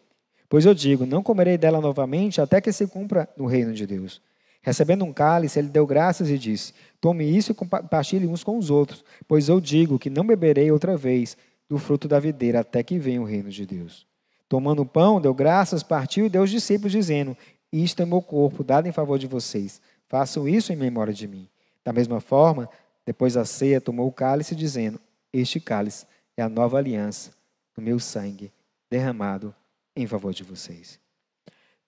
Pois 0.48 0.66
eu 0.66 0.74
digo: 0.74 1.06
Não 1.06 1.24
comerei 1.24 1.58
dela 1.58 1.82
novamente 1.82 2.40
até 2.40 2.62
que 2.62 2.72
se 2.72 2.86
cumpra 2.88 3.28
no 3.36 3.48
reino 3.48 3.74
de 3.74 3.88
Deus. 3.88 4.22
Recebendo 4.62 5.04
um 5.04 5.12
cálice, 5.12 5.58
ele 5.58 5.70
deu 5.70 5.88
graças 5.88 6.30
e 6.30 6.38
disse: 6.38 6.74
Tome 7.00 7.26
isso 7.26 7.52
e 7.52 7.56
compartilhe 7.56 8.28
uns 8.28 8.44
com 8.44 8.58
os 8.58 8.70
outros, 8.70 9.04
pois 9.28 9.50
eu 9.50 9.60
digo 9.60 9.98
que 9.98 10.10
não 10.10 10.26
beberei 10.26 10.72
outra 10.72 10.96
vez 10.96 11.36
do 11.68 11.80
fruto 11.80 12.08
da 12.08 12.20
videira 12.20 12.60
até 12.60 12.84
que 12.84 13.00
venha 13.00 13.22
o 13.22 13.26
reino 13.26 13.50
de 13.50 13.66
Deus. 13.66 14.06
Tomando 14.48 14.82
o 14.82 14.86
pão, 14.86 15.22
deu 15.22 15.34
graças, 15.34 15.82
partiu 15.82 16.26
e 16.26 16.30
deu 16.30 16.42
aos 16.42 16.52
discípulos, 16.52 16.92
dizendo: 16.92 17.36
Isto 17.72 18.04
é 18.04 18.06
meu 18.06 18.22
corpo, 18.22 18.64
dado 18.64 18.88
em 18.88 18.92
favor 18.92 19.18
de 19.18 19.26
vocês. 19.26 19.82
Façam 20.08 20.48
isso 20.48 20.72
em 20.74 20.76
memória 20.76 21.14
de 21.14 21.28
mim. 21.28 21.48
Da 21.84 21.94
mesma 21.94 22.20
forma, 22.20 22.70
depois 23.06 23.34
da 23.34 23.46
ceia, 23.46 23.82
tomou 23.82 24.08
o 24.08 24.12
cálice, 24.12 24.54
dizendo: 24.54 25.00
Este 25.34 25.60
cálice 25.60 26.06
é 26.38 26.44
a 26.44 26.50
nova 26.50 26.78
aliança 26.78 27.32
do 27.74 27.82
meu 27.82 28.00
sangue 28.00 28.52
derramado 28.90 29.56
em 29.96 30.06
favor 30.06 30.34
de 30.34 30.44
vocês. 30.44 31.00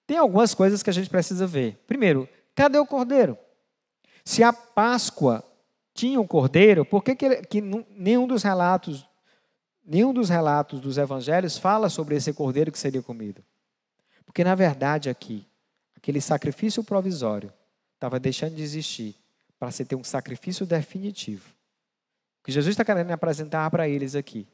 Tem 0.07 0.17
algumas 0.17 0.53
coisas 0.53 0.81
que 0.81 0.89
a 0.89 0.93
gente 0.93 1.09
precisa 1.09 1.45
ver. 1.45 1.77
Primeiro, 1.85 2.27
Cadê 2.55 2.77
o 2.77 2.85
cordeiro? 2.85 3.37
Se 4.23 4.43
a 4.43 4.53
Páscoa 4.53 5.43
tinha 5.93 6.19
um 6.19 6.27
cordeiro, 6.27 6.85
por 6.85 7.03
que, 7.03 7.15
que, 7.15 7.41
que 7.43 7.61
nenhum 7.61 8.27
dos 8.27 8.43
relatos, 8.43 9.05
nenhum 9.83 10.13
dos 10.13 10.29
relatos 10.29 10.79
dos 10.79 10.97
evangelhos 10.97 11.57
fala 11.57 11.89
sobre 11.89 12.15
esse 12.15 12.33
cordeiro 12.33 12.71
que 12.71 12.79
seria 12.79 13.01
comido? 13.01 13.43
Porque 14.25 14.43
na 14.43 14.55
verdade 14.55 15.09
aqui, 15.09 15.47
aquele 15.95 16.21
sacrifício 16.21 16.83
provisório 16.83 17.53
estava 17.95 18.19
deixando 18.19 18.55
de 18.55 18.63
existir 18.63 19.15
para 19.59 19.71
se 19.71 19.85
ter 19.85 19.95
um 19.95 20.03
sacrifício 20.03 20.65
definitivo. 20.65 21.49
O 22.41 22.45
que 22.45 22.51
Jesus 22.51 22.73
está 22.73 22.83
querendo 22.83 23.11
apresentar 23.11 23.69
para 23.71 23.87
eles 23.87 24.15
aqui 24.15 24.47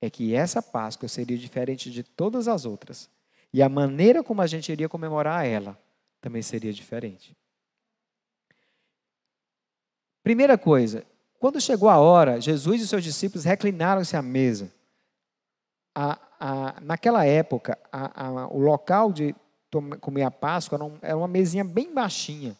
é 0.00 0.08
que 0.08 0.34
essa 0.34 0.62
Páscoa 0.62 1.08
seria 1.08 1.36
diferente 1.36 1.90
de 1.90 2.02
todas 2.02 2.48
as 2.48 2.64
outras. 2.64 3.10
E 3.52 3.62
a 3.62 3.68
maneira 3.68 4.22
como 4.22 4.42
a 4.42 4.46
gente 4.46 4.70
iria 4.70 4.88
comemorar 4.88 5.46
ela 5.46 5.78
também 6.24 6.40
seria 6.40 6.72
diferente. 6.72 7.36
Primeira 10.22 10.56
coisa, 10.56 11.04
quando 11.38 11.60
chegou 11.60 11.86
a 11.86 11.98
hora, 11.98 12.40
Jesus 12.40 12.80
e 12.80 12.88
seus 12.88 13.04
discípulos 13.04 13.44
reclinaram-se 13.44 14.16
à 14.16 14.22
mesa. 14.22 14.72
A, 15.94 16.18
a, 16.40 16.80
naquela 16.80 17.26
época, 17.26 17.78
a, 17.92 18.48
o 18.50 18.58
local 18.58 19.12
de 19.12 19.36
comer 20.00 20.22
a 20.22 20.30
Páscoa 20.30 20.76
era, 20.76 20.84
um, 20.84 20.98
era, 21.02 21.16
uma 21.18 21.28
mesinha 21.28 21.62
bem 21.62 21.92
baixinha. 21.92 22.56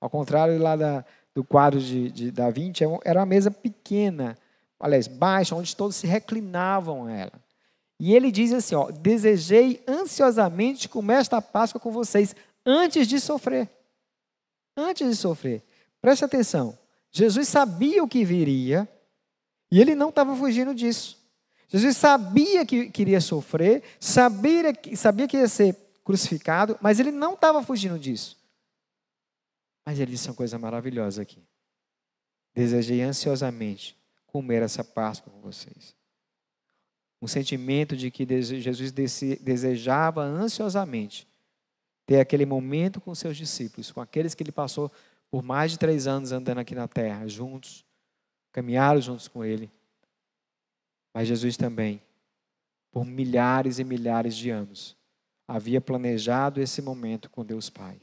Ao 0.00 0.08
contrário 0.08 0.56
lá 0.56 0.76
da, 0.76 1.04
do 1.34 1.42
quadro 1.42 1.80
de, 1.80 2.12
de, 2.12 2.30
da 2.30 2.50
20, 2.50 2.84
é 2.84 2.86
era 3.04 3.18
uma 3.18 3.26
mesa 3.26 3.50
pequena, 3.50 4.38
aliás, 4.78 5.08
baixa, 5.08 5.56
onde 5.56 5.74
todos 5.74 5.96
se 5.96 6.06
reclinavam 6.06 7.06
a 7.06 7.12
ela. 7.12 7.48
E 7.98 8.14
ele 8.14 8.30
diz 8.30 8.52
assim: 8.52 8.76
ó, 8.76 8.92
Desejei 8.92 9.82
ansiosamente 9.88 10.88
comer 10.88 11.14
esta 11.14 11.42
Páscoa 11.42 11.80
com 11.80 11.90
vocês 11.90 12.36
antes 12.68 13.08
de 13.08 13.18
sofrer. 13.18 13.70
Antes 14.76 15.08
de 15.08 15.16
sofrer. 15.16 15.64
Preste 16.02 16.24
atenção. 16.24 16.78
Jesus 17.10 17.48
sabia 17.48 18.04
o 18.04 18.08
que 18.08 18.24
viria 18.24 18.86
e 19.70 19.80
ele 19.80 19.94
não 19.94 20.10
estava 20.10 20.36
fugindo 20.36 20.74
disso. 20.74 21.16
Jesus 21.68 21.96
sabia 21.96 22.64
que 22.64 22.90
queria 22.90 23.20
sofrer, 23.20 23.82
sabia, 23.98 24.74
sabia 24.94 25.26
que 25.26 25.36
ia 25.36 25.48
ser 25.48 25.74
crucificado, 26.04 26.78
mas 26.80 27.00
ele 27.00 27.10
não 27.10 27.34
estava 27.34 27.62
fugindo 27.62 27.98
disso. 27.98 28.38
Mas 29.84 29.98
ele 29.98 30.12
disse 30.12 30.28
uma 30.28 30.34
coisa 30.34 30.58
maravilhosa 30.58 31.22
aqui. 31.22 31.42
Desejei 32.54 33.02
ansiosamente 33.02 33.96
comer 34.26 34.62
essa 34.62 34.84
Páscoa 34.84 35.32
com 35.32 35.40
vocês. 35.40 35.94
Um 37.20 37.26
sentimento 37.26 37.96
de 37.96 38.10
que 38.10 38.26
Jesus 38.60 38.92
desejava 38.92 40.22
ansiosamente 40.22 41.27
ter 42.08 42.20
aquele 42.20 42.46
momento 42.46 43.02
com 43.02 43.14
seus 43.14 43.36
discípulos, 43.36 43.92
com 43.92 44.00
aqueles 44.00 44.34
que 44.34 44.42
ele 44.42 44.50
passou 44.50 44.90
por 45.30 45.42
mais 45.42 45.72
de 45.72 45.78
três 45.78 46.06
anos 46.06 46.32
andando 46.32 46.56
aqui 46.56 46.74
na 46.74 46.88
terra, 46.88 47.28
juntos, 47.28 47.84
caminharam 48.50 48.98
juntos 48.98 49.28
com 49.28 49.44
ele. 49.44 49.70
Mas 51.12 51.28
Jesus 51.28 51.58
também, 51.58 52.00
por 52.90 53.04
milhares 53.04 53.78
e 53.78 53.84
milhares 53.84 54.34
de 54.34 54.48
anos, 54.48 54.96
havia 55.46 55.82
planejado 55.82 56.62
esse 56.62 56.80
momento 56.80 57.28
com 57.28 57.44
Deus 57.44 57.68
Pai. 57.68 58.00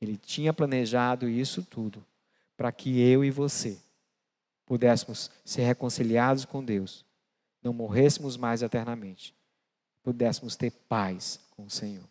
Ele 0.00 0.16
tinha 0.16 0.52
planejado 0.52 1.28
isso 1.28 1.64
tudo 1.64 2.06
para 2.56 2.70
que 2.70 3.00
eu 3.00 3.24
e 3.24 3.32
você 3.32 3.80
pudéssemos 4.64 5.28
ser 5.44 5.62
reconciliados 5.62 6.44
com 6.44 6.64
Deus, 6.64 7.04
não 7.60 7.72
morrêssemos 7.72 8.36
mais 8.36 8.62
eternamente, 8.62 9.34
pudéssemos 10.04 10.54
ter 10.54 10.70
paz 10.70 11.40
com 11.50 11.64
o 11.64 11.70
Senhor. 11.70 12.08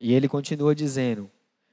E 0.00 0.12
ele 0.12 0.28
continua 0.28 0.74
dizendo: 0.74 1.30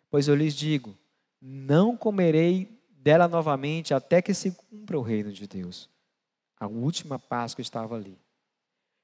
Pois 0.10 0.28
eu 0.28 0.36
lhes 0.36 0.54
digo, 0.54 0.98
não 1.42 1.96
comerei 1.96 2.80
dela 2.90 3.28
novamente 3.28 3.94
até 3.94 4.22
que 4.22 4.34
se 4.34 4.52
cumpra 4.52 4.98
o 4.98 5.02
reino 5.02 5.32
de 5.32 5.48
Deus. 5.48 5.90
A 6.60 6.68
última 6.68 7.20
Páscoa 7.20 7.62
estava 7.62 7.96
ali. 7.96 8.18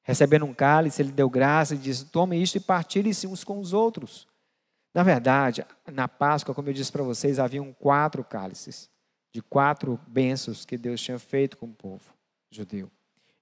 Recebendo 0.03 0.45
um 0.45 0.53
cálice, 0.53 1.01
ele 1.01 1.11
deu 1.11 1.29
graça 1.29 1.75
e 1.75 1.77
disse: 1.77 2.05
Tome 2.05 2.41
isto 2.41 2.55
e 2.55 2.59
partilhe-se 2.61 3.27
uns 3.27 3.43
com 3.43 3.59
os 3.59 3.73
outros. 3.73 4.27
Na 4.93 5.03
verdade, 5.03 5.65
na 5.91 6.07
Páscoa, 6.07 6.53
como 6.53 6.69
eu 6.69 6.73
disse 6.73 6.91
para 6.91 7.03
vocês, 7.03 7.39
haviam 7.39 7.71
quatro 7.73 8.23
cálices, 8.23 8.89
de 9.31 9.41
quatro 9.41 9.99
bênçãos 10.07 10.65
que 10.65 10.77
Deus 10.77 10.99
tinha 10.99 11.19
feito 11.19 11.57
com 11.57 11.67
o 11.67 11.73
povo 11.73 12.13
judeu. 12.49 12.91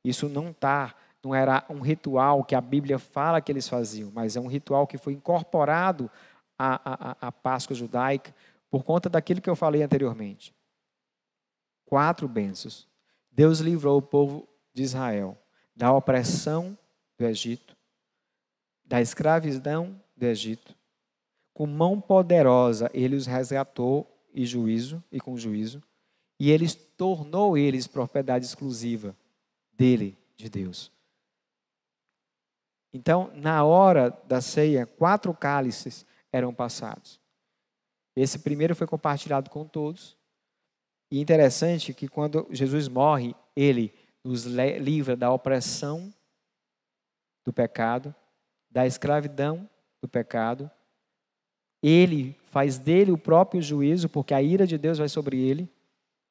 Isso 0.04 0.30
não 0.30 0.54
tá, 0.54 0.96
não 1.24 1.36
era 1.36 1.66
um 1.70 1.80
ritual 1.80 2.44
que 2.44 2.56
a 2.56 2.62
Bíblia 2.62 2.98
fala 2.98 3.42
que 3.42 3.52
eles 3.52 3.68
faziam, 3.68 4.12
mas 4.14 4.36
é 4.36 4.40
um 4.40 4.48
ritual 4.48 4.88
que 4.88 4.98
foi 4.98 5.14
incorporado 5.14 6.10
à, 6.58 7.18
à, 7.26 7.28
à 7.28 7.32
Páscoa 7.32 7.76
judaica 7.76 8.34
por 8.70 8.84
conta 8.84 9.10
daquilo 9.10 9.42
que 9.42 9.50
eu 9.50 9.56
falei 9.56 9.84
anteriormente. 9.84 10.54
Quatro 11.86 12.28
bênçãos. 12.28 12.88
Deus 13.32 13.60
livrou 13.60 13.98
o 13.98 14.02
povo 14.02 14.48
de 14.74 14.84
Israel 14.84 15.38
da 15.76 15.94
opressão 15.94 16.78
do 17.18 17.26
Egito, 17.26 17.76
da 18.84 19.02
escravidão 19.02 20.00
do 20.16 20.26
Egito. 20.26 20.76
Com 21.54 21.66
mão 21.66 22.00
poderosa 22.00 22.90
ele 22.94 23.16
os 23.16 23.26
resgatou 23.26 24.08
e 24.34 24.46
juízo 24.46 25.04
e 25.12 25.20
com 25.20 25.38
juízo, 25.38 25.82
e 26.40 26.52
ele 26.52 26.70
tornou 26.98 27.58
eles 27.58 27.88
propriedade 27.88 28.46
exclusiva 28.46 29.16
dele, 29.74 30.18
de 30.38 30.50
Deus. 30.50 30.92
Então, 32.94 33.32
na 33.36 33.64
hora 33.64 34.10
da 34.28 34.42
ceia, 34.42 34.86
quatro 34.86 35.34
cálices 35.34 36.06
eram 36.32 36.54
passados. 36.54 37.20
Esse 38.16 38.40
primeiro 38.40 38.76
foi 38.76 38.88
compartilhado 38.88 39.50
com 39.50 39.66
todos. 39.66 40.18
E 41.12 41.20
interessante 41.20 41.94
que 41.94 42.08
quando 42.08 42.48
Jesus 42.52 42.88
morre, 42.88 43.36
ele 43.56 43.94
nos 44.24 44.46
livra 44.46 45.16
da 45.16 45.32
opressão 45.32 46.14
do 47.46 47.54
pecado, 47.54 48.14
da 48.70 48.86
escravidão 48.86 49.70
do 50.02 50.08
pecado. 50.08 50.70
Ele 51.82 52.36
faz 52.46 52.78
dele 52.78 53.12
o 53.12 53.18
próprio 53.18 53.62
juízo, 53.62 54.10
porque 54.10 54.34
a 54.34 54.42
ira 54.42 54.68
de 54.68 54.78
Deus 54.78 54.98
vai 54.98 55.08
sobre 55.08 55.40
ele. 55.40 55.70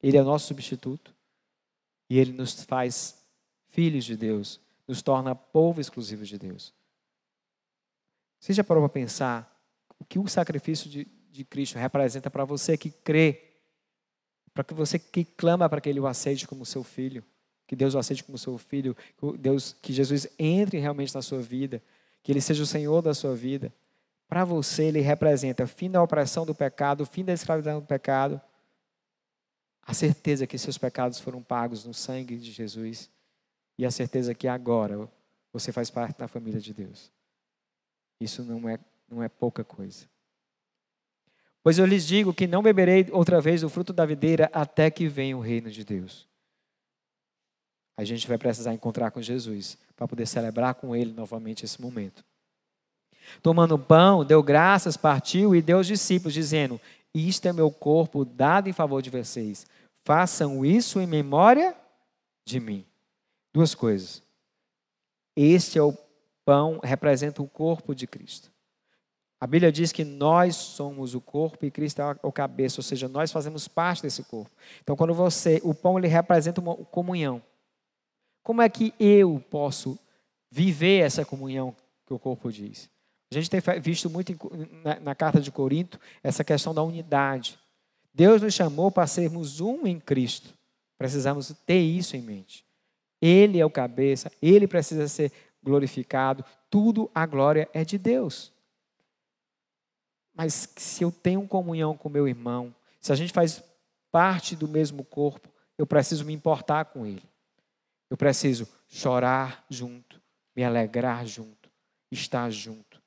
Ele 0.01 0.17
é 0.17 0.21
o 0.21 0.25
nosso 0.25 0.47
substituto. 0.47 1.13
E 2.09 2.17
ele 2.17 2.31
nos 2.31 2.63
faz 2.63 3.25
filhos 3.67 4.05
de 4.05 4.15
Deus, 4.15 4.59
nos 4.89 5.03
torna 5.03 5.35
povo 5.35 5.79
exclusivo 5.79 6.25
de 6.25 6.35
Deus. 6.35 6.73
Você 8.39 8.53
já 8.53 8.63
parou 8.63 8.81
para 8.81 8.89
pensar 8.89 9.55
o 9.99 10.03
que 10.03 10.17
o 10.17 10.27
sacrifício 10.27 10.89
de, 10.89 11.05
de 11.29 11.45
Cristo 11.45 11.77
representa 11.77 12.31
para 12.31 12.43
você 12.43 12.75
que 12.75 12.89
crê, 12.89 13.51
para 14.51 14.63
que 14.63 14.73
você 14.73 14.97
que 14.97 15.23
clama 15.23 15.69
para 15.69 15.79
que 15.79 15.89
Ele 15.89 15.99
o 15.99 16.07
aceite 16.07 16.47
como 16.47 16.65
seu 16.65 16.83
filho, 16.83 17.23
que 17.67 17.75
Deus 17.75 17.93
o 17.93 17.99
aceite 17.99 18.23
como 18.23 18.35
seu 18.35 18.57
filho, 18.57 18.97
que, 19.15 19.37
Deus, 19.37 19.75
que 19.79 19.93
Jesus 19.93 20.27
entre 20.39 20.79
realmente 20.79 21.13
na 21.13 21.21
sua 21.21 21.39
vida, 21.39 21.83
que 22.23 22.31
Ele 22.31 22.41
seja 22.41 22.63
o 22.63 22.65
Senhor 22.65 23.03
da 23.03 23.13
sua 23.13 23.35
vida. 23.35 23.71
Para 24.27 24.43
você, 24.43 24.85
Ele 24.85 25.01
representa 25.01 25.67
fim 25.67 25.91
da 25.91 26.01
opressão 26.01 26.47
do 26.47 26.55
pecado, 26.55 27.05
fim 27.05 27.23
da 27.23 27.33
escravidão 27.33 27.79
do 27.79 27.85
pecado, 27.85 28.41
a 29.83 29.93
certeza 29.93 30.47
que 30.47 30.57
seus 30.57 30.79
pecados 30.79 31.19
foram 31.19 31.43
pagos 31.43 31.85
no 31.85 31.93
sangue 31.93 32.37
de 32.37 32.51
Jesus 32.51 33.07
e 33.79 33.85
a 33.85 33.91
certeza 33.91 34.35
que 34.35 34.45
agora 34.45 35.09
você 35.53 35.71
faz 35.71 35.89
parte 35.89 36.19
da 36.19 36.27
família 36.27 36.59
de 36.59 36.73
Deus. 36.73 37.09
Isso 38.19 38.43
não 38.43 38.67
é, 38.67 38.77
não 39.09 39.23
é 39.23 39.29
pouca 39.29 39.63
coisa. 39.63 40.05
Pois 41.63 41.79
eu 41.79 41.85
lhes 41.85 42.05
digo 42.05 42.33
que 42.33 42.45
não 42.45 42.61
beberei 42.61 43.07
outra 43.09 43.39
vez 43.39 43.61
do 43.61 43.69
fruto 43.69 43.93
da 43.93 44.05
videira 44.05 44.49
até 44.51 44.91
que 44.91 45.07
venha 45.07 45.37
o 45.37 45.39
reino 45.39 45.71
de 45.71 45.85
Deus. 45.85 46.27
A 47.95 48.03
gente 48.03 48.27
vai 48.27 48.37
precisar 48.37 48.73
encontrar 48.73 49.11
com 49.11 49.21
Jesus 49.21 49.77
para 49.95 50.05
poder 50.05 50.25
celebrar 50.25 50.75
com 50.75 50.93
Ele 50.93 51.13
novamente 51.13 51.63
esse 51.63 51.81
momento. 51.81 52.21
Tomando 53.41 53.75
o 53.75 53.79
pão, 53.79 54.25
deu 54.25 54.43
graças, 54.43 54.97
partiu 54.97 55.55
e 55.55 55.61
deu 55.61 55.77
aos 55.77 55.87
discípulos, 55.87 56.33
dizendo: 56.33 56.81
Isto 57.13 57.47
é 57.47 57.53
meu 57.53 57.71
corpo 57.71 58.25
dado 58.25 58.67
em 58.67 58.73
favor 58.73 59.01
de 59.01 59.09
vocês. 59.09 59.65
Façam 60.03 60.65
isso 60.65 60.99
em 60.99 61.07
memória 61.07 61.73
de 62.45 62.59
mim. 62.59 62.88
Duas 63.53 63.73
coisas. 63.73 64.21
Este 65.35 65.79
é 65.79 65.81
o 65.81 65.97
pão, 66.45 66.79
representa 66.83 67.41
o 67.41 67.47
corpo 67.47 67.93
de 67.93 68.05
Cristo. 68.05 68.51
A 69.41 69.47
Bíblia 69.47 69.71
diz 69.71 69.91
que 69.91 70.03
nós 70.03 70.55
somos 70.55 71.15
o 71.15 71.21
corpo 71.21 71.65
e 71.65 71.71
Cristo 71.71 72.01
é 72.01 72.17
o 72.21 72.31
cabeça, 72.31 72.79
ou 72.79 72.83
seja, 72.83 73.07
nós 73.07 73.31
fazemos 73.31 73.67
parte 73.67 74.01
desse 74.01 74.23
corpo. 74.23 74.51
Então, 74.81 74.97
quando 74.97 75.13
você, 75.13 75.61
o 75.63 75.73
pão 75.73 75.97
ele 75.97 76.07
representa 76.07 76.59
uma 76.59 76.75
comunhão. 76.75 77.41
Como 78.43 78.61
é 78.61 78.67
que 78.67 78.93
eu 78.99 79.43
posso 79.49 79.97
viver 80.51 81.05
essa 81.05 81.23
comunhão 81.23 81.73
que 82.05 82.13
o 82.13 82.19
corpo 82.19 82.51
diz? 82.51 82.89
A 83.31 83.35
gente 83.35 83.49
tem 83.49 83.61
visto 83.79 84.09
muito 84.09 84.35
na, 84.83 84.99
na 84.99 85.15
carta 85.15 85.39
de 85.39 85.51
Corinto 85.51 85.99
essa 86.21 86.43
questão 86.43 86.73
da 86.73 86.83
unidade. 86.83 87.57
Deus 88.13 88.41
nos 88.41 88.53
chamou 88.53 88.91
para 88.91 89.07
sermos 89.07 89.61
um 89.61 89.85
em 89.87 89.99
Cristo. 89.99 90.53
Precisamos 90.97 91.53
ter 91.65 91.79
isso 91.79 92.17
em 92.17 92.21
mente. 92.21 92.65
Ele 93.21 93.59
é 93.59 93.65
o 93.65 93.69
cabeça, 93.69 94.31
ele 94.41 94.67
precisa 94.67 95.07
ser 95.07 95.31
glorificado, 95.61 96.43
tudo 96.69 97.09
a 97.13 97.25
glória 97.25 97.69
é 97.73 97.83
de 97.83 97.97
Deus. 97.97 98.53
Mas 100.33 100.69
se 100.77 101.03
eu 101.03 101.11
tenho 101.11 101.45
comunhão 101.47 101.97
com 101.97 102.07
meu 102.07 102.27
irmão, 102.27 102.73
se 103.01 103.11
a 103.11 103.15
gente 103.15 103.33
faz 103.33 103.61
parte 104.11 104.55
do 104.55 104.67
mesmo 104.67 105.03
corpo, 105.03 105.49
eu 105.77 105.85
preciso 105.85 106.25
me 106.25 106.33
importar 106.33 106.85
com 106.85 107.05
ele. 107.05 107.27
Eu 108.09 108.17
preciso 108.17 108.67
chorar 108.87 109.65
junto, 109.69 110.21
me 110.55 110.63
alegrar 110.63 111.25
junto, 111.25 111.69
estar 112.11 112.49
junto. 112.49 113.01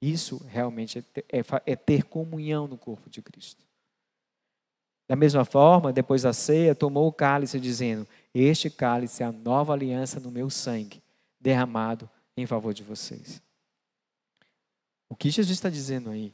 Isso 0.00 0.42
realmente 0.48 0.98
é 0.98 1.02
ter, 1.02 1.24
é, 1.28 1.42
é 1.66 1.76
ter 1.76 2.04
comunhão 2.04 2.66
no 2.66 2.78
corpo 2.78 3.10
de 3.10 3.20
Cristo. 3.20 3.64
Da 5.08 5.14
mesma 5.16 5.44
forma, 5.44 5.92
depois 5.92 6.22
da 6.22 6.32
ceia, 6.32 6.74
tomou 6.74 7.06
o 7.06 7.12
cálice, 7.12 7.60
dizendo: 7.60 8.06
Este 8.34 8.70
cálice 8.70 9.22
é 9.22 9.26
a 9.26 9.32
nova 9.32 9.72
aliança 9.72 10.20
no 10.20 10.30
meu 10.30 10.48
sangue, 10.48 11.02
derramado 11.40 12.08
em 12.36 12.46
favor 12.46 12.72
de 12.72 12.82
vocês. 12.82 13.42
O 15.08 15.16
que 15.16 15.30
Jesus 15.30 15.56
está 15.56 15.68
dizendo 15.68 16.10
aí 16.10 16.32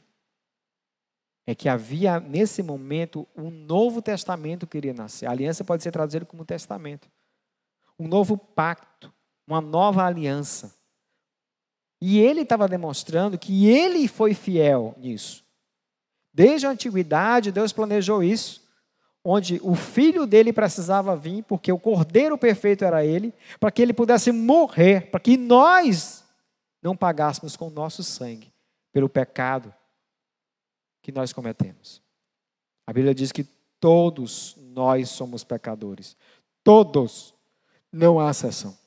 é 1.47 1.55
que 1.55 1.67
havia, 1.67 2.19
nesse 2.19 2.61
momento, 2.61 3.27
um 3.35 3.49
novo 3.49 4.01
testamento 4.01 4.67
que 4.67 4.77
iria 4.77 4.93
nascer. 4.93 5.25
A 5.25 5.31
aliança 5.31 5.63
pode 5.63 5.81
ser 5.81 5.91
traduzida 5.91 6.25
como 6.25 6.45
testamento. 6.45 7.09
Um 7.97 8.07
novo 8.07 8.37
pacto, 8.37 9.11
uma 9.47 9.61
nova 9.61 10.05
aliança. 10.05 10.75
E 11.99 12.19
ele 12.19 12.41
estava 12.41 12.67
demonstrando 12.67 13.39
que 13.39 13.65
ele 13.65 14.07
foi 14.07 14.35
fiel 14.35 14.93
nisso. 14.97 15.43
Desde 16.31 16.67
a 16.67 16.69
antiguidade, 16.69 17.51
Deus 17.51 17.73
planejou 17.73 18.21
isso 18.21 18.66
onde 19.29 19.59
o 19.61 19.75
filho 19.75 20.25
dele 20.25 20.53
precisava 20.53 21.13
vir, 21.13 21.43
porque 21.43 21.69
o 21.69 21.77
cordeiro 21.77 22.37
perfeito 22.37 22.85
era 22.85 23.05
ele, 23.05 23.33
para 23.59 23.69
que 23.69 23.81
ele 23.81 23.91
pudesse 23.91 24.31
morrer, 24.31 25.11
para 25.11 25.19
que 25.19 25.35
nós 25.35 26.25
não 26.81 26.95
pagássemos 26.95 27.57
com 27.57 27.67
o 27.67 27.69
nosso 27.71 28.03
sangue 28.03 28.53
pelo 28.93 29.09
pecado 29.09 29.73
que 31.01 31.11
nós 31.11 31.33
cometemos. 31.33 32.01
A 32.85 32.93
Bíblia 32.93 33.13
diz 33.13 33.33
que 33.33 33.43
todos 33.81 34.55
nós 34.59 35.09
somos 35.09 35.43
pecadores. 35.43 36.15
Todos. 36.63 37.35
Não 37.91 38.21
há 38.21 38.31
exceção. 38.31 38.77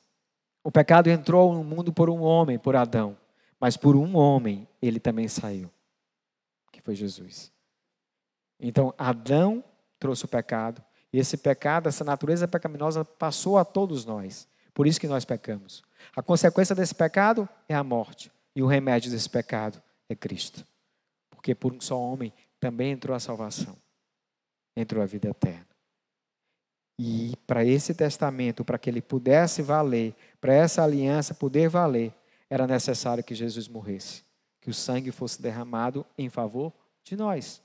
O 0.63 0.71
pecado 0.71 1.07
entrou 1.07 1.53
no 1.53 1.63
mundo 1.63 1.93
por 1.93 2.09
um 2.09 2.21
homem, 2.21 2.57
por 2.57 2.75
Adão. 2.75 3.15
Mas 3.59 3.77
por 3.77 3.95
um 3.95 4.17
homem 4.17 4.67
ele 4.81 4.99
também 4.99 5.27
saiu, 5.27 5.69
que 6.71 6.81
foi 6.81 6.95
Jesus. 6.95 7.51
Então, 8.59 8.91
Adão 8.97 9.63
trouxe 10.01 10.25
o 10.25 10.27
pecado. 10.27 10.83
E 11.13 11.19
esse 11.19 11.37
pecado, 11.37 11.87
essa 11.87 12.03
natureza 12.03 12.47
pecaminosa 12.47 13.05
passou 13.05 13.57
a 13.57 13.63
todos 13.63 14.03
nós. 14.03 14.47
Por 14.73 14.87
isso 14.87 14.99
que 14.99 15.07
nós 15.07 15.23
pecamos. 15.23 15.83
A 16.15 16.23
consequência 16.23 16.75
desse 16.75 16.95
pecado 16.95 17.47
é 17.69 17.75
a 17.75 17.83
morte. 17.83 18.31
E 18.55 18.63
o 18.63 18.67
remédio 18.67 19.11
desse 19.11 19.29
pecado 19.29 19.81
é 20.09 20.15
Cristo. 20.15 20.65
Porque 21.29 21.53
por 21.53 21.71
um 21.71 21.79
só 21.79 22.01
homem 22.01 22.33
também 22.59 22.91
entrou 22.91 23.15
a 23.15 23.19
salvação. 23.19 23.77
Entrou 24.75 25.03
a 25.03 25.05
vida 25.05 25.29
eterna. 25.29 25.67
E 26.97 27.35
para 27.45 27.63
esse 27.63 27.93
testamento, 27.93 28.65
para 28.65 28.79
que 28.79 28.89
ele 28.89 29.01
pudesse 29.01 29.61
valer, 29.61 30.15
para 30.39 30.53
essa 30.53 30.83
aliança 30.83 31.33
poder 31.33 31.69
valer, 31.69 32.13
era 32.49 32.65
necessário 32.65 33.23
que 33.23 33.35
Jesus 33.35 33.67
morresse. 33.67 34.23
Que 34.59 34.69
o 34.69 34.73
sangue 34.73 35.11
fosse 35.11 35.41
derramado 35.41 36.05
em 36.17 36.29
favor 36.29 36.73
de 37.03 37.15
nós. 37.15 37.61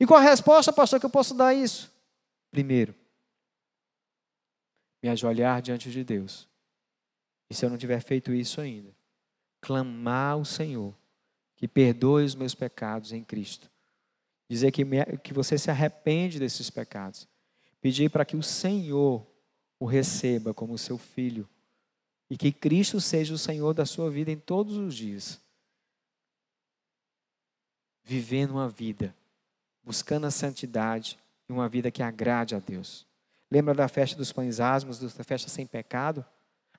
E 0.00 0.06
qual 0.06 0.20
a 0.20 0.22
resposta, 0.22 0.72
pastor, 0.72 1.00
que 1.00 1.06
eu 1.06 1.10
posso 1.10 1.34
dar 1.34 1.48
a 1.48 1.54
isso? 1.54 1.92
Primeiro, 2.50 2.94
me 5.02 5.08
ajoelhar 5.08 5.60
diante 5.60 5.90
de 5.90 6.04
Deus. 6.04 6.48
E 7.50 7.54
se 7.54 7.64
eu 7.64 7.70
não 7.70 7.78
tiver 7.78 8.00
feito 8.00 8.32
isso 8.32 8.60
ainda, 8.60 8.94
clamar 9.60 10.34
ao 10.34 10.44
Senhor 10.44 10.94
que 11.56 11.66
perdoe 11.66 12.24
os 12.24 12.34
meus 12.34 12.54
pecados 12.54 13.12
em 13.12 13.24
Cristo. 13.24 13.68
Dizer 14.48 14.70
que, 14.70 14.84
me, 14.84 15.04
que 15.18 15.34
você 15.34 15.58
se 15.58 15.70
arrepende 15.70 16.38
desses 16.38 16.70
pecados. 16.70 17.26
Pedir 17.80 18.10
para 18.10 18.24
que 18.24 18.36
o 18.36 18.42
Senhor 18.42 19.26
o 19.78 19.84
receba 19.84 20.54
como 20.54 20.78
seu 20.78 20.98
filho 20.98 21.48
e 22.30 22.36
que 22.36 22.52
Cristo 22.52 23.00
seja 23.00 23.34
o 23.34 23.38
Senhor 23.38 23.72
da 23.72 23.86
sua 23.86 24.10
vida 24.10 24.30
em 24.30 24.38
todos 24.38 24.76
os 24.76 24.94
dias. 24.94 25.40
Vivendo 28.04 28.52
uma 28.52 28.68
vida, 28.68 29.14
buscando 29.88 30.26
a 30.26 30.30
santidade 30.30 31.18
e 31.48 31.52
uma 31.52 31.66
vida 31.66 31.90
que 31.90 32.02
agrade 32.02 32.54
a 32.54 32.58
Deus. 32.58 33.06
Lembra 33.50 33.72
da 33.72 33.88
festa 33.88 34.14
dos 34.14 34.30
pães 34.30 34.60
asmos, 34.60 34.98
da 34.98 35.24
festa 35.24 35.48
sem 35.48 35.66
pecado? 35.66 36.22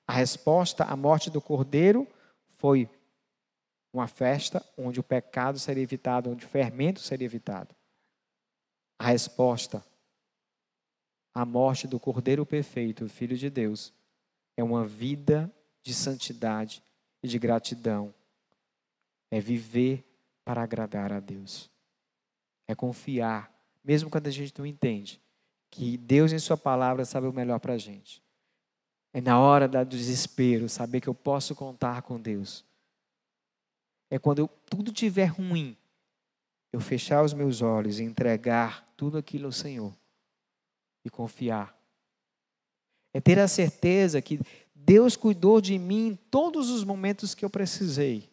A 0.06 0.12
resposta 0.12 0.84
à 0.84 0.94
morte 0.94 1.28
do 1.28 1.40
cordeiro 1.40 2.06
foi 2.56 2.88
uma 3.92 4.06
festa 4.06 4.64
onde 4.78 5.00
o 5.00 5.02
pecado 5.02 5.58
seria 5.58 5.82
evitado, 5.82 6.30
onde 6.30 6.46
o 6.46 6.48
fermento 6.48 7.00
seria 7.00 7.24
evitado. 7.24 7.74
A 8.96 9.08
resposta 9.08 9.84
à 11.34 11.44
morte 11.44 11.88
do 11.88 11.98
cordeiro 11.98 12.46
perfeito, 12.46 13.06
o 13.06 13.08
Filho 13.08 13.36
de 13.36 13.50
Deus, 13.50 13.92
é 14.56 14.62
uma 14.62 14.86
vida 14.86 15.52
de 15.82 15.92
santidade 15.92 16.80
e 17.24 17.26
de 17.26 17.40
gratidão. 17.40 18.14
É 19.32 19.40
viver 19.40 20.04
para 20.44 20.62
agradar 20.62 21.12
a 21.12 21.18
Deus. 21.18 21.68
É 22.70 22.74
confiar, 22.74 23.52
mesmo 23.82 24.08
quando 24.10 24.26
a 24.26 24.30
gente 24.30 24.56
não 24.58 24.66
entende, 24.66 25.20
que 25.70 25.96
Deus 25.96 26.32
em 26.32 26.38
Sua 26.38 26.56
palavra 26.56 27.04
sabe 27.04 27.26
o 27.26 27.32
melhor 27.32 27.58
para 27.58 27.74
a 27.74 27.78
gente. 27.78 28.22
É 29.12 29.20
na 29.20 29.40
hora 29.40 29.66
do 29.66 29.96
desespero 29.96 30.68
saber 30.68 31.00
que 31.00 31.08
eu 31.08 31.14
posso 31.14 31.54
contar 31.54 32.02
com 32.02 32.20
Deus. 32.20 32.64
É 34.08 34.18
quando 34.18 34.40
eu, 34.40 34.48
tudo 34.68 34.90
estiver 34.90 35.26
ruim, 35.26 35.76
eu 36.72 36.80
fechar 36.80 37.24
os 37.24 37.34
meus 37.34 37.62
olhos 37.62 37.98
e 37.98 38.04
entregar 38.04 38.88
tudo 38.96 39.18
aquilo 39.18 39.46
ao 39.46 39.52
Senhor 39.52 39.92
e 41.04 41.10
confiar 41.10 41.80
é 43.12 43.20
ter 43.20 43.38
a 43.38 43.48
certeza 43.48 44.22
que 44.22 44.40
Deus 44.74 45.16
cuidou 45.16 45.60
de 45.60 45.78
mim 45.78 46.08
em 46.08 46.16
todos 46.30 46.70
os 46.70 46.84
momentos 46.84 47.34
que 47.34 47.44
eu 47.44 47.50
precisei. 47.50 48.30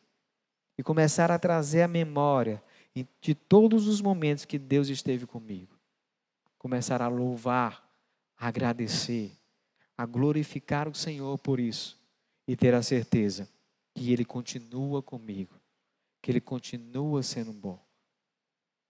E 0.78 0.84
começar 0.84 1.32
a 1.32 1.40
trazer 1.40 1.82
a 1.82 1.88
memória 1.88 2.62
de 3.20 3.36
todos 3.36 3.88
os 3.88 4.00
momentos 4.00 4.46
que 4.46 4.58
Deus 4.58 4.88
esteve 4.88 5.26
comigo. 5.26 5.76
Começar 6.58 7.02
a 7.02 7.08
louvar, 7.08 7.86
a 8.38 8.48
agradecer, 8.48 9.32
a 9.98 10.06
glorificar 10.06 10.88
o 10.88 10.96
Senhor 10.96 11.38
por 11.38 11.60
isso. 11.60 11.98
E 12.48 12.56
ter 12.56 12.74
a 12.74 12.82
certeza 12.82 13.50
que 13.94 14.14
Ele 14.14 14.24
continua 14.24 15.02
comigo, 15.02 15.54
que 16.22 16.32
Ele 16.32 16.40
continua 16.40 17.22
sendo 17.22 17.52
bom. 17.52 17.78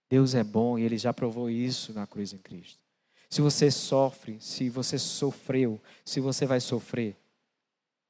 Deus 0.08 0.34
é 0.34 0.44
bom 0.44 0.78
e 0.78 0.82
Ele 0.82 0.96
já 0.96 1.12
provou 1.12 1.50
isso 1.50 1.92
na 1.92 2.06
cruz 2.06 2.32
em 2.32 2.38
Cristo. 2.38 2.78
Se 3.28 3.40
você 3.42 3.70
sofre, 3.70 4.40
se 4.40 4.70
você 4.70 4.98
sofreu, 4.98 5.80
se 6.04 6.20
você 6.20 6.46
vai 6.46 6.60
sofrer, 6.60 7.16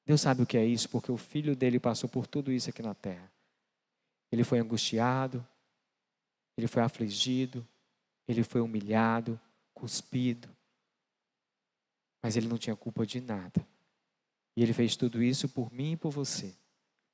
Deus 0.07 0.21
sabe 0.21 0.43
o 0.43 0.47
que 0.47 0.57
é 0.57 0.65
isso, 0.65 0.89
porque 0.89 1.11
o 1.11 1.17
filho 1.17 1.57
dele 1.57 1.79
passou 1.79 2.09
por 2.09 2.27
tudo 2.27 2.53
isso 2.53 2.71
aqui 2.71 2.83
na 2.83 2.95
terra. 2.95 3.31
Ele 4.31 4.45
foi 4.45 4.59
angustiado, 4.59 5.47
ele 6.59 6.67
foi 6.67 6.83
afligido, 6.83 7.67
ele 8.27 8.43
foi 8.43 8.61
humilhado, 8.61 9.41
cuspido, 9.73 10.49
mas 12.23 12.37
ele 12.37 12.49
não 12.49 12.59
tinha 12.59 12.77
culpa 12.77 13.07
de 13.07 13.21
nada. 13.21 13.67
E 14.57 14.63
ele 14.63 14.73
fez 14.73 14.97
tudo 14.97 15.23
isso 15.23 15.49
por 15.49 15.73
mim 15.73 15.93
e 15.93 15.97
por 15.97 16.11
você, 16.11 16.55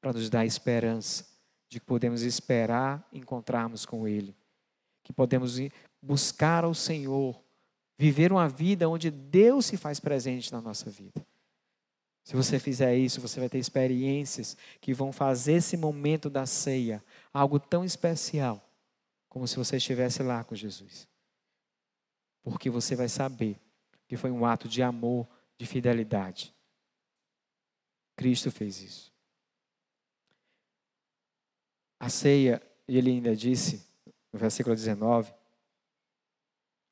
para 0.01 0.12
nos 0.12 0.28
dar 0.28 0.45
esperança 0.45 1.26
de 1.68 1.78
que 1.78 1.86
podemos 1.86 2.22
esperar 2.22 3.07
encontrarmos 3.12 3.86
com 3.86 4.09
ele, 4.09 4.34
que 5.03 5.12
podemos 5.12 5.59
buscar 6.03 6.64
ao 6.64 6.74
Senhor 6.74 7.45
Viver 7.97 8.32
uma 8.32 8.49
vida 8.49 8.88
onde 8.88 9.11
Deus 9.11 9.66
se 9.66 9.76
faz 9.76 10.01
presente 10.01 10.53
na 10.53 10.61
nossa 10.61 10.90
vida. 10.90 11.24
Se 12.24 12.34
você 12.34 12.59
fizer 12.59 12.97
isso, 12.97 13.20
você 13.20 13.38
vai 13.38 13.49
ter 13.49 13.59
experiências 13.59 14.57
que 14.80 14.95
vão 14.95 15.12
fazer 15.12 15.55
esse 15.55 15.76
momento 15.76 16.28
da 16.28 16.47
ceia 16.47 17.05
algo 17.32 17.61
tão 17.61 17.84
especial, 17.84 18.66
como 19.35 19.49
se 19.49 19.57
você 19.57 19.78
estivesse 19.78 20.22
lá 20.22 20.45
com 20.45 20.55
Jesus. 20.55 21.09
Porque 22.41 22.70
você 22.70 22.95
vai 22.95 23.09
saber 23.09 23.61
que 24.07 24.16
foi 24.16 24.30
um 24.30 24.47
ato 24.47 24.68
de 24.68 24.80
amor, 24.80 25.26
de 25.59 25.66
fidelidade. 25.66 26.55
Cristo 28.14 28.53
fez 28.53 28.80
isso. 28.80 29.12
A 31.99 32.09
ceia, 32.09 32.62
ele 32.87 33.11
ainda 33.11 33.35
disse, 33.35 33.85
no 34.32 34.39
versículo 34.39 34.72
19, 34.72 35.35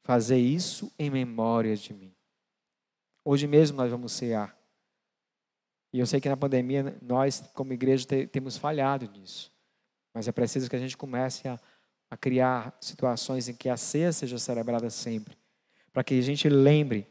Fazer 0.03 0.39
isso 0.39 0.93
em 0.99 1.09
memória 1.09 1.77
de 1.77 1.95
mim. 1.95 2.13
Hoje 3.25 3.47
mesmo 3.47 3.77
nós 3.77 3.89
vamos 3.89 4.11
cear. 4.11 4.59
E 5.93 6.01
eu 6.01 6.07
sei 6.07 6.21
que 6.21 6.29
na 6.29 6.37
pandemia 6.37 6.99
nós, 7.01 7.41
como 7.55 7.73
igreja, 7.73 8.05
temos 8.33 8.57
falhado 8.57 9.09
nisso. 9.09 9.53
Mas 10.13 10.27
é 10.27 10.33
preciso 10.33 10.69
que 10.69 10.75
a 10.75 10.81
gente 10.81 10.97
comece 10.97 11.47
a, 11.47 11.61
a 12.13 12.17
criar 12.19 12.77
situações 12.79 13.49
em 13.49 13.55
que 13.55 13.71
a 13.71 13.77
ceia 13.79 14.13
seja 14.13 14.39
celebrada 14.39 14.91
sempre. 14.91 15.35
Para 15.95 16.05
que 16.05 16.19
a 16.19 16.21
gente 16.21 16.47
lembre. 16.47 17.09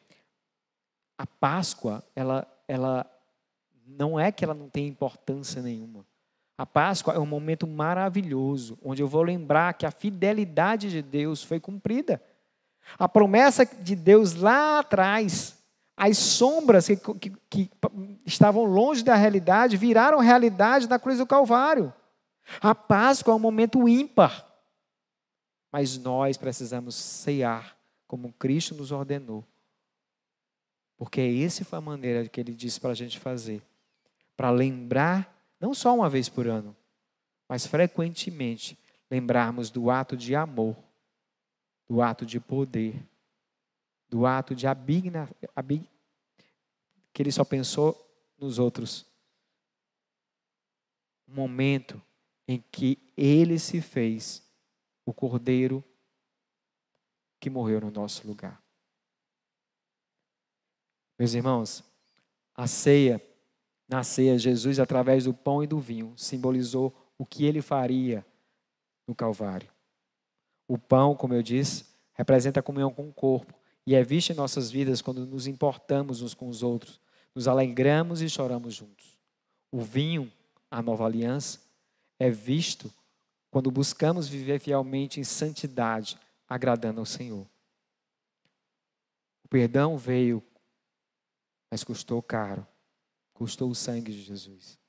A 1.17 1.25
Páscoa, 1.25 2.03
ela, 2.15 2.47
ela 2.67 3.11
não 3.87 4.19
é 4.19 4.31
que 4.31 4.45
ela 4.45 4.53
não 4.53 4.69
tem 4.69 4.87
importância 4.87 5.59
nenhuma. 5.59 6.05
A 6.55 6.67
Páscoa 6.67 7.15
é 7.15 7.17
um 7.19 7.25
momento 7.25 7.65
maravilhoso, 7.65 8.77
onde 8.83 9.01
eu 9.01 9.07
vou 9.07 9.23
lembrar 9.23 9.73
que 9.73 9.87
a 9.87 9.91
fidelidade 9.91 10.91
de 10.91 11.01
Deus 11.01 11.43
foi 11.43 11.59
cumprida. 11.59 12.21
A 12.99 13.09
promessa 13.09 13.65
de 13.65 13.95
Deus 13.95 14.35
lá 14.35 14.77
atrás, 14.77 15.57
as 15.97 16.15
sombras 16.19 16.85
que, 16.85 16.95
que, 16.95 17.31
que, 17.49 17.71
estavam 18.23 18.65
longe 18.65 19.03
da 19.03 19.15
realidade 19.15 19.77
viraram 19.77 20.19
realidade 20.19 20.87
na 20.87 20.99
cruz 20.99 21.17
do 21.17 21.25
Calvário. 21.25 21.91
A 22.61 22.75
Páscoa 22.75 23.31
é 23.31 23.35
um 23.35 23.39
momento 23.39 23.89
ímpar. 23.89 24.50
Mas 25.71 25.97
nós 25.97 26.37
precisamos 26.37 26.95
ceiar 26.95 27.77
como 28.07 28.33
Cristo 28.33 28.75
nos 28.75 28.91
ordenou. 28.91 29.45
Porque 30.97 31.21
essa 31.21 31.63
foi 31.63 31.79
a 31.79 31.81
maneira 31.81 32.27
que 32.27 32.39
ele 32.39 32.53
disse 32.53 32.79
para 32.79 32.91
a 32.91 32.95
gente 32.95 33.19
fazer. 33.19 33.61
Para 34.35 34.51
lembrar, 34.51 35.33
não 35.59 35.73
só 35.73 35.95
uma 35.95 36.09
vez 36.09 36.27
por 36.27 36.47
ano, 36.47 36.75
mas 37.47 37.65
frequentemente, 37.65 38.77
lembrarmos 39.09 39.69
do 39.69 39.89
ato 39.89 40.15
de 40.17 40.35
amor 40.35 40.75
do 41.91 42.01
ato 42.01 42.25
de 42.25 42.39
poder, 42.39 42.95
do 44.07 44.25
ato 44.25 44.55
de 44.55 44.65
abigna, 44.65 45.29
abig, 45.53 45.89
que 47.11 47.21
ele 47.21 47.33
só 47.33 47.43
pensou 47.43 47.93
nos 48.37 48.59
outros. 48.59 49.05
Um 51.27 51.33
momento 51.33 52.01
em 52.47 52.63
que 52.71 52.97
ele 53.17 53.59
se 53.59 53.81
fez 53.81 54.41
o 55.05 55.13
cordeiro 55.13 55.83
que 57.39 57.49
morreu 57.49 57.81
no 57.81 57.91
nosso 57.91 58.27
lugar. 58.27 58.61
Meus 61.17 61.33
irmãos, 61.33 61.83
a 62.55 62.67
ceia, 62.67 63.21
na 63.87 64.03
ceia, 64.03 64.37
Jesus, 64.37 64.79
através 64.79 65.25
do 65.25 65.33
pão 65.33 65.63
e 65.63 65.67
do 65.67 65.79
vinho, 65.79 66.13
simbolizou 66.17 66.95
o 67.17 67.25
que 67.25 67.45
ele 67.45 67.61
faria 67.61 68.25
no 69.07 69.15
Calvário. 69.15 69.71
O 70.67 70.77
pão, 70.77 71.15
como 71.15 71.33
eu 71.33 71.43
disse, 71.43 71.85
representa 72.13 72.59
a 72.59 72.63
comunhão 72.63 72.93
com 72.93 73.07
o 73.07 73.13
corpo 73.13 73.53
e 73.85 73.95
é 73.95 74.03
visto 74.03 74.31
em 74.31 74.35
nossas 74.35 74.71
vidas 74.71 75.01
quando 75.01 75.25
nos 75.25 75.47
importamos 75.47 76.21
uns 76.21 76.33
com 76.33 76.47
os 76.47 76.63
outros, 76.63 76.99
nos 77.33 77.47
alegramos 77.47 78.21
e 78.21 78.29
choramos 78.29 78.73
juntos. 78.75 79.19
O 79.71 79.81
vinho, 79.81 80.31
a 80.69 80.81
nova 80.81 81.05
aliança, 81.05 81.59
é 82.19 82.29
visto 82.29 82.93
quando 83.51 83.69
buscamos 83.69 84.27
viver 84.27 84.59
fielmente 84.59 85.19
em 85.19 85.23
santidade, 85.23 86.17
agradando 86.47 86.99
ao 86.99 87.05
Senhor. 87.05 87.45
O 89.43 89.47
perdão 89.47 89.97
veio, 89.97 90.41
mas 91.69 91.83
custou 91.83 92.23
caro. 92.23 92.65
Custou 93.33 93.69
o 93.69 93.75
sangue 93.75 94.11
de 94.11 94.21
Jesus. 94.23 94.79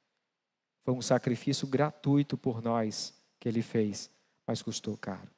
Foi 0.84 0.94
um 0.94 1.02
sacrifício 1.02 1.66
gratuito 1.66 2.38
por 2.38 2.62
nós 2.62 3.14
que 3.38 3.48
ele 3.48 3.62
fez, 3.62 4.08
mas 4.46 4.62
custou 4.62 4.96
caro 4.96 5.30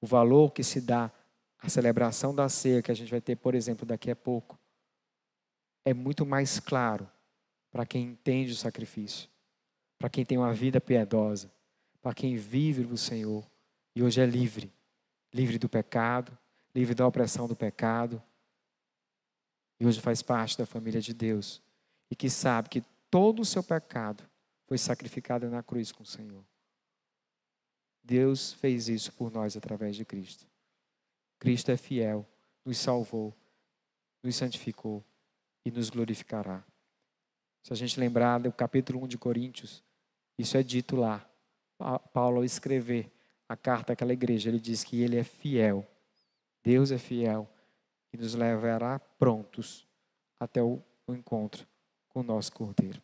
o 0.00 0.06
valor 0.06 0.52
que 0.52 0.64
se 0.64 0.80
dá 0.80 1.12
à 1.58 1.68
celebração 1.68 2.34
da 2.34 2.48
ceia, 2.48 2.82
que 2.82 2.90
a 2.90 2.94
gente 2.94 3.10
vai 3.10 3.20
ter, 3.20 3.36
por 3.36 3.54
exemplo, 3.54 3.84
daqui 3.84 4.10
a 4.10 4.16
pouco, 4.16 4.58
é 5.84 5.92
muito 5.92 6.24
mais 6.24 6.58
claro 6.58 7.08
para 7.70 7.84
quem 7.84 8.04
entende 8.04 8.52
o 8.52 8.56
sacrifício, 8.56 9.28
para 9.98 10.08
quem 10.08 10.24
tem 10.24 10.38
uma 10.38 10.52
vida 10.52 10.80
piedosa, 10.80 11.52
para 12.00 12.14
quem 12.14 12.36
vive 12.36 12.82
o 12.84 12.96
Senhor 12.96 13.44
e 13.94 14.02
hoje 14.02 14.20
é 14.20 14.26
livre 14.26 14.72
livre 15.32 15.58
do 15.58 15.68
pecado, 15.68 16.36
livre 16.74 16.94
da 16.94 17.06
opressão 17.06 17.46
do 17.46 17.56
pecado, 17.56 18.22
e 19.78 19.86
hoje 19.86 20.00
faz 20.00 20.22
parte 20.22 20.58
da 20.58 20.66
família 20.66 21.00
de 21.00 21.14
Deus 21.14 21.62
e 22.10 22.16
que 22.16 22.28
sabe 22.28 22.68
que 22.68 22.84
todo 23.10 23.40
o 23.40 23.44
seu 23.44 23.62
pecado 23.62 24.28
foi 24.66 24.76
sacrificado 24.76 25.48
na 25.48 25.62
cruz 25.62 25.90
com 25.90 26.02
o 26.02 26.06
Senhor. 26.06 26.44
Deus 28.02 28.52
fez 28.54 28.88
isso 28.88 29.12
por 29.12 29.30
nós 29.30 29.56
através 29.56 29.96
de 29.96 30.04
Cristo. 30.04 30.46
Cristo 31.38 31.70
é 31.70 31.76
fiel, 31.76 32.28
nos 32.64 32.78
salvou, 32.78 33.34
nos 34.22 34.36
santificou 34.36 35.02
e 35.64 35.70
nos 35.70 35.88
glorificará. 35.88 36.62
Se 37.62 37.72
a 37.72 37.76
gente 37.76 37.98
lembrar 37.98 38.40
do 38.40 38.52
capítulo 38.52 39.02
1 39.04 39.08
de 39.08 39.18
Coríntios, 39.18 39.82
isso 40.36 40.56
é 40.56 40.62
dito 40.62 40.96
lá. 40.96 41.26
Paulo, 42.12 42.38
ao 42.38 42.44
escrever 42.44 43.10
a 43.48 43.56
carta 43.56 43.92
àquela 43.92 44.12
igreja, 44.12 44.48
ele 44.48 44.60
diz 44.60 44.84
que 44.84 45.00
ele 45.02 45.16
é 45.16 45.24
fiel. 45.24 45.86
Deus 46.62 46.90
é 46.90 46.98
fiel 46.98 47.48
e 48.12 48.16
nos 48.16 48.34
levará 48.34 48.98
prontos 48.98 49.86
até 50.38 50.62
o 50.62 50.82
encontro 51.08 51.66
com 52.08 52.20
o 52.20 52.22
nosso 52.22 52.52
Cordeiro. 52.52 53.00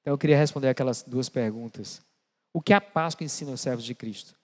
Então 0.00 0.12
eu 0.12 0.18
queria 0.18 0.36
responder 0.36 0.68
aquelas 0.68 1.02
duas 1.02 1.28
perguntas. 1.28 2.02
O 2.52 2.60
que 2.60 2.72
a 2.72 2.80
Páscoa 2.80 3.24
ensina 3.24 3.50
aos 3.50 3.60
servos 3.60 3.84
de 3.84 3.94
Cristo? 3.94 4.36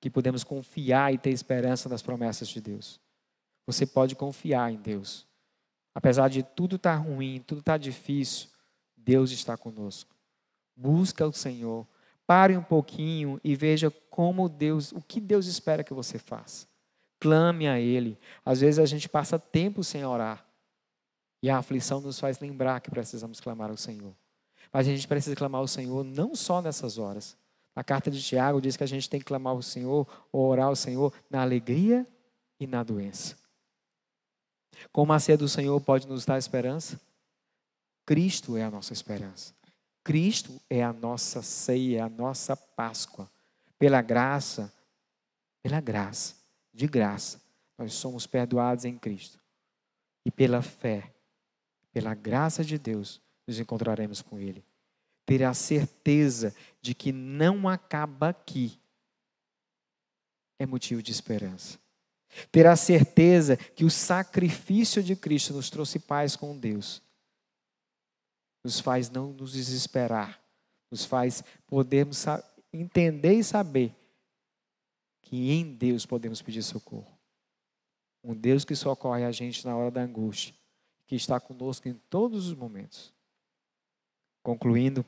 Que 0.00 0.10
podemos 0.10 0.44
confiar 0.44 1.12
e 1.12 1.18
ter 1.18 1.30
esperança 1.30 1.88
nas 1.88 2.02
promessas 2.02 2.48
de 2.48 2.60
Deus. 2.60 3.00
Você 3.66 3.86
pode 3.86 4.14
confiar 4.14 4.72
em 4.72 4.76
Deus. 4.76 5.26
Apesar 5.94 6.28
de 6.28 6.42
tudo 6.42 6.76
estar 6.76 6.96
tá 6.96 7.02
ruim, 7.02 7.42
tudo 7.46 7.60
estar 7.60 7.72
tá 7.72 7.78
difícil, 7.78 8.48
Deus 8.96 9.30
está 9.30 9.56
conosco. 9.56 10.14
Busca 10.76 11.26
o 11.26 11.32
Senhor. 11.32 11.86
Pare 12.30 12.56
um 12.56 12.62
pouquinho 12.62 13.40
e 13.42 13.56
veja 13.56 13.90
como 14.08 14.48
Deus, 14.48 14.92
o 14.92 15.00
que 15.00 15.20
Deus 15.20 15.46
espera 15.46 15.82
que 15.82 15.92
você 15.92 16.16
faça. 16.16 16.64
Clame 17.18 17.66
a 17.66 17.80
Ele. 17.80 18.16
Às 18.44 18.60
vezes 18.60 18.78
a 18.78 18.86
gente 18.86 19.08
passa 19.08 19.36
tempo 19.36 19.82
sem 19.82 20.04
orar. 20.04 20.46
E 21.42 21.50
a 21.50 21.58
aflição 21.58 22.00
nos 22.00 22.20
faz 22.20 22.38
lembrar 22.38 22.80
que 22.82 22.88
precisamos 22.88 23.40
clamar 23.40 23.68
ao 23.68 23.76
Senhor. 23.76 24.14
Mas 24.72 24.86
a 24.86 24.92
gente 24.92 25.08
precisa 25.08 25.34
clamar 25.34 25.60
ao 25.60 25.66
Senhor 25.66 26.04
não 26.04 26.36
só 26.36 26.62
nessas 26.62 26.98
horas. 26.98 27.36
A 27.74 27.82
carta 27.82 28.12
de 28.12 28.22
Tiago 28.22 28.60
diz 28.60 28.76
que 28.76 28.84
a 28.84 28.86
gente 28.86 29.10
tem 29.10 29.18
que 29.18 29.26
clamar 29.26 29.54
ao 29.54 29.60
Senhor, 29.60 30.06
orar 30.30 30.68
ao 30.68 30.76
Senhor 30.76 31.12
na 31.28 31.42
alegria 31.42 32.06
e 32.60 32.66
na 32.68 32.84
doença. 32.84 33.36
Como 34.92 35.12
a 35.12 35.18
ceia 35.18 35.36
do 35.36 35.48
Senhor 35.48 35.80
pode 35.80 36.06
nos 36.06 36.24
dar 36.24 36.38
esperança? 36.38 37.00
Cristo 38.06 38.56
é 38.56 38.62
a 38.62 38.70
nossa 38.70 38.92
esperança. 38.92 39.52
Cristo 40.02 40.60
é 40.68 40.82
a 40.82 40.92
nossa 40.92 41.42
ceia, 41.42 41.98
é 41.98 42.00
a 42.00 42.08
nossa 42.08 42.56
Páscoa. 42.56 43.30
Pela 43.78 44.02
graça, 44.02 44.72
pela 45.62 45.80
graça, 45.80 46.36
de 46.72 46.86
graça, 46.86 47.40
nós 47.76 47.94
somos 47.94 48.26
perdoados 48.26 48.84
em 48.84 48.98
Cristo. 48.98 49.38
E 50.24 50.30
pela 50.30 50.62
fé, 50.62 51.12
pela 51.92 52.14
graça 52.14 52.64
de 52.64 52.78
Deus, 52.78 53.20
nos 53.46 53.58
encontraremos 53.58 54.22
com 54.22 54.38
Ele. 54.38 54.64
Ter 55.24 55.44
a 55.44 55.54
certeza 55.54 56.54
de 56.80 56.94
que 56.94 57.12
não 57.12 57.68
acaba 57.68 58.30
aqui 58.30 58.78
é 60.58 60.66
motivo 60.66 61.02
de 61.02 61.10
esperança. 61.10 61.78
Ter 62.52 62.66
a 62.66 62.76
certeza 62.76 63.56
que 63.56 63.84
o 63.84 63.90
sacrifício 63.90 65.02
de 65.02 65.16
Cristo 65.16 65.54
nos 65.54 65.70
trouxe 65.70 65.98
paz 65.98 66.36
com 66.36 66.56
Deus, 66.56 67.02
nos 68.62 68.80
faz 68.80 69.10
não 69.10 69.32
nos 69.32 69.52
desesperar, 69.52 70.40
nos 70.90 71.04
faz 71.04 71.42
podermos 71.66 72.24
entender 72.72 73.34
e 73.34 73.44
saber 73.44 73.94
que 75.22 75.50
em 75.52 75.72
Deus 75.74 76.04
podemos 76.04 76.42
pedir 76.42 76.62
socorro. 76.62 77.18
Um 78.22 78.34
Deus 78.34 78.64
que 78.64 78.76
socorre 78.76 79.24
a 79.24 79.32
gente 79.32 79.64
na 79.64 79.76
hora 79.76 79.90
da 79.90 80.02
angústia, 80.02 80.54
que 81.06 81.14
está 81.14 81.40
conosco 81.40 81.88
em 81.88 81.94
todos 82.10 82.48
os 82.48 82.54
momentos. 82.54 83.14
Concluindo, 84.42 85.04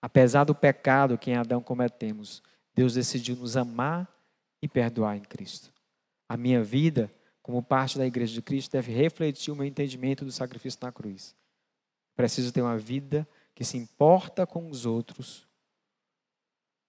apesar 0.00 0.44
do 0.44 0.54
pecado 0.54 1.18
que 1.18 1.30
em 1.30 1.36
Adão 1.36 1.62
cometemos, 1.62 2.42
Deus 2.74 2.94
decidiu 2.94 3.36
nos 3.36 3.56
amar 3.56 4.08
e 4.60 4.68
perdoar 4.68 5.16
em 5.16 5.22
Cristo. 5.22 5.72
A 6.28 6.36
minha 6.36 6.62
vida, 6.62 7.12
como 7.42 7.62
parte 7.62 7.98
da 7.98 8.06
igreja 8.06 8.34
de 8.34 8.42
Cristo, 8.42 8.72
deve 8.72 8.92
refletir 8.92 9.52
o 9.52 9.56
meu 9.56 9.64
entendimento 9.64 10.24
do 10.24 10.32
sacrifício 10.32 10.78
na 10.82 10.92
cruz. 10.92 11.34
Preciso 12.14 12.52
ter 12.52 12.62
uma 12.62 12.78
vida 12.78 13.28
que 13.54 13.64
se 13.64 13.76
importa 13.76 14.46
com 14.46 14.68
os 14.68 14.86
outros 14.86 15.46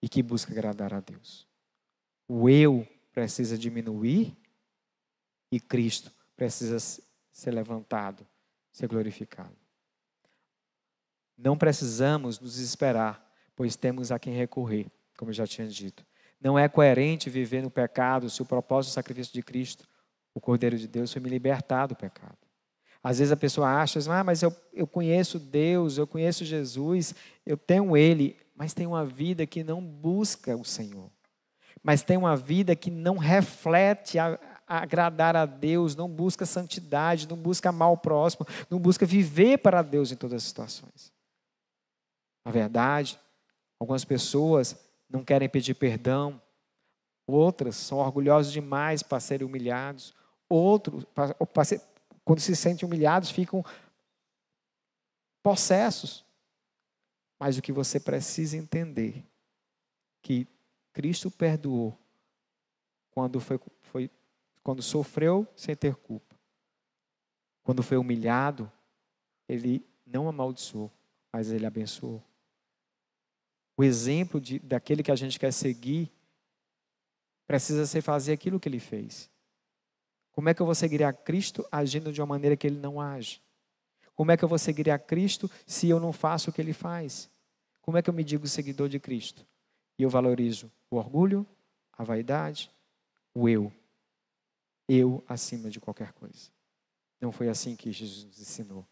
e 0.02 0.08
que 0.08 0.22
busca 0.22 0.52
agradar 0.52 0.92
a 0.94 1.00
Deus. 1.00 1.46
O 2.28 2.48
eu 2.48 2.86
precisa 3.12 3.56
diminuir 3.56 4.36
e 5.50 5.60
Cristo 5.60 6.12
precisa 6.36 6.78
ser 7.32 7.50
levantado, 7.50 8.26
ser 8.72 8.88
glorificado. 8.88 9.56
Não 11.36 11.56
precisamos 11.56 12.40
nos 12.40 12.54
desesperar, 12.54 13.24
pois 13.54 13.76
temos 13.76 14.10
a 14.10 14.18
quem 14.18 14.34
recorrer, 14.34 14.86
como 15.16 15.30
eu 15.30 15.34
já 15.34 15.46
tinha 15.46 15.68
dito. 15.68 16.04
Não 16.40 16.58
é 16.58 16.68
coerente 16.68 17.30
viver 17.30 17.62
no 17.62 17.70
pecado 17.70 18.28
se 18.28 18.42
o 18.42 18.46
propósito 18.46 18.92
do 18.92 18.94
sacrifício 18.94 19.32
de 19.32 19.42
Cristo, 19.42 19.88
o 20.34 20.40
Cordeiro 20.40 20.78
de 20.78 20.86
Deus, 20.86 21.12
foi 21.12 21.20
me 21.20 21.28
libertar 21.28 21.86
do 21.86 21.96
pecado. 21.96 22.45
Às 23.06 23.20
vezes 23.20 23.30
a 23.30 23.36
pessoa 23.36 23.68
acha, 23.68 24.00
ah, 24.12 24.24
mas 24.24 24.42
eu, 24.42 24.52
eu 24.72 24.84
conheço 24.84 25.38
Deus, 25.38 25.96
eu 25.96 26.08
conheço 26.08 26.44
Jesus, 26.44 27.14
eu 27.46 27.56
tenho 27.56 27.96
Ele, 27.96 28.36
mas 28.52 28.74
tem 28.74 28.84
uma 28.84 29.04
vida 29.04 29.46
que 29.46 29.62
não 29.62 29.80
busca 29.80 30.56
o 30.56 30.64
Senhor. 30.64 31.08
Mas 31.84 32.02
tem 32.02 32.16
uma 32.16 32.36
vida 32.36 32.74
que 32.74 32.90
não 32.90 33.16
reflete 33.16 34.18
a, 34.18 34.36
a 34.66 34.82
agradar 34.82 35.36
a 35.36 35.46
Deus, 35.46 35.94
não 35.94 36.08
busca 36.08 36.44
santidade, 36.44 37.28
não 37.28 37.36
busca 37.36 37.68
amar 37.68 37.92
o 37.92 37.96
próximo, 37.96 38.44
não 38.68 38.80
busca 38.80 39.06
viver 39.06 39.58
para 39.58 39.82
Deus 39.82 40.10
em 40.10 40.16
todas 40.16 40.42
as 40.42 40.48
situações. 40.48 41.12
Na 42.44 42.50
verdade, 42.50 43.20
algumas 43.78 44.04
pessoas 44.04 44.76
não 45.08 45.22
querem 45.22 45.48
pedir 45.48 45.74
perdão, 45.74 46.42
outras 47.24 47.76
são 47.76 47.98
orgulhosas 47.98 48.50
demais 48.50 49.00
para 49.00 49.20
serem 49.20 49.46
humilhados, 49.46 50.12
outros, 50.48 51.04
quando 52.26 52.40
se 52.40 52.54
sentem 52.54 52.86
humilhados, 52.86 53.30
ficam 53.30 53.64
possessos. 55.42 56.26
Mas 57.38 57.56
o 57.56 57.62
que 57.62 57.72
você 57.72 57.98
precisa 57.98 58.58
entender 58.58 59.24
que 60.20 60.46
Cristo 60.92 61.30
perdoou 61.30 61.98
quando 63.10 63.40
foi, 63.40 63.58
foi 63.80 64.10
quando 64.62 64.82
sofreu 64.82 65.46
sem 65.56 65.74
ter 65.74 65.94
culpa. 65.94 66.36
Quando 67.62 67.82
foi 67.82 67.96
humilhado, 67.96 68.70
ele 69.48 69.82
não 70.04 70.28
amaldiçoou, 70.28 70.92
mas 71.32 71.50
ele 71.50 71.64
abençoou 71.64 72.22
o 73.76 73.84
exemplo 73.84 74.40
de, 74.40 74.58
daquele 74.58 75.02
que 75.02 75.12
a 75.12 75.16
gente 75.16 75.38
quer 75.38 75.52
seguir 75.52 76.10
precisa 77.46 77.86
ser 77.86 78.00
fazer 78.00 78.32
aquilo 78.32 78.58
que 78.58 78.68
ele 78.68 78.80
fez. 78.80 79.30
Como 80.36 80.50
é 80.50 80.54
que 80.54 80.60
eu 80.60 80.66
vou 80.66 80.74
seguir 80.74 81.02
a 81.02 81.14
Cristo 81.14 81.66
agindo 81.72 82.12
de 82.12 82.20
uma 82.20 82.26
maneira 82.26 82.54
que 82.58 82.66
ele 82.66 82.78
não 82.78 83.00
age? 83.00 83.40
Como 84.14 84.30
é 84.30 84.36
que 84.36 84.44
eu 84.44 84.48
vou 84.48 84.58
seguir 84.58 84.90
a 84.90 84.98
Cristo 84.98 85.50
se 85.66 85.88
eu 85.88 85.98
não 85.98 86.12
faço 86.12 86.50
o 86.50 86.52
que 86.52 86.60
ele 86.60 86.74
faz? 86.74 87.30
Como 87.80 87.96
é 87.96 88.02
que 88.02 88.10
eu 88.10 88.12
me 88.12 88.22
digo 88.22 88.46
seguidor 88.46 88.86
de 88.86 89.00
Cristo? 89.00 89.46
E 89.98 90.02
eu 90.02 90.10
valorizo 90.10 90.70
o 90.90 90.96
orgulho, 90.96 91.46
a 91.90 92.04
vaidade, 92.04 92.70
o 93.34 93.48
eu. 93.48 93.72
Eu 94.86 95.24
acima 95.26 95.70
de 95.70 95.80
qualquer 95.80 96.12
coisa. 96.12 96.50
Não 97.18 97.32
foi 97.32 97.48
assim 97.48 97.74
que 97.74 97.90
Jesus 97.90 98.24
nos 98.24 98.38
ensinou. 98.38 98.86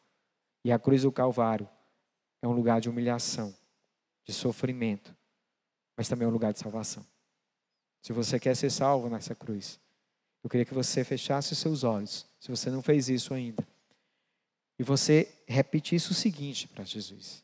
E 0.64 0.72
a 0.72 0.78
cruz 0.78 1.02
do 1.02 1.12
Calvário 1.12 1.68
é 2.40 2.48
um 2.48 2.52
lugar 2.52 2.80
de 2.80 2.88
humilhação 2.88 3.54
de 4.24 4.32
sofrimento, 4.32 5.14
mas 5.94 6.08
também 6.08 6.24
é 6.24 6.28
um 6.28 6.32
lugar 6.32 6.54
de 6.54 6.58
salvação. 6.58 7.04
Se 8.00 8.14
você 8.14 8.40
quer 8.40 8.56
ser 8.56 8.70
salvo 8.70 9.10
nessa 9.10 9.34
cruz, 9.34 9.78
eu 10.44 10.50
queria 10.50 10.66
que 10.66 10.74
você 10.74 11.02
fechasse 11.02 11.56
seus 11.56 11.82
olhos, 11.84 12.26
se 12.38 12.50
você 12.50 12.70
não 12.70 12.82
fez 12.82 13.08
isso 13.08 13.32
ainda, 13.32 13.66
e 14.78 14.82
você 14.82 15.34
repetisse 15.48 16.10
o 16.10 16.14
seguinte 16.14 16.68
para 16.68 16.84
Jesus: 16.84 17.42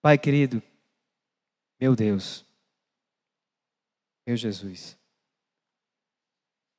Pai 0.00 0.16
querido, 0.16 0.62
meu 1.80 1.96
Deus, 1.96 2.44
meu 4.24 4.36
Jesus, 4.36 4.96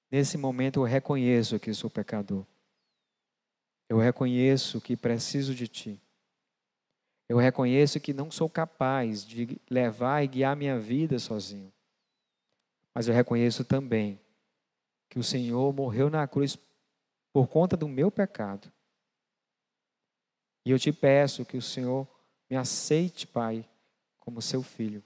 nesse 0.09 0.37
momento 0.37 0.79
eu 0.79 0.83
reconheço 0.83 1.59
que 1.59 1.73
sou 1.73 1.89
pecador. 1.89 2.45
Eu 3.89 3.97
reconheço 3.97 4.79
que 4.79 4.95
preciso 4.95 5.53
de 5.53 5.67
Ti. 5.67 5.99
Eu 7.27 7.37
reconheço 7.37 7.99
que 7.99 8.13
não 8.13 8.31
sou 8.31 8.47
capaz 8.47 9.25
de 9.25 9.59
levar 9.69 10.23
e 10.23 10.27
guiar 10.27 10.55
minha 10.55 10.79
vida 10.79 11.17
sozinho. 11.19 11.73
Mas 12.99 13.07
eu 13.07 13.13
reconheço 13.13 13.63
também 13.63 14.19
que 15.07 15.17
o 15.17 15.23
Senhor 15.23 15.73
morreu 15.73 16.09
na 16.09 16.27
cruz 16.27 16.57
por 17.31 17.47
conta 17.47 17.77
do 17.77 17.87
meu 17.87 18.11
pecado. 18.11 18.69
E 20.65 20.71
eu 20.71 20.77
te 20.77 20.91
peço 20.91 21.45
que 21.45 21.55
o 21.55 21.61
Senhor 21.61 22.05
me 22.49 22.57
aceite, 22.57 23.25
Pai, 23.25 23.65
como 24.17 24.41
seu 24.41 24.61
filho. 24.61 25.01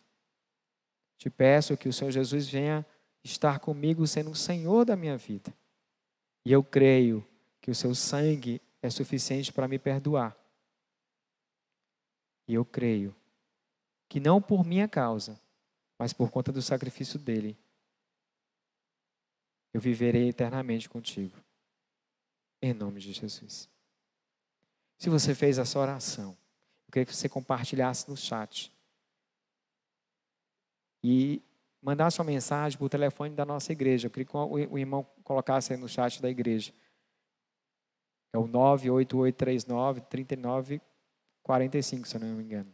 Te 1.19 1.29
peço 1.29 1.77
que 1.77 1.87
o 1.87 1.93
Senhor 1.93 2.09
Jesus 2.09 2.49
venha 2.49 2.83
estar 3.23 3.59
comigo 3.59 4.07
sendo 4.07 4.31
o 4.31 4.35
Senhor 4.35 4.85
da 4.85 4.95
minha 4.95 5.15
vida. 5.15 5.53
E 6.43 6.51
eu 6.51 6.63
creio 6.63 7.23
que 7.61 7.69
o 7.69 7.75
seu 7.75 7.93
sangue 7.93 8.59
é 8.81 8.89
suficiente 8.89 9.53
para 9.53 9.67
me 9.67 9.77
perdoar. 9.77 10.35
E 12.47 12.55
eu 12.55 12.65
creio 12.65 13.15
que 14.09 14.19
não 14.19 14.41
por 14.41 14.65
minha 14.65 14.87
causa, 14.87 15.39
mas 15.99 16.11
por 16.11 16.31
conta 16.31 16.51
do 16.51 16.59
sacrifício 16.59 17.19
dele, 17.19 17.55
eu 19.73 19.81
viverei 19.81 20.29
eternamente 20.29 20.87
contigo. 20.87 21.35
Em 22.61 22.73
nome 22.73 23.01
de 23.01 23.11
Jesus. 23.11 23.67
Se 24.97 25.09
você 25.09 25.33
fez 25.33 25.57
essa 25.57 25.79
oração, 25.79 26.37
eu 26.87 26.91
queria 26.91 27.05
que 27.05 27.15
você 27.15 27.27
compartilhasse 27.27 28.09
no 28.09 28.15
chat. 28.15 28.71
E 31.03 31.41
mandar 31.81 32.11
sua 32.11 32.23
mensagem 32.23 32.77
para 32.77 32.85
o 32.85 32.89
telefone 32.89 33.35
da 33.35 33.43
nossa 33.43 33.73
igreja. 33.73 34.07
Eu 34.07 34.11
queria 34.11 34.25
que 34.25 34.37
o 34.37 34.77
irmão 34.77 35.03
colocasse 35.23 35.73
aí 35.73 35.79
no 35.79 35.89
chat 35.89 36.21
da 36.21 36.29
igreja. 36.29 36.71
É 38.31 38.37
o 38.37 38.47
98839 38.47 40.01
3945, 40.01 42.07
se 42.07 42.15
eu 42.15 42.21
não 42.21 42.35
me 42.35 42.43
engano. 42.43 42.73